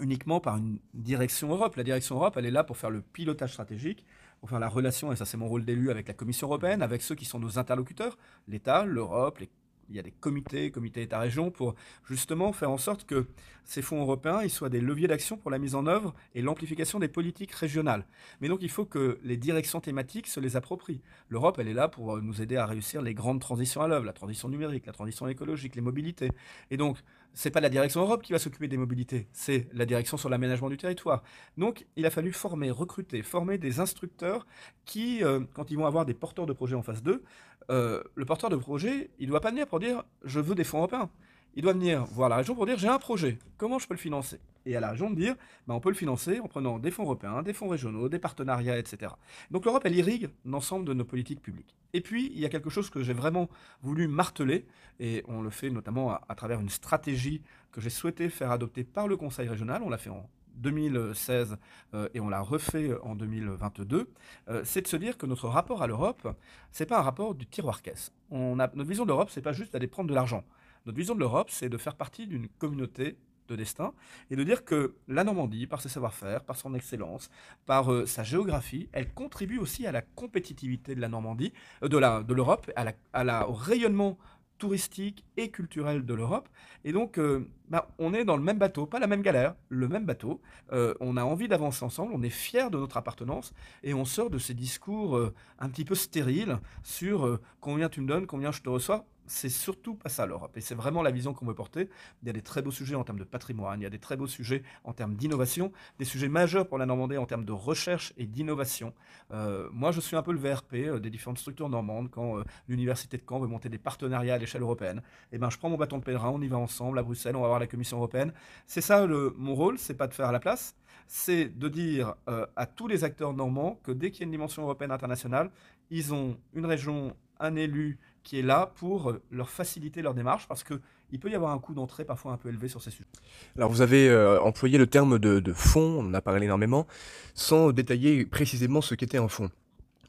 uniquement 0.00 0.40
par 0.40 0.56
une 0.56 0.78
direction 0.94 1.48
Europe. 1.48 1.76
La 1.76 1.84
direction 1.84 2.16
Europe, 2.16 2.36
elle 2.36 2.46
est 2.46 2.50
là 2.50 2.64
pour 2.64 2.76
faire 2.76 2.90
le 2.90 3.00
pilotage 3.00 3.52
stratégique, 3.52 4.04
pour 4.40 4.50
faire 4.50 4.60
la 4.60 4.68
relation, 4.68 5.12
et 5.12 5.16
ça 5.16 5.24
c'est 5.24 5.36
mon 5.36 5.48
rôle 5.48 5.64
d'élu 5.64 5.90
avec 5.90 6.08
la 6.08 6.14
Commission 6.14 6.46
européenne, 6.46 6.82
avec 6.82 7.02
ceux 7.02 7.14
qui 7.14 7.24
sont 7.24 7.38
nos 7.38 7.58
interlocuteurs, 7.58 8.18
l'État, 8.48 8.84
l'Europe, 8.84 9.40
il 9.88 9.96
y 9.96 9.98
a 9.98 10.02
des 10.02 10.10
comités, 10.10 10.70
comités 10.70 11.02
État-région, 11.02 11.50
pour 11.50 11.74
justement 12.04 12.52
faire 12.52 12.70
en 12.70 12.78
sorte 12.78 13.06
que 13.06 13.26
ces 13.64 13.82
fonds 13.82 14.00
européens 14.00 14.46
soient 14.48 14.68
des 14.68 14.80
leviers 14.80 15.08
d'action 15.08 15.36
pour 15.36 15.50
la 15.50 15.58
mise 15.58 15.74
en 15.74 15.86
œuvre 15.86 16.14
et 16.34 16.42
l'amplification 16.42 16.98
des 16.98 17.08
politiques 17.08 17.52
régionales. 17.52 18.06
Mais 18.40 18.48
donc 18.48 18.62
il 18.62 18.70
faut 18.70 18.84
que 18.84 19.18
les 19.24 19.36
directions 19.36 19.80
thématiques 19.80 20.28
se 20.28 20.40
les 20.40 20.56
approprient. 20.56 21.00
L'Europe, 21.28 21.58
elle 21.58 21.68
est 21.68 21.74
là 21.74 21.88
pour 21.88 22.20
nous 22.22 22.40
aider 22.40 22.56
à 22.56 22.66
réussir 22.66 23.02
les 23.02 23.14
grandes 23.14 23.40
transitions 23.40 23.82
à 23.82 23.88
l'œuvre, 23.88 24.04
la 24.04 24.12
transition 24.12 24.48
numérique, 24.48 24.86
la 24.86 24.92
transition 24.92 25.26
écologique, 25.26 25.74
les 25.74 25.82
mobilités. 25.82 26.30
Et 26.70 26.76
donc, 26.76 26.98
c'est 27.36 27.50
pas 27.50 27.60
la 27.60 27.68
direction 27.68 28.00
Europe 28.00 28.22
qui 28.22 28.32
va 28.32 28.38
s'occuper 28.38 28.66
des 28.66 28.78
mobilités, 28.78 29.28
c'est 29.30 29.68
la 29.74 29.84
direction 29.84 30.16
sur 30.16 30.30
l'aménagement 30.30 30.70
du 30.70 30.78
territoire. 30.78 31.22
Donc, 31.58 31.86
il 31.96 32.06
a 32.06 32.10
fallu 32.10 32.32
former, 32.32 32.70
recruter, 32.70 33.22
former 33.22 33.58
des 33.58 33.78
instructeurs 33.78 34.46
qui, 34.86 35.22
euh, 35.22 35.40
quand 35.52 35.70
ils 35.70 35.76
vont 35.76 35.84
avoir 35.84 36.06
des 36.06 36.14
porteurs 36.14 36.46
de 36.46 36.54
projets 36.54 36.76
en 36.76 36.82
face 36.82 37.02
d'eux, 37.02 37.22
euh, 37.70 38.02
le 38.14 38.24
porteur 38.24 38.50
de 38.50 38.56
projet, 38.56 39.10
il 39.18 39.26
ne 39.26 39.30
doit 39.30 39.40
pas 39.40 39.50
venir 39.50 39.66
pour 39.66 39.80
dire 39.80 40.04
je 40.24 40.40
veux 40.40 40.54
des 40.54 40.64
fonds 40.64 40.78
européens. 40.78 41.10
Il 41.54 41.62
doit 41.62 41.72
venir 41.72 42.04
voir 42.04 42.28
la 42.28 42.36
région 42.36 42.54
pour 42.54 42.66
dire 42.66 42.78
j'ai 42.78 42.88
un 42.88 42.98
projet, 42.98 43.38
comment 43.56 43.78
je 43.78 43.88
peux 43.88 43.94
le 43.94 43.98
financer? 43.98 44.38
Et 44.66 44.76
à 44.76 44.80
la 44.80 44.90
région 44.90 45.10
de 45.10 45.16
dire 45.16 45.34
ben, 45.66 45.74
on 45.74 45.80
peut 45.80 45.88
le 45.88 45.94
financer 45.94 46.38
en 46.40 46.48
prenant 46.48 46.78
des 46.78 46.90
fonds 46.90 47.04
européens, 47.04 47.42
des 47.42 47.52
fonds 47.52 47.68
régionaux, 47.68 48.08
des 48.08 48.18
partenariats, 48.18 48.78
etc. 48.78 49.12
Donc 49.50 49.64
l'Europe, 49.64 49.82
elle 49.86 49.96
irrigue 49.96 50.28
l'ensemble 50.44 50.84
de 50.84 50.92
nos 50.92 51.04
politiques 51.04 51.40
publiques. 51.40 51.74
Et 51.92 52.02
puis, 52.02 52.30
il 52.34 52.40
y 52.40 52.44
a 52.44 52.50
quelque 52.50 52.68
chose 52.68 52.90
que 52.90 53.02
j'ai 53.02 53.14
vraiment 53.14 53.48
voulu 53.80 54.06
marteler, 54.06 54.66
et 55.00 55.24
on 55.28 55.40
le 55.40 55.48
fait 55.48 55.70
notamment 55.70 56.12
à, 56.28 56.34
travers 56.34 56.60
une 56.60 56.68
stratégie 56.68 57.40
que 57.72 57.80
j'ai 57.80 57.88
souhaité 57.88 58.28
faire 58.28 58.50
adopter 58.50 58.84
par 58.84 59.08
le 59.08 59.16
Conseil 59.16 59.48
régional. 59.48 59.82
On 59.82 59.88
l'a 59.88 59.96
fait 59.96 60.10
en 60.10 60.28
2016 60.56 61.56
euh, 61.94 62.08
et 62.14 62.20
on 62.20 62.28
l'a 62.28 62.40
refait 62.40 62.90
en 63.02 63.14
2022, 63.14 64.08
euh, 64.48 64.62
c'est 64.64 64.82
de 64.82 64.88
se 64.88 64.96
dire 64.96 65.16
que 65.18 65.26
notre 65.26 65.48
rapport 65.48 65.82
à 65.82 65.86
l'Europe, 65.86 66.36
c'est 66.70 66.86
pas 66.86 66.98
un 66.98 67.02
rapport 67.02 67.34
du 67.34 67.46
tiroir 67.46 67.82
caisse. 67.82 68.12
Notre 68.30 68.84
vision 68.84 69.04
de 69.04 69.10
l'Europe, 69.10 69.30
c'est 69.30 69.42
pas 69.42 69.52
juste 69.52 69.72
d'aller 69.72 69.86
prendre 69.86 70.08
de 70.08 70.14
l'argent. 70.14 70.44
Notre 70.86 70.98
vision 70.98 71.14
de 71.14 71.20
l'Europe, 71.20 71.50
c'est 71.50 71.68
de 71.68 71.76
faire 71.76 71.94
partie 71.94 72.26
d'une 72.26 72.48
communauté 72.48 73.16
de 73.48 73.56
destin 73.56 73.92
et 74.30 74.36
de 74.36 74.44
dire 74.44 74.64
que 74.64 74.94
la 75.08 75.24
Normandie, 75.24 75.66
par 75.66 75.80
ses 75.80 75.88
savoir-faire, 75.88 76.44
par 76.44 76.56
son 76.56 76.74
excellence, 76.74 77.30
par 77.64 77.92
euh, 77.92 78.06
sa 78.06 78.22
géographie, 78.22 78.88
elle 78.92 79.12
contribue 79.12 79.58
aussi 79.58 79.86
à 79.86 79.92
la 79.92 80.02
compétitivité 80.02 80.94
de 80.94 81.00
la 81.00 81.08
Normandie, 81.08 81.52
la 81.80 82.22
de 82.22 82.34
l'Europe, 82.34 82.70
à 82.76 83.24
la, 83.24 83.48
au 83.48 83.52
rayonnement 83.52 84.18
touristique 84.58 85.24
et 85.36 85.50
culturel 85.50 86.04
de 86.04 86.14
l'Europe. 86.14 86.48
Et 86.84 86.92
donc, 86.92 87.18
euh, 87.18 87.48
bah, 87.68 87.88
on 87.98 88.14
est 88.14 88.24
dans 88.24 88.36
le 88.36 88.42
même 88.42 88.58
bateau, 88.58 88.86
pas 88.86 88.98
la 88.98 89.06
même 89.06 89.22
galère, 89.22 89.54
le 89.68 89.88
même 89.88 90.04
bateau. 90.04 90.40
Euh, 90.72 90.94
on 91.00 91.16
a 91.16 91.24
envie 91.24 91.48
d'avancer 91.48 91.84
ensemble, 91.84 92.12
on 92.14 92.22
est 92.22 92.30
fier 92.30 92.70
de 92.70 92.78
notre 92.78 92.96
appartenance 92.96 93.52
et 93.82 93.94
on 93.94 94.04
sort 94.04 94.30
de 94.30 94.38
ces 94.38 94.54
discours 94.54 95.16
euh, 95.16 95.34
un 95.58 95.68
petit 95.68 95.84
peu 95.84 95.94
stériles 95.94 96.58
sur 96.82 97.40
combien 97.60 97.88
tu 97.88 98.00
me 98.00 98.06
donnes, 98.06 98.26
combien 98.26 98.52
je 98.52 98.62
te 98.62 98.68
reçois 98.68 99.06
c'est 99.26 99.48
surtout 99.48 99.94
pas 99.94 100.08
ça 100.08 100.26
l'Europe. 100.26 100.56
Et 100.56 100.60
c'est 100.60 100.74
vraiment 100.74 101.02
la 101.02 101.10
vision 101.10 101.34
qu'on 101.34 101.46
veut 101.46 101.54
porter. 101.54 101.88
Il 102.22 102.26
y 102.26 102.30
a 102.30 102.32
des 102.32 102.42
très 102.42 102.62
beaux 102.62 102.70
sujets 102.70 102.94
en 102.94 103.04
termes 103.04 103.18
de 103.18 103.24
patrimoine, 103.24 103.80
il 103.80 103.84
y 103.84 103.86
a 103.86 103.90
des 103.90 103.98
très 103.98 104.16
beaux 104.16 104.26
sujets 104.26 104.62
en 104.84 104.92
termes 104.92 105.14
d'innovation, 105.14 105.72
des 105.98 106.04
sujets 106.04 106.28
majeurs 106.28 106.68
pour 106.68 106.78
la 106.78 106.86
Normandie 106.86 107.16
en 107.16 107.26
termes 107.26 107.44
de 107.44 107.52
recherche 107.52 108.12
et 108.16 108.26
d'innovation. 108.26 108.92
Euh, 109.32 109.68
moi, 109.72 109.92
je 109.92 110.00
suis 110.00 110.16
un 110.16 110.22
peu 110.22 110.32
le 110.32 110.38
VRP 110.38 110.74
euh, 110.74 111.00
des 111.00 111.10
différentes 111.10 111.38
structures 111.38 111.68
normandes 111.68 112.10
quand 112.10 112.38
euh, 112.38 112.44
l'Université 112.68 113.16
de 113.16 113.22
Caen 113.28 113.40
veut 113.40 113.48
monter 113.48 113.68
des 113.68 113.78
partenariats 113.78 114.34
à 114.34 114.38
l'échelle 114.38 114.62
européenne. 114.62 114.98
Et 115.32 115.36
eh 115.36 115.38
ben, 115.38 115.50
je 115.50 115.58
prends 115.58 115.68
mon 115.68 115.76
bâton 115.76 115.98
de 115.98 116.04
pèlerin, 116.04 116.30
on 116.30 116.40
y 116.40 116.48
va 116.48 116.58
ensemble 116.58 116.98
à 116.98 117.02
Bruxelles, 117.02 117.36
on 117.36 117.42
va 117.42 117.48
voir 117.48 117.60
la 117.60 117.66
Commission 117.66 117.98
européenne. 117.98 118.32
C'est 118.66 118.80
ça 118.80 119.06
le, 119.06 119.34
mon 119.36 119.54
rôle, 119.54 119.78
c'est 119.78 119.94
pas 119.94 120.06
de 120.06 120.14
faire 120.14 120.28
à 120.28 120.32
la 120.32 120.40
place, 120.40 120.76
c'est 121.06 121.46
de 121.46 121.68
dire 121.68 122.14
à 122.26 122.66
tous 122.66 122.88
les 122.88 123.04
acteurs 123.04 123.32
normands 123.32 123.78
que 123.82 123.92
dès 123.92 124.10
qu'il 124.10 124.20
y 124.20 124.22
a 124.22 124.26
une 124.26 124.30
dimension 124.30 124.62
européenne 124.62 124.90
internationale, 124.90 125.50
ils 125.90 126.12
ont 126.12 126.36
une 126.54 126.66
région, 126.66 127.16
un 127.38 127.54
élu 127.56 127.98
qui 128.26 128.40
est 128.40 128.42
là 128.42 128.72
pour 128.74 129.10
euh, 129.10 129.22
leur 129.30 129.48
faciliter 129.48 130.02
leur 130.02 130.12
démarche 130.12 130.48
parce 130.48 130.64
qu'il 130.64 131.20
peut 131.20 131.30
y 131.30 131.34
avoir 131.36 131.52
un 131.52 131.58
coût 131.58 131.74
d'entrée 131.74 132.04
parfois 132.04 132.32
un 132.32 132.36
peu 132.36 132.48
élevé 132.48 132.66
sur 132.66 132.82
ces 132.82 132.90
sujets. 132.90 133.08
Alors 133.56 133.70
vous 133.70 133.80
avez 133.82 134.08
euh, 134.08 134.40
employé 134.40 134.78
le 134.78 134.88
terme 134.88 135.18
de, 135.20 135.52
fonds, 135.52 136.00
on 136.00 136.08
en 136.08 136.14
a 136.14 136.20
parlé 136.20 136.44
énormément, 136.44 136.86
sans 137.34 137.70
détailler 137.70 138.26
précisément 138.26 138.80
ce 138.80 138.96
qu'était 138.96 139.18
un 139.18 139.28
fonds. 139.28 139.48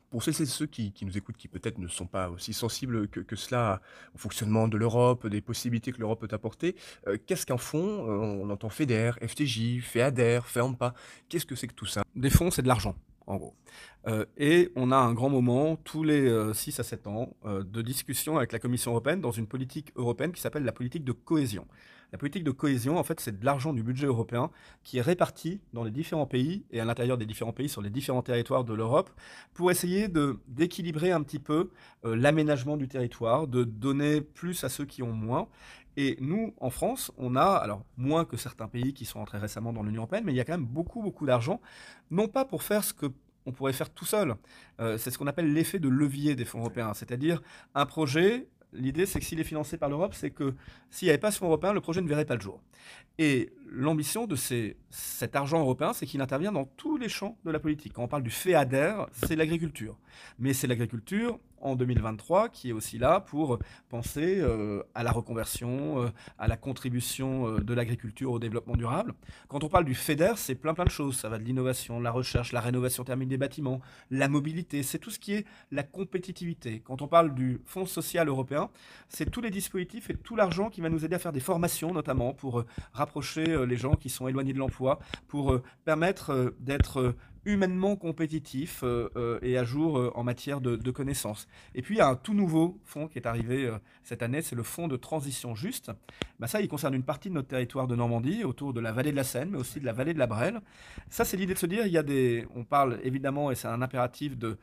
Pour 0.10 0.24
celles 0.24 0.42
et 0.42 0.46
ceux 0.46 0.66
qui, 0.66 0.94
nous 1.04 1.18
écoutent, 1.18 1.38
qui 1.38 1.48
peut-être 1.48 1.78
ne 1.78 1.88
sont 1.88 2.08
pas 2.08 2.30
aussi 2.30 2.54
sensibles 2.54 3.08
que, 3.08 3.36
cela 3.36 3.82
au 4.16 4.18
fonctionnement 4.18 4.68
de 4.68 4.78
l'Europe, 4.78 5.28
des 5.28 5.42
possibilités 5.42 5.92
que 5.92 6.00
l'Europe 6.00 6.22
peut 6.22 6.34
apporter, 6.34 6.76
euh, 7.08 7.18
qu'est-ce 7.28 7.46
qu'un 7.46 7.58
fonds 7.58 8.08
On 8.08 8.50
entend 8.50 8.70
FEDER, 8.70 9.12
FTJ, 9.22 9.82
FEADER, 9.82 10.40
FEAMPA. 10.46 10.96
Qu'est-ce 11.30 11.46
que 11.46 11.56
c'est 11.56 11.68
que 11.68 11.76
tout 11.76 11.86
ça? 11.86 12.04
Des 12.16 12.32
fonds, 12.32 12.50
c'est 12.50 12.64
de 12.64 12.68
l'argent 12.68 12.96
en 13.28 13.36
gros. 13.36 13.54
Euh, 14.08 14.26
et 14.38 14.72
on 14.76 14.92
a 14.92 14.96
un 14.96 15.14
grand 15.14 15.30
moment, 15.30 15.76
tous 15.76 16.04
les 16.04 16.30
6 16.54 16.80
euh, 16.80 16.82
à 16.82 16.84
7 16.84 17.08
ans, 17.08 17.36
euh, 17.46 17.64
de 17.64 17.82
discussion 17.82 18.38
avec 18.38 18.54
la 18.54 18.60
Commission 18.60 18.92
européenne 18.92 19.22
dans 19.22 19.32
une 19.32 19.48
politique 19.48 19.92
européenne 19.96 20.32
qui 20.32 20.42
s'appelle 20.42 20.64
la 20.64 20.72
politique 20.72 21.04
de 21.04 21.12
cohésion. 21.12 21.68
La 22.14 22.18
politique 22.18 22.46
de 22.46 22.52
cohésion, 22.52 22.98
en 22.98 23.04
fait, 23.04 23.20
c'est 23.20 23.38
de 23.38 23.46
l'argent 23.46 23.74
du 23.74 23.84
budget 23.84 24.08
européen 24.08 24.50
qui 24.86 24.98
est 24.98 25.02
réparti 25.02 25.60
dans 25.74 25.84
les 25.84 25.92
différents 25.92 26.26
pays 26.26 26.64
et 26.72 26.80
à 26.80 26.86
l'intérieur 26.86 27.18
des 27.18 27.26
différents 27.26 27.52
pays 27.52 27.68
sur 27.68 27.82
les 27.82 27.90
différents 27.90 28.22
territoires 28.22 28.64
de 28.64 28.74
l'Europe 28.74 29.10
pour 29.54 29.72
essayer 29.72 30.08
d'équilibrer 30.48 31.12
un 31.12 31.22
petit 31.22 31.40
peu 31.40 31.70
l'aménagement 32.06 32.78
du 32.78 32.88
territoire, 32.88 33.46
de 33.46 33.66
donner 33.66 34.22
plus 34.22 34.64
à 34.64 34.70
ceux 34.70 34.86
qui 34.86 35.04
ont 35.04 35.12
moins 35.12 35.50
et 35.98 36.16
nous, 36.22 36.54
en 36.62 36.70
France, 36.70 37.12
on 37.18 37.36
a, 37.36 37.44
alors 37.44 37.84
moins 37.98 38.24
que 38.24 38.38
certains 38.38 38.68
pays 38.68 38.94
qui 38.94 39.04
sont 39.04 39.20
entrés 39.20 39.40
récemment 39.40 39.74
dans 39.74 39.82
l'Union 39.82 40.04
européenne, 40.04 40.24
mais 40.26 40.32
il 40.32 40.36
y 40.36 40.40
a 40.40 40.46
quand 40.46 40.54
même 40.54 40.66
beaucoup, 40.66 41.02
beaucoup 41.02 41.26
d'argent, 41.26 41.60
non 42.12 42.28
pas 42.28 42.46
pour 42.46 42.62
faire 42.62 42.84
ce 42.84 42.94
que 42.94 43.08
on 43.48 43.54
pourrait 43.54 43.74
faire 43.74 43.90
tout 43.90 44.06
seul. 44.06 44.36
Euh, 44.82 44.98
c'est 44.98 45.10
ce 45.10 45.18
qu'on 45.18 45.26
appelle 45.26 45.54
l'effet 45.54 45.80
de 45.80 45.88
levier 45.88 46.36
des 46.36 46.44
fonds 46.44 46.60
européens, 46.60 46.94
c'est-à-dire 46.94 47.42
un 47.76 47.86
projet. 47.86 48.50
L'idée, 48.74 49.06
c'est 49.06 49.20
que 49.20 49.26
s'il 49.26 49.40
est 49.40 49.46
financé 49.46 49.78
par 49.78 49.88
l'Europe, 49.88 50.14
c'est 50.14 50.32
que 50.32 50.54
s'il 50.92 51.06
n'y 51.06 51.12
avait 51.12 51.18
pas 51.18 51.32
ce 51.32 51.40
fonds 51.40 51.46
européen, 51.46 51.72
le 51.72 51.80
projet 51.80 52.02
ne 52.02 52.10
verrait 52.10 52.26
pas 52.26 52.36
le 52.36 52.42
jour. 52.42 52.62
Et 53.18 53.54
l'ambition 53.72 54.28
de 54.28 54.36
cet 54.36 55.36
argent 55.38 55.62
européen, 55.62 55.94
c'est 55.94 56.06
qu'il 56.06 56.20
intervient 56.20 56.52
dans 56.52 56.66
tous 56.66 56.98
les 56.98 57.08
champs 57.08 57.38
de 57.46 57.52
la 57.52 57.60
politique. 57.60 57.94
Quand 57.94 58.04
on 58.04 58.08
parle 58.10 58.24
du 58.24 58.30
FEADER, 58.30 59.06
c'est 59.14 59.38
l'agriculture. 59.38 59.98
Mais 60.38 60.54
c'est 60.54 60.68
l'agriculture 60.68 61.40
en 61.62 61.76
2023 61.76 62.50
qui 62.50 62.70
est 62.70 62.74
aussi 62.74 62.98
là 62.98 63.20
pour 63.20 63.60
penser 63.90 64.40
euh, 64.40 64.84
à 64.96 65.04
la 65.04 65.12
reconversion, 65.12 66.04
euh, 66.04 66.10
à 66.38 66.48
la 66.48 66.58
contribution 66.58 67.48
euh, 67.48 67.60
de 67.60 67.74
l'agriculture 67.74 68.32
au 68.32 68.40
développement 68.40 68.76
durable. 68.76 69.14
Quand 69.48 69.64
on 69.64 69.70
parle 69.70 69.86
du 69.86 69.96
FEDER, 69.96 70.34
c'est 70.36 70.56
plein 70.56 70.74
plein 70.74 70.86
de 70.86 70.90
choses. 70.90 71.18
Ça 71.18 71.30
va 71.30 71.38
de 71.38 71.44
l'innovation, 71.44 72.00
la 72.00 72.12
recherche, 72.12 72.52
la 72.52 72.62
rénovation 72.62 73.04
thermique 73.04 73.30
des 73.30 73.38
bâtiments, 73.38 73.82
la 74.12 74.28
mobilité, 74.28 74.84
c'est 74.84 75.00
tout 75.00 75.10
ce 75.12 75.20
qui 75.20 75.34
est 75.34 75.46
la 75.72 75.84
compétitivité. 75.84 76.82
Quand 76.82 77.02
on 77.02 77.08
parle 77.08 77.34
du 77.34 77.62
Fonds 77.66 77.86
social 77.86 78.28
européen, 78.28 78.70
c'est 79.10 79.30
tous 79.30 79.42
les 79.42 79.50
dispositifs 79.50 80.10
et 80.10 80.16
tout 80.16 80.36
l'argent 80.36 80.70
qui 80.70 80.82
va 80.82 80.90
nous 80.90 81.06
aider 81.06 81.16
à 81.16 81.20
faire 81.20 81.34
des 81.34 81.40
formations 81.40 81.94
notamment 81.94 82.34
pour 82.34 82.66
rapprocher 82.94 83.66
les 83.66 83.78
gens 83.78 83.96
qui 83.96 84.10
sont 84.10 84.28
éloignés 84.28 84.54
de 84.54 84.60
l'emploi, 84.60 85.00
pour 85.28 85.60
permettre 85.86 86.54
d'être 86.60 87.16
humainement 87.48 87.96
compétitif 87.96 88.82
euh, 88.84 89.10
euh, 89.16 89.40
et 89.42 89.58
à 89.58 89.64
jour 89.64 89.98
euh, 89.98 90.12
en 90.16 90.24
matière 90.24 90.60
de, 90.60 90.92
connaissances. 90.92 91.48
Et 91.76 91.82
puis 91.82 91.96
il 91.96 91.98
y 92.00 92.02
a 92.02 92.08
un 92.08 92.16
tout 92.16 92.34
nouveau 92.34 92.80
fonds 92.84 93.08
qui 93.08 93.18
est 93.20 93.26
arrivé 93.26 93.72
cette 94.04 94.22
année, 94.22 94.42
c'est 94.42 94.56
le 94.56 94.64
fonds 94.64 94.88
de 94.88 94.96
transition 94.96 95.54
juste. 95.54 95.92
Bah, 96.40 96.48
ça, 96.48 96.62
il 96.62 96.68
concerne 96.68 96.94
une 96.94 97.04
partie 97.04 97.30
de 97.30 97.36
notre 97.36 97.48
territoire 97.48 97.88
de 97.88 97.96
Normandie, 97.96 98.44
autour 98.44 98.74
de 98.74 98.80
la 98.80 98.92
vallée 98.92 99.12
de 99.12 99.16
la 99.16 99.24
Seine, 99.24 99.52
mais 99.52 99.58
aussi 99.58 99.80
de 99.80 99.86
la 99.86 99.94
vallée 99.94 100.14
de 100.14 100.20
la 100.20 100.28
Brelle. 100.28 100.62
Ça, 101.10 101.26
c'est 101.26 101.38
l'idée 101.38 101.54
de 101.54 101.60
se 101.60 101.66
dire, 101.66 101.86
il 101.86 101.92
y 101.92 101.98
a 101.98 102.04
des, 102.04 102.48
on 102.56 102.64
parle 102.64 103.00
évidemment, 103.04 103.52
et 103.52 103.56
c'est 103.56 103.68
un 103.68 103.82
impératif 103.82 104.38
de 104.38 104.58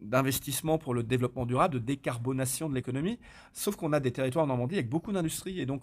d'investissement 0.00 0.78
pour 0.78 0.94
le 0.94 1.02
développement 1.02 1.44
durable, 1.44 1.74
de 1.74 1.80
décarbonation 1.80 2.68
de 2.68 2.74
l'économie. 2.76 3.18
Sauf 3.52 3.74
qu'on 3.74 3.92
a 3.92 3.98
des 3.98 4.12
territoires 4.12 4.44
en 4.44 4.48
Normandie 4.48 4.76
avec 4.76 4.88
beaucoup 4.88 5.10
d'industries 5.10 5.58
et 5.58 5.66
donc 5.66 5.82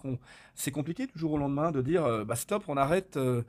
c'est 0.54 0.70
compliqué 0.70 1.06
du 1.06 1.12
jour 1.16 1.32
au 1.32 1.36
lendemain 1.36 1.70
de 1.70 1.82
dire 1.82 2.24
bah 2.24 2.34
stop, 2.34 2.64
on 2.66 2.78
arrête 2.78 3.18
de, 3.18 3.44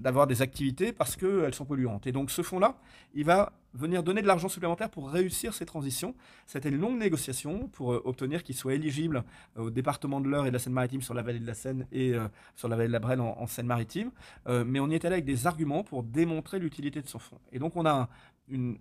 d'avoir 0.00 0.26
des 0.26 0.42
activités 0.42 0.92
parce 0.92 1.16
qu'elles 1.16 1.54
sont 1.54 1.64
polluantes. 1.64 2.06
Et 2.06 2.12
donc 2.12 2.30
ce 2.30 2.42
fonds-là, 2.42 2.76
il 3.14 3.24
va 3.24 3.52
venir 3.74 4.02
donner 4.02 4.22
de 4.22 4.26
l'argent 4.26 4.48
supplémentaire 4.48 4.90
pour 4.90 5.10
réussir 5.10 5.54
ces 5.54 5.66
transitions. 5.66 6.14
C'était 6.46 6.68
une 6.68 6.78
longue 6.78 6.98
négociation 6.98 7.68
pour 7.68 7.92
euh, 7.92 8.02
obtenir 8.04 8.42
qu'il 8.42 8.54
soit 8.54 8.74
éligible 8.74 9.24
euh, 9.56 9.64
au 9.64 9.70
département 9.70 10.20
de 10.20 10.28
l'Eure 10.28 10.46
et 10.46 10.48
de 10.48 10.54
la 10.54 10.58
Seine-Maritime 10.58 11.02
sur 11.02 11.14
la 11.14 11.22
vallée 11.22 11.38
de 11.38 11.46
la 11.46 11.54
Seine 11.54 11.86
et 11.92 12.14
euh, 12.14 12.28
sur 12.56 12.68
la 12.68 12.76
vallée 12.76 12.88
de 12.88 12.92
la 12.92 12.98
Brenne 12.98 13.20
en, 13.20 13.46
Seine-Maritime. 13.46 14.10
mais 14.46 14.80
on 14.80 14.88
y 14.90 14.94
est 14.94 15.04
allé 15.04 15.14
avec 15.14 15.24
des 15.24 15.46
arguments 15.46 15.82
pour 15.82 16.02
démontrer 16.02 16.58
l'utilité 16.58 17.00
de 17.00 17.06
son 17.08 17.18
fonds. 17.18 17.38
Et 17.52 17.58
donc 17.58 17.76
on 17.76 17.86
a 17.86 18.08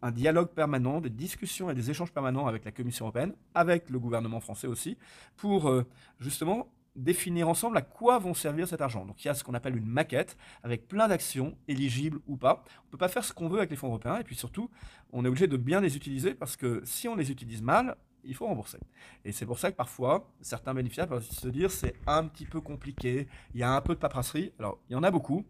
un, 0.01 0.11
dialogue 0.11 0.49
permanent, 0.49 0.99
des 1.01 1.09
discussions 1.09 1.69
et 1.69 1.73
des 1.73 1.89
échanges 1.89 2.11
permanents 2.11 2.47
avec 2.47 2.65
la 2.65 2.71
Commission 2.71 3.05
européenne, 3.05 3.33
avec 3.53 3.89
le 3.89 3.99
gouvernement 3.99 4.39
français 4.39 4.67
aussi, 4.67 4.97
pour 5.37 5.71
justement 6.19 6.67
définir 6.97 7.47
ensemble 7.47 7.77
à 7.77 7.81
quoi 7.81 8.19
vont 8.19 8.33
servir 8.33 8.67
cet 8.67 8.81
argent. 8.81 9.05
Donc 9.05 9.23
il 9.23 9.27
y 9.27 9.29
a 9.29 9.33
ce 9.33 9.43
qu'on 9.43 9.53
appelle 9.53 9.77
une 9.77 9.85
maquette 9.85 10.35
avec 10.63 10.87
plein 10.87 11.07
d'actions 11.07 11.55
éligibles 11.67 12.19
ou 12.27 12.35
pas. 12.35 12.63
On 12.79 12.87
ne 12.87 12.91
peut 12.91 12.97
pas 12.97 13.07
faire 13.07 13.23
ce 13.23 13.31
qu'on 13.31 13.47
veut 13.47 13.59
avec 13.59 13.69
les 13.69 13.77
fonds 13.77 13.87
européens 13.87 14.17
et 14.17 14.23
puis 14.23 14.35
surtout, 14.35 14.69
on 15.13 15.23
est 15.23 15.27
obligé 15.27 15.47
de 15.47 15.57
bien 15.57 15.79
les 15.79 15.95
utiliser 15.95 16.33
parce 16.33 16.57
que 16.57 16.81
si 16.83 17.07
on 17.07 17.15
les 17.15 17.31
utilise 17.31 17.61
mal, 17.61 17.95
il 18.23 18.35
faut 18.35 18.45
rembourser. 18.45 18.79
Et 19.23 19.31
c'est 19.31 19.45
pour 19.45 19.59
ça 19.59 19.71
que 19.71 19.77
parfois, 19.77 20.29
certains 20.41 20.73
bénéficiaires 20.73 21.07
peuvent 21.07 21.23
se 21.23 21.47
dire 21.47 21.71
c'est 21.71 21.95
un 22.05 22.25
petit 22.25 22.45
peu 22.45 22.59
compliqué, 22.59 23.27
il 23.53 23.59
y 23.59 23.63
a 23.63 23.71
un 23.71 23.81
peu 23.81 23.95
de 23.95 23.99
paperasserie. 23.99 24.51
Alors, 24.59 24.79
il 24.89 24.93
y 24.93 24.95
en 24.95 25.03
a 25.03 25.11
beaucoup. 25.11 25.45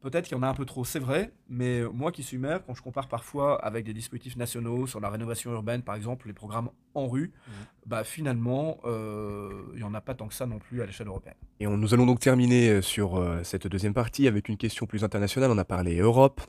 Peut-être 0.00 0.26
qu'il 0.26 0.36
y 0.36 0.40
en 0.40 0.42
a 0.42 0.48
un 0.48 0.54
peu 0.54 0.64
trop, 0.64 0.84
c'est 0.84 0.98
vrai, 0.98 1.32
mais 1.48 1.82
moi 1.92 2.10
qui 2.10 2.22
suis 2.22 2.38
maire, 2.38 2.64
quand 2.64 2.74
je 2.74 2.82
compare 2.82 3.06
parfois 3.08 3.62
avec 3.62 3.84
des 3.84 3.92
dispositifs 3.92 4.36
nationaux 4.36 4.86
sur 4.86 4.98
la 4.98 5.10
rénovation 5.10 5.52
urbaine, 5.52 5.82
par 5.82 5.94
exemple, 5.94 6.26
les 6.26 6.32
programmes 6.32 6.70
en 6.94 7.06
rue, 7.06 7.32
mmh. 7.34 7.50
bah 7.86 8.04
finalement, 8.04 8.78
euh, 8.84 9.62
il 9.72 9.78
n'y 9.78 9.84
en 9.84 9.92
a 9.92 10.00
pas 10.00 10.14
tant 10.14 10.26
que 10.26 10.34
ça 10.34 10.46
non 10.46 10.58
plus 10.58 10.80
à 10.80 10.86
l'échelle 10.86 11.08
européenne. 11.08 11.34
Et 11.60 11.66
on, 11.66 11.76
nous 11.76 11.92
allons 11.92 12.06
donc 12.06 12.20
terminer 12.20 12.70
euh, 12.70 12.82
sur 12.82 13.16
euh, 13.16 13.42
cette 13.44 13.66
deuxième 13.66 13.92
partie 13.92 14.26
avec 14.26 14.48
une 14.48 14.56
question 14.56 14.86
plus 14.86 15.04
internationale. 15.04 15.50
On 15.50 15.58
a 15.58 15.64
parlé 15.64 15.98
Europe, 15.98 16.40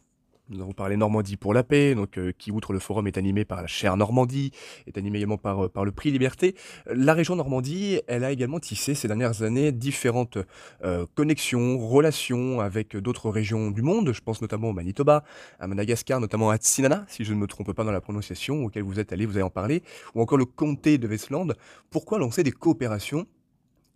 nous 0.52 0.62
avons 0.62 0.74
parlé 0.74 0.98
Normandie 0.98 1.38
pour 1.38 1.54
la 1.54 1.64
paix, 1.64 1.96
donc, 1.96 2.18
euh, 2.18 2.32
qui, 2.38 2.52
outre 2.52 2.74
le 2.74 2.80
forum, 2.80 3.08
est 3.08 3.18
animé 3.18 3.46
par 3.46 3.62
la 3.62 3.68
chère 3.68 3.96
Normandie, 3.98 4.52
est 4.86 4.98
animé 4.98 5.20
également 5.20 5.38
par, 5.38 5.66
euh, 5.66 5.70
par 5.70 5.86
le 5.86 5.92
prix 5.92 6.12
Liberté. 6.12 6.56
La 6.88 7.14
région 7.14 7.36
Normandie, 7.36 8.02
elle 8.08 8.24
a 8.24 8.32
également 8.32 8.60
tissé 8.60 8.94
ces 8.94 9.08
dernières 9.08 9.44
années 9.44 9.72
différentes 9.72 10.38
euh, 10.84 11.06
connexions, 11.16 11.80
relations 11.80 12.60
avec 12.60 12.98
d'autres 12.98 13.30
régions 13.30 13.72
du 13.72 13.82
monde. 13.82 14.12
Je 14.12 14.22
pense 14.22 14.42
notamment 14.42 14.70
au 14.70 14.74
Manitoba, 14.74 15.24
à 15.60 15.68
Madagascar, 15.68 16.20
notamment 16.20 16.50
à 16.50 16.58
Tsinana, 16.58 17.06
si 17.08 17.24
je 17.24 17.34
ne 17.34 17.40
me 17.40 17.48
trompe 17.48 17.72
pas 17.72 17.84
dans 17.84 17.92
la 17.92 18.02
prononciation, 18.02 18.66
auquel 18.66 18.84
vous 18.84 19.00
êtes 19.00 19.14
allé, 19.14 19.26
vous 19.26 19.34
allez 19.34 19.44
en 19.44 19.50
parler, 19.50 19.84
ou 20.16 20.22
encore 20.22 20.38
le 20.38 20.46
comté 20.46 20.98
de 20.98 21.08
Westland. 21.08 21.56
Pourquoi 21.90 22.20
lancer 22.20 22.44
des 22.44 22.52
coopérations? 22.52 23.26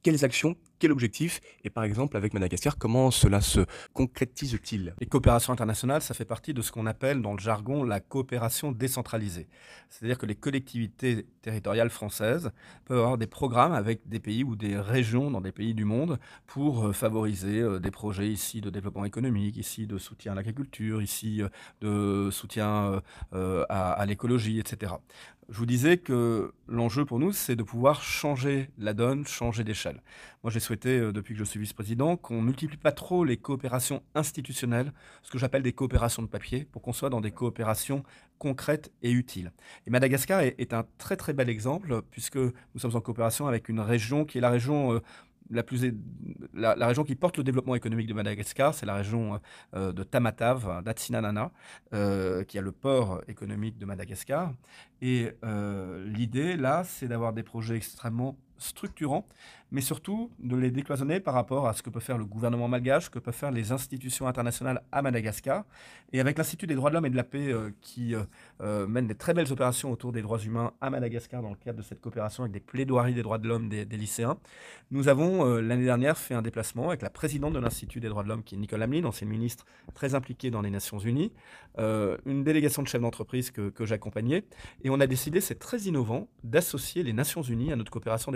Quelles 0.03 0.23
actions, 0.23 0.55
quel 0.85 0.91
objectif 0.91 1.41
Et 1.63 1.71
par 1.71 1.83
exemple, 1.83 2.15
avec 2.15 2.35
Madagascar, 2.35 2.77
comment 2.77 3.09
cela 3.09 3.41
se 3.41 3.61
concrétise-t-il? 3.93 4.93
Les 4.99 5.07
coopérations 5.07 5.51
internationales, 5.51 6.03
ça 6.03 6.13
fait 6.13 6.25
partie 6.25 6.53
de 6.53 6.61
ce 6.61 6.71
qu'on 6.71 6.85
appelle 6.85 7.23
dans 7.23 7.33
le 7.33 7.39
jargon 7.39 7.83
la 7.83 7.99
coopération 7.99 8.71
décentralisée. 8.71 9.47
C'est-à-dire 9.89 10.19
que 10.19 10.27
les 10.27 10.35
collectivités 10.35 11.25
territoriales 11.41 11.89
françaises 11.89 12.51
peuvent 12.85 12.99
avoir 12.99 13.17
des 13.17 13.25
programmes 13.25 13.73
avec 13.73 14.07
des 14.07 14.19
pays 14.19 14.43
ou 14.43 14.55
des 14.55 14.77
régions 14.77 15.31
dans 15.31 15.41
des 15.41 15.51
pays 15.51 15.73
du 15.73 15.85
monde 15.85 16.19
pour 16.45 16.85
euh, 16.85 16.93
favoriser 16.93 17.61
euh, 17.61 17.79
des 17.79 17.89
projets 17.89 18.27
ici 18.27 18.61
de 18.61 18.69
développement 18.69 19.05
économique, 19.05 19.57
ici 19.57 19.87
de 19.87 19.97
soutien 19.97 20.33
à 20.33 20.35
l'agriculture, 20.35 21.01
ici 21.01 21.41
euh, 21.41 21.49
de 21.81 22.29
soutien 22.29 23.01
à, 23.31 23.91
à 23.91 24.05
l'écologie, 24.05 24.59
etc. 24.59 24.93
Je 25.47 25.57
vous 25.57 25.67
disais 25.67 25.97
que 25.97 26.53
l'enjeu 26.67 27.05
pour 27.05 27.19
nous, 27.19 27.31
c'est 27.31 27.55
de 27.55 27.61
pouvoir 27.61 28.01
changer 28.01 28.69
la 28.79 28.93
donne, 28.93 29.27
changer 29.27 29.63
d'échelle. 29.63 30.01
Moi, 30.43 30.51
j'ai 30.51 30.59
souhaité, 30.59 30.74
euh, 30.85 31.11
depuis 31.11 31.33
que 31.33 31.39
je 31.39 31.43
suis 31.43 31.59
vice-président, 31.59 32.17
qu'on 32.17 32.41
multiplie 32.41 32.77
pas 32.77 32.91
trop 32.91 33.23
les 33.23 33.37
coopérations 33.37 34.03
institutionnelles, 34.13 34.91
ce 35.23 35.31
que 35.31 35.37
j'appelle 35.37 35.63
des 35.63 35.73
coopérations 35.73 36.21
de 36.21 36.27
papier, 36.27 36.65
pour 36.65 36.81
qu'on 36.81 36.93
soit 36.93 37.09
dans 37.09 37.21
des 37.21 37.31
coopérations 37.31 38.03
concrètes 38.37 38.91
et 39.01 39.11
utiles. 39.11 39.51
Et 39.87 39.89
Madagascar 39.89 40.41
est, 40.41 40.73
un 40.73 40.85
très 40.97 41.17
très 41.17 41.33
bel 41.33 41.49
exemple, 41.49 42.01
puisque 42.11 42.37
nous 42.37 42.79
sommes 42.79 42.95
en 42.95 43.01
coopération 43.01 43.47
avec 43.47 43.69
une 43.69 43.79
région 43.79 44.25
qui 44.25 44.37
est 44.37 44.41
la 44.41 44.49
région 44.49 44.93
euh, 44.93 44.99
la, 45.51 45.61
plus, 45.61 45.93
la, 46.53 46.73
région 46.87 47.03
qui 47.03 47.15
porte 47.15 47.37
le 47.37 47.43
développement 47.43 47.75
économique 47.75 48.07
de 48.07 48.15
Madagascar, 48.15 48.73
c'est 48.73 48.87
la 48.87 48.95
région 48.95 49.39
euh, 49.75 49.93
de 49.93 50.03
Tamatave, 50.03 50.83
d'Atsinanana, 50.83 51.51
euh, 51.93 52.43
qui 52.43 52.57
a 52.57 52.61
le 52.61 52.71
port 52.71 53.21
économique 53.27 53.77
de 53.77 53.85
Madagascar. 53.85 54.53
Et 55.01 55.31
l'idée, 56.05 56.57
là, 56.57 56.83
c'est 56.83 57.07
d'avoir 57.07 57.31
des 57.31 57.43
projets 57.43 57.75
extrêmement 57.75 58.37
structurants, 58.57 59.27
mais 59.71 59.81
surtout 59.81 60.31
de 60.39 60.55
les 60.55 60.71
décloisonner 60.71 61.19
par 61.19 61.33
rapport 61.33 61.67
à 61.67 61.73
ce 61.73 61.81
que 61.81 61.89
peut 61.89 61.99
faire 61.99 62.17
le 62.17 62.25
gouvernement 62.25 62.67
malgache, 62.67 63.09
que 63.09 63.19
peuvent 63.19 63.33
faire 63.33 63.51
les 63.51 63.71
institutions 63.71 64.27
internationales 64.27 64.81
à 64.91 65.01
Madagascar. 65.01 65.65
Et 66.13 66.19
avec 66.19 66.37
l'Institut 66.37 66.67
des 66.67 66.75
droits 66.75 66.89
de 66.89 66.95
l'homme 66.95 67.05
et 67.07 67.09
de 67.09 67.15
la 67.15 67.23
paix 67.23 67.51
euh, 67.51 67.71
qui 67.81 68.15
euh, 68.15 68.23
euh, 68.61 68.87
mène 68.87 69.07
des 69.07 69.15
très 69.15 69.33
belles 69.33 69.51
opérations 69.51 69.91
autour 69.91 70.11
des 70.11 70.21
droits 70.21 70.39
humains 70.39 70.71
à 70.81 70.89
Madagascar 70.89 71.41
dans 71.41 71.49
le 71.49 71.55
cadre 71.55 71.79
de 71.79 71.83
cette 71.83 71.99
coopération 71.99 72.43
avec 72.43 72.53
des 72.53 72.59
plaidoiries 72.59 73.13
des 73.13 73.23
droits 73.23 73.37
de 73.37 73.47
l'homme 73.47 73.67
des, 73.67 73.85
lycéens, 73.85 74.37
nous 74.91 75.07
avons 75.07 75.45
l'année 75.45 75.85
dernière 75.85 76.17
fait 76.17 76.33
un 76.33 76.41
déplacement 76.41 76.89
avec 76.89 77.01
la 77.01 77.09
présidente 77.09 77.53
de 77.53 77.59
l'Institut 77.59 77.99
des 77.99 78.09
droits 78.09 78.23
de 78.23 78.29
l'homme 78.29 78.43
qui 78.43 78.55
est 78.55 78.57
Nicole 78.57 78.83
Hamelin, 78.83 79.05
ancienne 79.05 79.29
ministre 79.29 79.65
très 79.93 80.15
impliquée 80.15 80.51
dans 80.51 80.61
les 80.61 80.69
Nations 80.69 80.99
Unies, 80.99 81.31
une 81.77 82.43
délégation 82.43 82.83
de 82.83 82.87
chefs 82.87 83.01
d'entreprise 83.01 83.51
que, 83.51 83.69
que 83.69 83.85
j'accompagnais, 83.85 84.45
et 84.83 84.89
on 84.89 84.99
a 84.99 85.07
décidé, 85.07 85.41
c'est 85.41 85.59
très 85.59 85.79
innovant, 85.83 86.27
d'associer 86.43 87.03
les 87.03 87.13
Nations 87.13 87.41
Unies 87.41 87.71
à 87.71 87.75
notre 87.75 87.91
coopération 87.91 88.31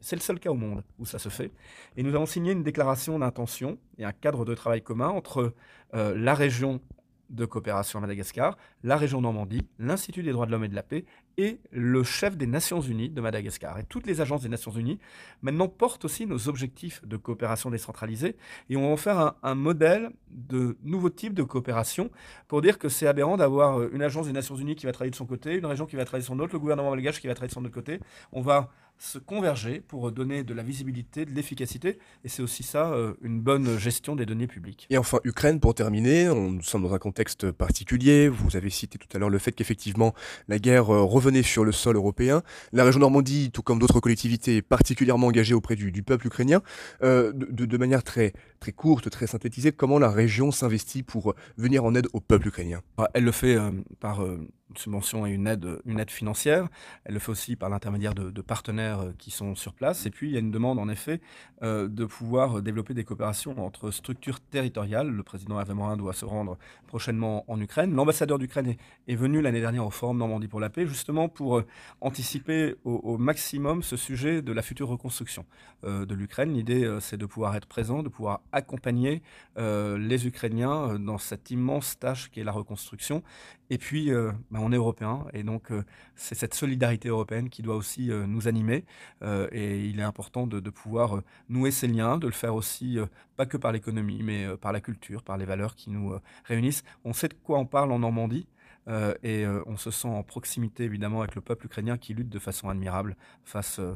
C'est 0.00 0.16
le 0.16 0.22
seul 0.22 0.38
cas 0.38 0.50
au 0.50 0.54
monde 0.54 0.82
où 0.98 1.06
ça 1.06 1.18
se 1.18 1.28
fait. 1.28 1.50
Et 1.96 2.02
nous 2.02 2.14
avons 2.14 2.26
signé 2.26 2.52
une 2.52 2.62
déclaration 2.62 3.18
d'intention 3.18 3.78
et 3.98 4.04
un 4.04 4.12
cadre 4.12 4.44
de 4.44 4.54
travail 4.54 4.82
commun 4.82 5.08
entre 5.08 5.54
euh, 5.94 6.14
la 6.16 6.34
région 6.34 6.80
de 7.32 7.46
coopération 7.46 7.98
à 7.98 8.02
Madagascar, 8.02 8.56
la 8.84 8.96
région 8.96 9.20
Normandie, 9.20 9.66
l'Institut 9.78 10.22
des 10.22 10.32
droits 10.32 10.46
de 10.46 10.50
l'homme 10.50 10.64
et 10.64 10.68
de 10.68 10.74
la 10.74 10.82
paix 10.82 11.04
et 11.38 11.60
le 11.70 12.04
chef 12.04 12.36
des 12.36 12.46
Nations 12.46 12.80
Unies 12.82 13.08
de 13.08 13.20
Madagascar. 13.20 13.78
Et 13.78 13.84
toutes 13.84 14.06
les 14.06 14.20
agences 14.20 14.42
des 14.42 14.50
Nations 14.50 14.70
Unies 14.70 14.98
maintenant 15.40 15.66
portent 15.66 16.04
aussi 16.04 16.26
nos 16.26 16.48
objectifs 16.48 17.02
de 17.06 17.16
coopération 17.16 17.70
décentralisée 17.70 18.36
et 18.68 18.76
on 18.76 18.82
va 18.82 18.88
en 18.88 18.96
faire 18.98 19.18
un, 19.18 19.36
un 19.42 19.54
modèle 19.54 20.10
de 20.30 20.76
nouveau 20.82 21.08
type 21.08 21.32
de 21.32 21.42
coopération 21.42 22.10
pour 22.48 22.60
dire 22.60 22.78
que 22.78 22.90
c'est 22.90 23.06
aberrant 23.06 23.38
d'avoir 23.38 23.80
euh, 23.80 23.90
une 23.94 24.02
agence 24.02 24.26
des 24.26 24.32
Nations 24.32 24.56
Unies 24.56 24.76
qui 24.76 24.84
va 24.84 24.92
travailler 24.92 25.10
de 25.10 25.16
son 25.16 25.26
côté, 25.26 25.56
une 25.56 25.66
région 25.66 25.86
qui 25.86 25.96
va 25.96 26.04
travailler 26.04 26.24
de 26.24 26.28
son 26.28 26.38
autre, 26.38 26.52
le 26.52 26.58
gouvernement 26.58 26.90
malgache 26.90 27.20
qui 27.20 27.28
va 27.28 27.34
travailler 27.34 27.48
de 27.48 27.54
son 27.54 27.64
autre 27.64 27.74
côté. 27.74 27.98
On 28.32 28.42
va 28.42 28.70
se 29.02 29.18
converger 29.18 29.80
pour 29.80 30.12
donner 30.12 30.44
de 30.44 30.54
la 30.54 30.62
visibilité, 30.62 31.24
de 31.24 31.32
l'efficacité. 31.32 31.98
Et 32.24 32.28
c'est 32.28 32.42
aussi 32.42 32.62
ça, 32.62 32.92
euh, 32.92 33.14
une 33.22 33.40
bonne 33.40 33.76
gestion 33.76 34.14
des 34.14 34.26
données 34.26 34.46
publiques. 34.46 34.86
Et 34.90 34.98
enfin, 34.98 35.18
Ukraine, 35.24 35.58
pour 35.58 35.74
terminer, 35.74 36.28
on, 36.28 36.52
nous 36.52 36.62
sommes 36.62 36.84
dans 36.84 36.94
un 36.94 36.98
contexte 36.98 37.50
particulier. 37.50 38.28
Vous 38.28 38.56
avez 38.56 38.70
cité 38.70 38.98
tout 38.98 39.08
à 39.12 39.18
l'heure 39.18 39.28
le 39.28 39.38
fait 39.38 39.52
qu'effectivement, 39.52 40.14
la 40.46 40.60
guerre 40.60 40.94
euh, 40.94 41.02
revenait 41.02 41.42
sur 41.42 41.64
le 41.64 41.72
sol 41.72 41.96
européen. 41.96 42.42
La 42.72 42.84
région 42.84 43.00
Normandie, 43.00 43.50
tout 43.50 43.62
comme 43.62 43.80
d'autres 43.80 43.98
collectivités, 43.98 44.58
est 44.58 44.62
particulièrement 44.62 45.26
engagée 45.26 45.54
auprès 45.54 45.74
du, 45.74 45.90
peuple 46.04 46.28
ukrainien. 46.28 46.62
Euh, 47.02 47.32
de, 47.32 47.66
de, 47.66 47.76
manière 47.76 48.04
très, 48.04 48.32
très 48.60 48.72
courte, 48.72 49.10
très 49.10 49.26
synthétisée, 49.26 49.72
comment 49.72 49.98
la 49.98 50.10
région 50.10 50.52
s'investit 50.52 51.02
pour 51.02 51.34
venir 51.56 51.84
en 51.84 51.96
aide 51.96 52.06
au 52.12 52.20
peuple 52.20 52.48
ukrainien? 52.48 52.82
Bah, 52.96 53.10
Elle 53.14 53.24
le 53.24 53.32
fait 53.32 53.58
par 53.98 54.24
une 54.72 54.78
subvention 54.78 55.26
et 55.26 55.30
une 55.30 55.46
aide, 55.46 56.10
financière. 56.10 56.68
Elle 57.04 57.14
le 57.14 57.20
fait 57.20 57.30
aussi 57.30 57.56
par 57.56 57.68
l'intermédiaire 57.68 58.14
de, 58.14 58.42
partenaires 58.42 59.00
euh, 59.00 59.12
qui 59.18 59.30
sont 59.30 59.54
sur 59.54 59.72
place. 59.72 60.06
Et 60.06 60.10
puis, 60.10 60.28
il 60.28 60.32
y 60.32 60.36
a 60.36 60.40
une 60.40 60.50
demande, 60.50 60.78
en 60.78 60.88
effet, 60.88 61.20
euh, 61.62 61.88
de 61.88 62.04
pouvoir 62.04 62.62
développer 62.62 62.94
des 62.94 63.04
coopérations 63.04 63.64
entre 63.64 63.90
structures 63.90 64.40
territoriales. 64.40 65.08
Le 65.08 65.22
président 65.22 65.60
Hervé 65.60 65.74
Morin 65.74 65.96
doit 65.96 66.12
se 66.12 66.24
rendre 66.24 66.58
prochainement 66.86 67.44
en 67.48 67.60
Ukraine. 67.60 67.94
L'ambassadeur 67.94 68.38
d'Ukraine 68.38 68.74
est, 69.06 69.14
venu 69.14 69.40
l'année 69.40 69.60
dernière 69.60 69.86
au 69.86 69.90
Forum 69.90 70.18
Normandie 70.18 70.48
pour 70.48 70.60
la 70.60 70.70
paix, 70.70 70.86
justement 70.86 71.28
pour 71.28 71.58
euh, 71.58 71.66
anticiper 72.00 72.74
au, 72.84 73.18
maximum 73.18 73.82
ce 73.82 73.96
sujet 73.96 74.42
de 74.42 74.52
la 74.52 74.62
future 74.62 74.88
reconstruction 74.88 75.44
de 75.82 76.14
l'Ukraine. 76.14 76.52
L'idée, 76.54 76.98
c'est 77.00 77.16
de 77.16 77.26
pouvoir 77.26 77.54
être 77.56 77.66
présent, 77.66 78.02
de 78.02 78.08
pouvoir 78.08 78.40
accompagner 78.52 79.22
les 79.56 80.26
Ukrainiens 80.26 80.98
dans 80.98 81.18
cette 81.18 81.50
immense 81.50 81.98
tâche 81.98 82.30
qui 82.30 82.40
est 82.40 82.44
la 82.44 82.52
reconstruction. 82.52 83.22
Et 83.72 83.78
puis, 83.78 84.10
bah, 84.50 84.58
on 84.60 84.70
est 84.70 84.76
européen 84.76 85.24
et 85.32 85.42
donc 85.44 85.72
euh, 85.72 85.82
c'est 86.14 86.34
cette 86.34 86.52
solidarité 86.52 87.08
européenne 87.08 87.48
qui 87.48 87.62
doit 87.62 87.74
aussi 87.74 88.10
euh, 88.10 88.26
nous 88.26 88.46
animer 88.46 88.84
euh, 89.22 89.48
et 89.50 89.86
il 89.86 89.98
est 89.98 90.02
important 90.02 90.46
de, 90.46 90.60
pouvoir 90.68 91.22
nouer 91.48 91.70
ces 91.70 91.88
liens, 91.88 92.18
de 92.18 92.26
le 92.26 92.34
faire 92.34 92.54
aussi 92.54 92.98
pas 93.36 93.46
que 93.46 93.56
par 93.56 93.72
l'économie 93.72 94.22
mais 94.22 94.46
par 94.58 94.72
la 94.72 94.82
culture, 94.82 95.22
par 95.22 95.38
les 95.38 95.46
valeurs 95.46 95.74
qui 95.74 95.88
nous 95.88 96.14
réunissent. 96.44 96.84
On 97.04 97.14
sait 97.14 97.28
de 97.28 97.34
quoi 97.34 97.58
on 97.58 97.64
parle 97.64 97.92
en 97.92 98.00
Normandie. 98.00 98.46
et 99.22 99.46
on 99.66 99.76
se 99.76 99.90
sent 99.90 100.08
en 100.08 100.22
proximité 100.22 100.84
évidemment 100.84 101.20
avec 101.20 101.34
le 101.34 101.40
peuple 101.40 101.66
ukrainien 101.66 101.96
qui 101.98 102.14
lutte 102.14 102.28
de 102.28 102.38
façon 102.38 102.68
admirable 102.68 103.16
face 103.44 103.78
euh, 103.78 103.94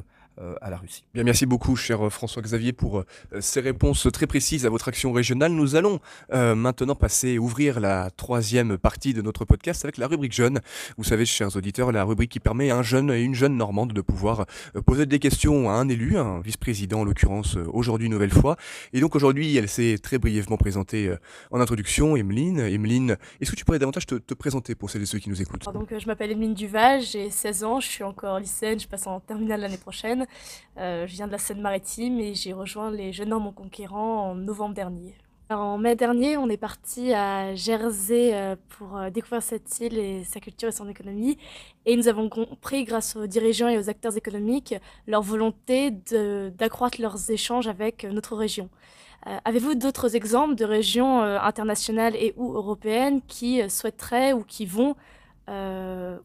à 0.61 0.71
la 0.71 0.77
Russie. 0.77 1.05
Bien, 1.15 1.25
merci 1.25 1.47
beaucoup, 1.47 1.77
cher 1.77 2.07
euh, 2.07 2.11
François-Xavier, 2.11 2.73
pour 2.73 2.99
euh, 2.99 3.07
ces 3.41 3.61
réponses 3.61 4.07
très 4.13 4.27
précises 4.27 4.67
à 4.67 4.71
votre 4.71 4.89
action 4.89 5.13
régionale. 5.13 5.53
Nous 5.53 5.77
allons 5.77 6.01
maintenant 6.31 6.95
passer, 6.95 7.39
ouvrir 7.39 7.81
la 7.81 8.11
troisième 8.11 8.79
partie 8.79 9.15
de 9.15 9.23
notre 9.23 9.45
podcast 9.45 9.85
avec 9.85 9.97
la 9.97 10.07
rubrique 10.07 10.33
jeune. 10.33 10.61
Vous 10.97 11.05
savez, 11.05 11.25
chers 11.25 11.57
auditeurs, 11.57 11.93
la 11.93 12.05
rubrique 12.05 12.31
qui 12.31 12.41
permet 12.41 12.71
à 12.71 12.77
un 12.77 12.83
jeune 12.83 13.11
et 13.11 13.23
une 13.23 13.35
jeune 13.35 13.57
normande 13.57 13.93
de 13.93 14.01
pouvoir 14.01 14.47
poser 14.85 15.07
des 15.07 15.19
questions 15.19 15.71
à 15.71 15.75
un 15.75 15.89
élu, 15.89 16.19
un 16.19 16.41
vice-président 16.41 17.01
en 17.01 17.05
l'occurrence 17.05 17.57
aujourd'hui 17.73 18.09
nouvelle 18.09 18.31
fois. 18.31 18.57
Et 18.93 19.01
donc 19.01 19.15
aujourd'hui, 19.17 19.57
elle 19.57 19.69
s'est 19.69 19.99
très 20.03 20.19
brièvement 20.19 20.57
présentée 20.57 21.15
en 21.51 21.61
introduction. 21.61 22.17
Emeline, 22.17 22.61
Emeline, 22.61 23.17
est-ce 23.41 23.51
que 23.51 23.57
tu 23.57 23.65
pourrais 23.65 23.79
davantage 23.79 24.07
te, 24.07 24.35
présenter 24.35 24.75
pour 24.75 24.91
celles 24.91 25.03
et 25.03 25.07
ceux 25.07 25.19
qui 25.19 25.31
nous 25.31 25.41
écoutent? 25.41 25.65
Donc, 25.73 25.93
Je 25.97 26.07
m'appelle 26.07 26.33
Emeline 26.33 26.55
Duval, 26.55 27.01
j'ai 27.01 27.31
16 27.31 27.65
ans, 27.65 27.81
je 27.81 27.89
suis 27.89 28.05
encore 28.05 28.39
lycéenne, 28.39 28.79
je 28.81 28.89
passe 28.89 29.07
en 29.07 29.21
terminale 29.21 29.61
l'année 29.61 29.79
prochaine. 29.79 30.26
Euh, 30.79 31.07
je 31.07 31.13
viens 31.13 31.27
de 31.27 31.33
la 31.33 31.39
Seine-Maritime 31.39 32.21
et 32.21 32.35
j'ai 32.35 32.53
rejoint 32.53 32.91
les 32.91 33.13
Jeunes 33.13 33.31
Normands 33.31 33.53
Conquérants 33.53 34.31
en 34.31 34.35
novembre 34.35 34.75
dernier. 34.75 35.15
en 35.51 35.79
mai 35.79 35.97
dernier, 35.97 36.37
on 36.37 36.49
est 36.49 36.57
parti 36.57 37.15
à 37.15 37.55
Jersey 37.55 38.35
euh, 38.35 38.57
pour 38.69 38.97
euh, 38.97 39.11
découvrir 39.11 39.43
cette 39.43 39.81
île 39.81 39.99
et 39.99 40.25
sa 40.25 40.41
culture 40.41 40.69
et 40.69 40.73
son 40.73 40.89
économie. 40.89 41.39
Et 41.87 41.97
nous 41.97 42.09
avons 42.09 42.29
compris, 42.29 42.85
grâce 42.85 43.17
aux 43.17 43.27
dirigeants 43.27 43.69
et 43.69 43.79
aux 43.79 43.89
acteurs 43.89 44.17
économiques, 44.17 44.75
leur 45.07 45.23
volonté 45.23 45.91
d'accroître 45.91 47.01
leurs 47.01 47.31
échanges 47.31 47.69
avec 47.69 48.05
notre 48.05 48.37
région. 48.37 48.69
Avez-vous 49.45 49.75
d'autres 49.75 50.15
exemples 50.15 50.55
de 50.55 50.65
régions 50.65 51.21
internationales 51.23 52.15
et 52.15 52.33
ou 52.37 52.53
européennes 52.53 53.23
qui 53.27 53.69
souhaiteraient 53.69 54.33
ou 54.33 54.45
qui 54.45 54.67
vont 54.67 54.95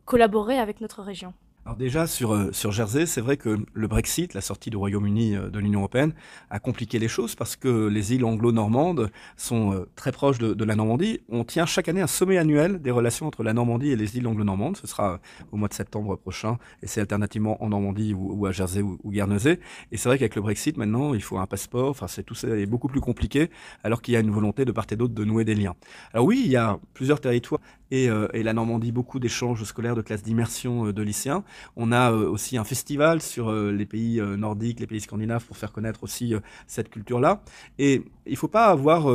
collaborer 0.06 0.60
avec 0.60 0.82
notre 0.82 1.02
région? 1.02 1.34
Alors 1.64 1.78
déjà 1.78 2.08
sur, 2.08 2.34
euh, 2.34 2.52
sur 2.52 2.72
Jersey, 2.72 3.06
c'est 3.06 3.22
vrai 3.22 3.38
que 3.38 3.60
le 3.72 3.88
Brexit, 3.88 4.34
la 4.34 4.42
sortie 4.42 4.72
du 4.72 4.78
Royaume-Uni 4.78 5.36
euh, 5.36 5.50
de 5.50 5.60
l'Union 5.60 5.82
européenne, 5.82 6.14
a 6.50 6.60
compliqué 6.60 6.98
les 6.98 7.08
choses 7.08 7.36
parce 7.36 7.56
que 7.56 7.88
les 7.88 8.16
îles 8.16 8.26
anglo-normandes 8.26 9.12
sont 9.38 9.72
euh, 9.72 9.88
très 9.96 10.12
proches 10.12 10.40
de, 10.40 10.64
la 10.64 10.76
Normandie. 10.76 11.20
On 11.30 11.44
tient 11.44 11.68
chaque 11.68 11.88
année 11.88 12.02
un 12.02 12.08
sommet 12.08 12.40
annuel 12.40 12.82
des 12.82 12.90
relations 12.90 13.28
entre 13.28 13.44
la 13.44 13.54
Normandie 13.54 13.92
et 13.92 13.96
les 13.96 14.18
îles 14.18 14.26
anglo-normandes. 14.26 14.76
Ce 14.76 14.88
sera 14.88 15.20
au 15.52 15.58
mois 15.58 15.68
de 15.68 15.76
septembre 15.76 16.16
prochain 16.16 16.58
et 16.82 16.88
c'est 16.88 17.00
alternativement 17.00 17.64
en 17.64 17.70
Normandie 17.70 18.16
ou, 18.16 18.44
à 18.48 18.52
Jersey 18.52 18.82
ou, 18.82 18.98
ou 19.04 19.12
Guernesey. 19.12 19.60
Et 19.92 19.98
c'est 19.98 20.10
vrai 20.10 20.18
qu'avec 20.18 20.36
le 20.36 20.42
Brexit, 20.42 20.78
maintenant, 20.78 21.14
il 21.14 21.22
faut 21.22 21.38
un 21.38 21.46
passeport. 21.46 21.90
Enfin, 21.90 22.08
c'est 22.08 22.24
tout 22.24 22.36
ça 22.36 22.48
est 22.48 22.66
beaucoup 22.66 22.88
plus 22.88 23.02
compliqué 23.02 23.52
alors 23.84 24.02
qu'il 24.02 24.16
y 24.16 24.18
a 24.18 24.20
une 24.20 24.32
volonté 24.32 24.66
de 24.66 24.72
part 24.72 24.88
et 24.90 24.96
d'autre 24.96 25.14
de 25.14 25.26
nouer 25.26 25.46
des 25.46 25.54
liens. 25.54 25.76
Alors 26.12 26.26
oui, 26.26 26.42
il 26.44 26.52
y 26.52 26.58
a 26.58 26.80
plusieurs 26.96 27.22
territoires 27.22 27.62
et, 27.92 28.10
et 28.34 28.44
la 28.44 28.54
Normandie, 28.54 28.92
beaucoup 28.92 29.20
d'échanges 29.20 29.64
scolaires 29.64 29.96
de 29.96 30.02
classes 30.02 30.24
d'immersion 30.24 30.92
de 30.92 31.02
lycéens. 31.02 31.44
On 31.76 31.92
a 31.92 32.12
euh, 32.12 32.30
aussi 32.30 32.58
un 32.58 32.64
festival 32.64 33.22
sur 33.22 33.50
euh, 33.50 33.72
les 33.72 33.86
pays 33.86 34.20
euh, 34.20 34.38
nordiques, 34.38 34.80
les 34.80 34.88
pays 34.88 35.02
scandinaves 35.02 35.46
pour 35.46 35.58
faire 35.58 35.72
connaître 35.72 36.04
aussi 36.04 36.34
cette 36.68 36.90
culture-là. 36.90 37.42
Et 37.80 38.04
il 38.26 38.32
ne 38.32 38.38
faut 38.38 38.48
pas 38.48 38.68
avoir 38.68 39.08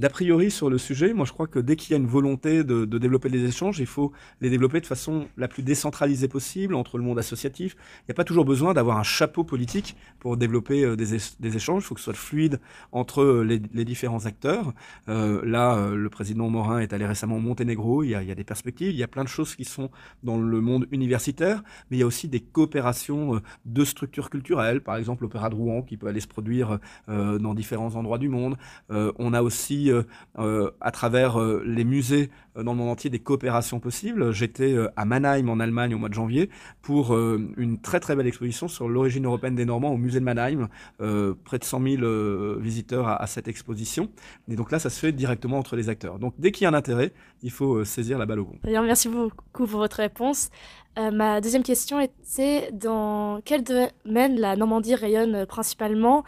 d'a 0.00 0.08
priori 0.08 0.50
sur 0.50 0.70
le 0.70 0.78
sujet. 0.78 1.12
Moi, 1.12 1.26
je 1.26 1.32
crois 1.32 1.46
que 1.46 1.58
dès 1.58 1.76
qu'il 1.76 1.90
y 1.90 1.94
a 1.94 1.98
une 1.98 2.06
volonté 2.06 2.64
de, 2.64 2.86
développer 2.86 3.28
des 3.28 3.44
échanges, 3.44 3.78
il 3.80 3.86
faut 3.86 4.12
les 4.40 4.48
développer 4.48 4.80
de 4.80 4.86
façon 4.86 5.28
la 5.36 5.46
plus 5.46 5.62
décentralisée 5.62 6.26
possible 6.26 6.74
entre 6.74 6.96
le 6.96 7.04
monde 7.04 7.18
associatif. 7.18 7.76
Il 8.00 8.04
n'y 8.08 8.12
a 8.12 8.14
pas 8.14 8.24
toujours 8.24 8.46
besoin 8.46 8.72
d'avoir 8.72 8.96
un 8.96 9.02
chapeau 9.02 9.44
politique 9.44 9.96
pour 10.18 10.38
développer 10.38 10.84
euh, 10.84 10.96
des, 10.96 11.56
échanges. 11.56 11.82
Il 11.82 11.86
faut 11.86 11.94
que 11.94 12.00
ce 12.00 12.04
soit 12.04 12.14
fluide 12.14 12.60
entre 12.92 13.20
euh, 13.20 13.42
les, 13.44 13.84
différents 13.84 14.24
acteurs. 14.24 14.72
Euh, 15.08 15.42
là, 15.44 15.90
le 15.90 16.08
président 16.08 16.48
Morin 16.48 16.78
est 16.78 16.94
allé 16.94 17.04
récemment 17.04 17.36
au 17.36 17.40
Monténégro. 17.40 18.02
Il 18.02 18.10
y, 18.10 18.14
a, 18.14 18.34
des 18.34 18.44
perspectives. 18.44 18.90
Il 18.90 18.96
y 18.96 19.02
a 19.02 19.08
plein 19.08 19.24
de 19.24 19.28
choses 19.28 19.54
qui 19.54 19.64
sont 19.64 19.90
dans 20.22 20.38
le 20.38 20.60
monde 20.62 20.86
universitaire, 20.92 21.62
mais 21.90 21.98
il 21.98 22.00
y 22.00 22.02
a 22.02 22.06
aussi 22.06 22.28
des 22.28 22.40
coopérations 22.40 23.42
de 23.66 23.84
structures 23.84 24.30
culturelles. 24.30 24.80
Par 24.80 24.96
exemple, 24.96 25.24
l'Opéra 25.24 25.50
de 25.50 25.56
Rouen 25.56 25.82
qui 25.82 25.98
peut 25.98 26.06
aller 26.06 26.20
se 26.20 26.28
produire 26.28 26.78
dans 27.08 27.54
différents 27.54 27.96
endroits 27.96 28.18
du 28.18 28.28
monde. 28.28 28.56
on 28.88 29.32
a 29.32 29.42
aussi 29.42 29.89
euh, 29.90 30.02
euh, 30.38 30.70
à 30.80 30.90
travers 30.90 31.40
euh, 31.40 31.62
les 31.66 31.84
musées 31.84 32.30
dans 32.56 32.72
le 32.72 32.78
monde 32.78 32.90
entier 32.90 33.10
des 33.10 33.18
coopérations 33.20 33.80
possibles. 33.80 34.32
J'étais 34.32 34.76
à 34.96 35.04
Mannheim 35.04 35.48
en 35.48 35.60
Allemagne 35.60 35.94
au 35.94 35.98
mois 35.98 36.08
de 36.08 36.14
janvier 36.14 36.50
pour 36.82 37.16
une 37.16 37.80
très 37.80 38.00
très 38.00 38.16
belle 38.16 38.26
exposition 38.26 38.66
sur 38.66 38.88
l'origine 38.88 39.24
européenne 39.24 39.54
des 39.54 39.64
Normands 39.64 39.92
au 39.92 39.96
musée 39.96 40.18
de 40.18 40.24
Mannheim. 40.24 40.68
près 40.98 41.58
de 41.58 41.64
100 41.64 41.80
000 41.80 42.58
visiteurs 42.58 43.06
à, 43.08 43.26
cette 43.28 43.46
exposition. 43.46 44.10
Et 44.48 44.56
donc 44.56 44.72
là, 44.72 44.80
ça 44.80 44.90
se 44.90 44.98
fait 44.98 45.12
directement 45.12 45.58
entre 45.58 45.76
les 45.76 45.88
acteurs. 45.88 46.18
Donc 46.18 46.34
dès 46.38 46.50
qu'il 46.50 46.64
y 46.64 46.66
a 46.66 46.70
un 46.70 46.74
intérêt, 46.74 47.12
il 47.42 47.52
faut 47.52 47.84
saisir 47.84 48.18
la 48.18 48.26
balle 48.26 48.40
au 48.40 48.46
bon. 48.46 48.58
merci 48.64 49.08
beaucoup 49.08 49.66
pour 49.66 49.78
votre 49.78 49.98
réponse. 49.98 50.50
ma 50.98 51.40
deuxième 51.40 51.62
question 51.62 52.00
était 52.00 52.72
dans 52.72 53.40
quel 53.44 53.62
domaine 53.62 54.38
la 54.40 54.56
Normandie 54.56 54.96
rayonne 54.96 55.46
principalement? 55.46 56.24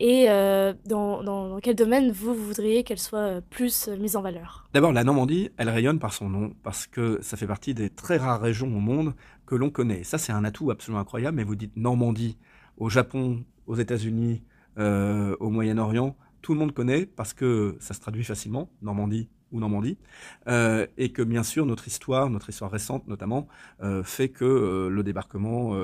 Et 0.00 0.26
euh, 0.28 0.74
dans, 0.84 1.58
quel 1.62 1.74
domaine 1.74 2.10
vous, 2.10 2.34
voudriez 2.34 2.84
qu'elle 2.84 2.98
soit 2.98 3.18
euh, 3.18 3.40
plus 3.48 3.88
euh, 3.88 3.96
mise 3.96 4.16
en 4.16 4.22
valeur? 4.22 4.68
D'abord, 4.74 4.92
la 4.92 5.04
Normandie, 5.04 5.50
elle 5.56 5.68
rayonne 5.68 5.98
par 5.98 6.12
son 6.12 6.28
nom, 6.28 6.52
parce 6.62 6.86
que 6.86 7.18
ça 7.22 7.36
fait 7.36 7.46
partie 7.46 7.74
des 7.74 7.90
très 7.90 8.16
rares 8.16 8.40
régions 8.40 8.68
au 8.68 8.80
monde 8.80 9.14
que 9.46 9.54
l'on 9.54 9.70
connaît. 9.70 10.04
Ça, 10.04 10.18
c'est 10.18 10.32
un 10.32 10.44
atout 10.44 10.70
absolument 10.70 11.00
incroyable, 11.00 11.36
mais 11.36 11.44
vous 11.44 11.56
dites 11.56 11.76
Normandie 11.76 12.36
au 12.76 12.88
Japon, 12.88 13.44
aux 13.66 13.76
États-Unis, 13.76 14.42
au 14.78 15.48
Moyen-Orient, 15.48 16.14
tout 16.42 16.52
le 16.52 16.60
monde 16.60 16.72
connaît 16.72 17.06
parce 17.06 17.32
que 17.32 17.76
ça 17.80 17.94
se 17.94 18.00
traduit 18.00 18.24
facilement, 18.24 18.68
Normandie 18.82 19.30
ou 19.52 19.60
Normandie, 19.60 19.98
et 20.48 21.12
que 21.12 21.22
bien 21.22 21.42
sûr 21.42 21.66
notre 21.66 21.86
histoire, 21.88 22.30
notre 22.30 22.50
histoire 22.50 22.70
récente 22.70 23.06
notamment, 23.06 23.48
fait 24.04 24.28
que 24.28 24.88
le 24.90 25.02
débarquement, 25.02 25.76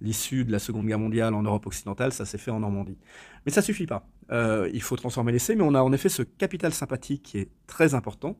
l'issue 0.00 0.44
de 0.44 0.52
la 0.52 0.58
Seconde 0.58 0.86
Guerre 0.86 0.98
mondiale 0.98 1.34
en 1.34 1.42
Europe 1.42 1.66
occidentale, 1.66 2.12
ça 2.12 2.24
s'est 2.24 2.38
fait 2.38 2.50
en 2.50 2.60
Normandie. 2.60 2.98
Mais 3.46 3.52
ça 3.52 3.62
suffit 3.62 3.86
pas. 3.86 4.06
Euh, 4.30 4.70
il 4.72 4.82
faut 4.82 4.96
transformer 4.96 5.32
l'essai, 5.32 5.56
mais 5.56 5.62
on 5.62 5.74
a 5.74 5.82
en 5.82 5.92
effet 5.92 6.08
ce 6.08 6.22
capital 6.22 6.72
sympathique 6.72 7.22
qui 7.22 7.38
est 7.38 7.48
très 7.66 7.94
important. 7.94 8.38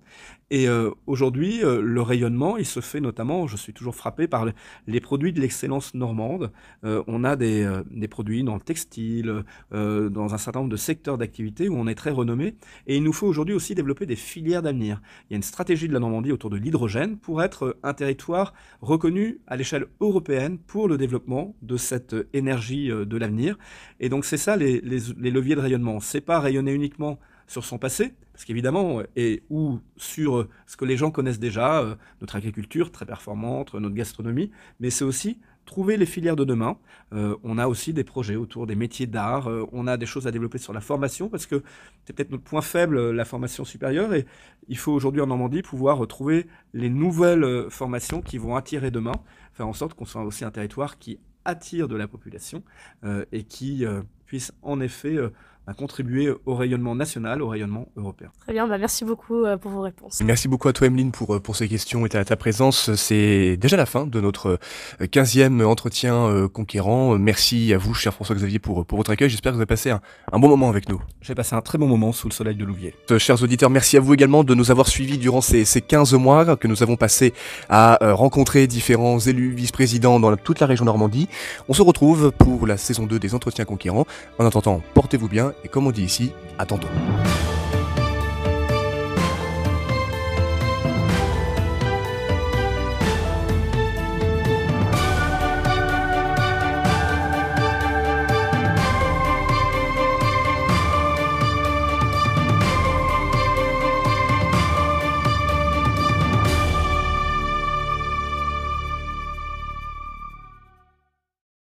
Et 0.50 0.68
euh, 0.68 0.90
aujourd'hui, 1.06 1.64
euh, 1.64 1.80
le 1.80 2.02
rayonnement, 2.02 2.56
il 2.56 2.66
se 2.66 2.80
fait 2.80 3.00
notamment, 3.00 3.46
je 3.46 3.56
suis 3.56 3.72
toujours 3.72 3.94
frappé 3.94 4.28
par 4.28 4.46
les 4.86 5.00
produits 5.00 5.32
de 5.32 5.40
l'excellence 5.40 5.94
normande. 5.94 6.52
on 6.82 7.24
a 7.24 7.36
des, 7.36 7.68
des, 7.90 8.08
produits 8.08 8.42
dans 8.42 8.54
le 8.54 8.60
textile, 8.60 9.44
dans 9.70 10.34
un 10.34 10.38
certain 10.38 10.60
nombre 10.60 10.70
de 10.70 10.76
secteurs 10.76 11.18
d'activité 11.18 11.68
où 11.68 11.76
on 11.76 11.86
est 11.86 11.94
très 11.94 12.10
renommé. 12.10 12.56
Et 12.86 12.96
il 12.96 13.02
nous 13.02 13.12
faut 13.12 13.26
aujourd'hui 13.26 13.54
aussi 13.54 13.74
développer 13.74 14.06
des 14.06 14.16
filières 14.16 14.62
d'avenir. 14.62 15.00
Il 15.28 15.32
y 15.32 15.34
a 15.34 15.36
une 15.36 15.42
stratégie 15.42 15.88
de 15.88 15.92
la 15.92 16.00
Normandie 16.00 16.32
autour 16.32 16.50
de 16.50 16.56
l'hydrogène 16.56 17.16
pour 17.18 17.42
être 17.42 17.78
un 17.82 17.94
territoire 17.94 18.54
reconnu 18.80 19.40
à 19.46 19.56
l'échelle 19.56 19.86
européenne 20.00 20.58
pour 20.58 20.88
le 20.88 20.96
développement 20.96 21.54
de 21.62 21.76
cette 21.76 22.16
énergie 22.32 22.88
de 22.88 23.16
l'avenir. 23.16 23.58
Et 24.00 24.08
donc 24.08 24.24
c'est 24.24 24.36
ça 24.36 24.56
les 24.56 24.80
les, 24.82 25.30
leviers 25.30 25.54
de 25.54 25.60
rayonnement. 25.60 25.79
C'est 26.00 26.20
pas 26.20 26.40
rayonner 26.40 26.72
uniquement 26.72 27.18
sur 27.50 27.64
son 27.64 27.78
passé, 27.78 28.14
parce 28.32 28.44
qu'évidemment, 28.44 29.02
et 29.16 29.42
ou 29.50 29.80
sur 29.96 30.46
ce 30.66 30.76
que 30.76 30.84
les 30.84 30.96
gens 30.96 31.10
connaissent 31.10 31.40
déjà, 31.40 31.80
euh, 31.80 31.96
notre 32.20 32.36
agriculture 32.36 32.92
très 32.92 33.04
performante, 33.04 33.74
notre 33.74 33.94
gastronomie, 33.94 34.52
mais 34.78 34.88
c'est 34.88 35.04
aussi 35.04 35.40
trouver 35.64 35.96
les 35.96 36.06
filières 36.06 36.36
de 36.36 36.44
demain. 36.44 36.78
Euh, 37.12 37.36
on 37.42 37.58
a 37.58 37.66
aussi 37.66 37.92
des 37.92 38.04
projets 38.04 38.36
autour 38.36 38.68
des 38.68 38.76
métiers 38.76 39.08
d'art, 39.08 39.48
euh, 39.48 39.66
on 39.72 39.88
a 39.88 39.96
des 39.96 40.06
choses 40.06 40.28
à 40.28 40.30
développer 40.30 40.58
sur 40.58 40.72
la 40.72 40.80
formation, 40.80 41.28
parce 41.28 41.46
que 41.46 41.64
c'est 42.04 42.12
peut-être 42.12 42.30
notre 42.30 42.44
point 42.44 42.62
faible, 42.62 43.10
la 43.10 43.24
formation 43.24 43.64
supérieure, 43.64 44.14
et 44.14 44.26
il 44.68 44.78
faut 44.78 44.92
aujourd'hui 44.92 45.20
en 45.20 45.26
Normandie 45.26 45.62
pouvoir 45.62 46.06
trouver 46.06 46.46
les 46.72 46.88
nouvelles 46.88 47.68
formations 47.68 48.22
qui 48.22 48.38
vont 48.38 48.54
attirer 48.54 48.92
demain, 48.92 49.14
faire 49.54 49.66
en 49.66 49.72
sorte 49.72 49.94
qu'on 49.94 50.04
soit 50.04 50.22
aussi 50.22 50.44
un 50.44 50.52
territoire 50.52 51.00
qui 51.00 51.18
attire 51.44 51.88
de 51.88 51.96
la 51.96 52.06
population 52.06 52.62
et 53.32 53.44
qui 53.44 53.84
puisse 54.30 54.52
en 54.62 54.80
effet 54.80 55.16
euh, 55.16 55.30
à 55.70 55.74
contribuer 55.74 56.32
au 56.46 56.56
rayonnement 56.56 56.96
national, 56.96 57.42
au 57.42 57.48
rayonnement 57.48 57.86
européen. 57.96 58.30
Très 58.40 58.52
bien, 58.52 58.66
bah 58.66 58.76
merci 58.76 59.04
beaucoup 59.04 59.44
euh, 59.44 59.56
pour 59.56 59.70
vos 59.70 59.82
réponses. 59.82 60.20
Merci 60.24 60.48
beaucoup 60.48 60.66
à 60.66 60.72
toi 60.72 60.88
Emeline 60.88 61.12
pour, 61.12 61.36
euh, 61.36 61.40
pour 61.40 61.54
ces 61.54 61.68
questions 61.68 62.04
et 62.04 62.08
ta, 62.08 62.24
ta 62.24 62.36
présence. 62.36 62.92
C'est 62.96 63.56
déjà 63.56 63.76
la 63.76 63.86
fin 63.86 64.06
de 64.06 64.20
notre 64.20 64.58
15e 65.00 65.64
entretien 65.64 66.48
conquérant. 66.52 67.16
Merci 67.18 67.72
à 67.72 67.78
vous, 67.78 67.94
cher 67.94 68.12
François-Xavier, 68.12 68.58
pour, 68.58 68.84
pour 68.84 68.98
votre 68.98 69.12
accueil. 69.12 69.30
J'espère 69.30 69.52
que 69.52 69.56
vous 69.56 69.60
avez 69.60 69.66
passé 69.66 69.90
un, 69.90 70.00
un 70.32 70.38
bon 70.40 70.48
moment 70.48 70.68
avec 70.68 70.88
nous. 70.88 71.00
J'ai 71.20 71.36
passé 71.36 71.54
un 71.54 71.60
très 71.60 71.78
bon 71.78 71.86
moment 71.86 72.12
sous 72.12 72.28
le 72.28 72.32
soleil 72.32 72.56
de 72.56 72.64
Louviers. 72.64 72.94
Chers 73.18 73.40
auditeurs, 73.42 73.70
merci 73.70 73.96
à 73.96 74.00
vous 74.00 74.12
également 74.12 74.42
de 74.42 74.54
nous 74.54 74.72
avoir 74.72 74.88
suivis 74.88 75.18
durant 75.18 75.40
ces, 75.40 75.64
ces 75.64 75.80
15 75.80 76.14
mois 76.14 76.56
que 76.56 76.66
nous 76.66 76.82
avons 76.82 76.96
passé 76.96 77.32
à 77.68 77.98
rencontrer 78.12 78.66
différents 78.66 79.20
élus 79.20 79.52
vice-présidents 79.52 80.18
dans 80.18 80.36
toute 80.36 80.58
la 80.58 80.66
région 80.66 80.84
Normandie. 80.84 81.28
On 81.68 81.74
se 81.74 81.82
retrouve 81.82 82.32
pour 82.32 82.66
la 82.66 82.76
saison 82.76 83.06
2 83.06 83.18
des 83.20 83.34
entretiens 83.34 83.64
conquérants. 83.64 84.06
En 84.38 84.46
attendant, 84.46 84.82
portez-vous 84.94 85.28
bien 85.28 85.52
et 85.64 85.68
comme 85.68 85.86
on 85.86 85.90
dit 85.90 86.04
ici, 86.04 86.32
à 86.58 86.66
tantôt. 86.66 86.88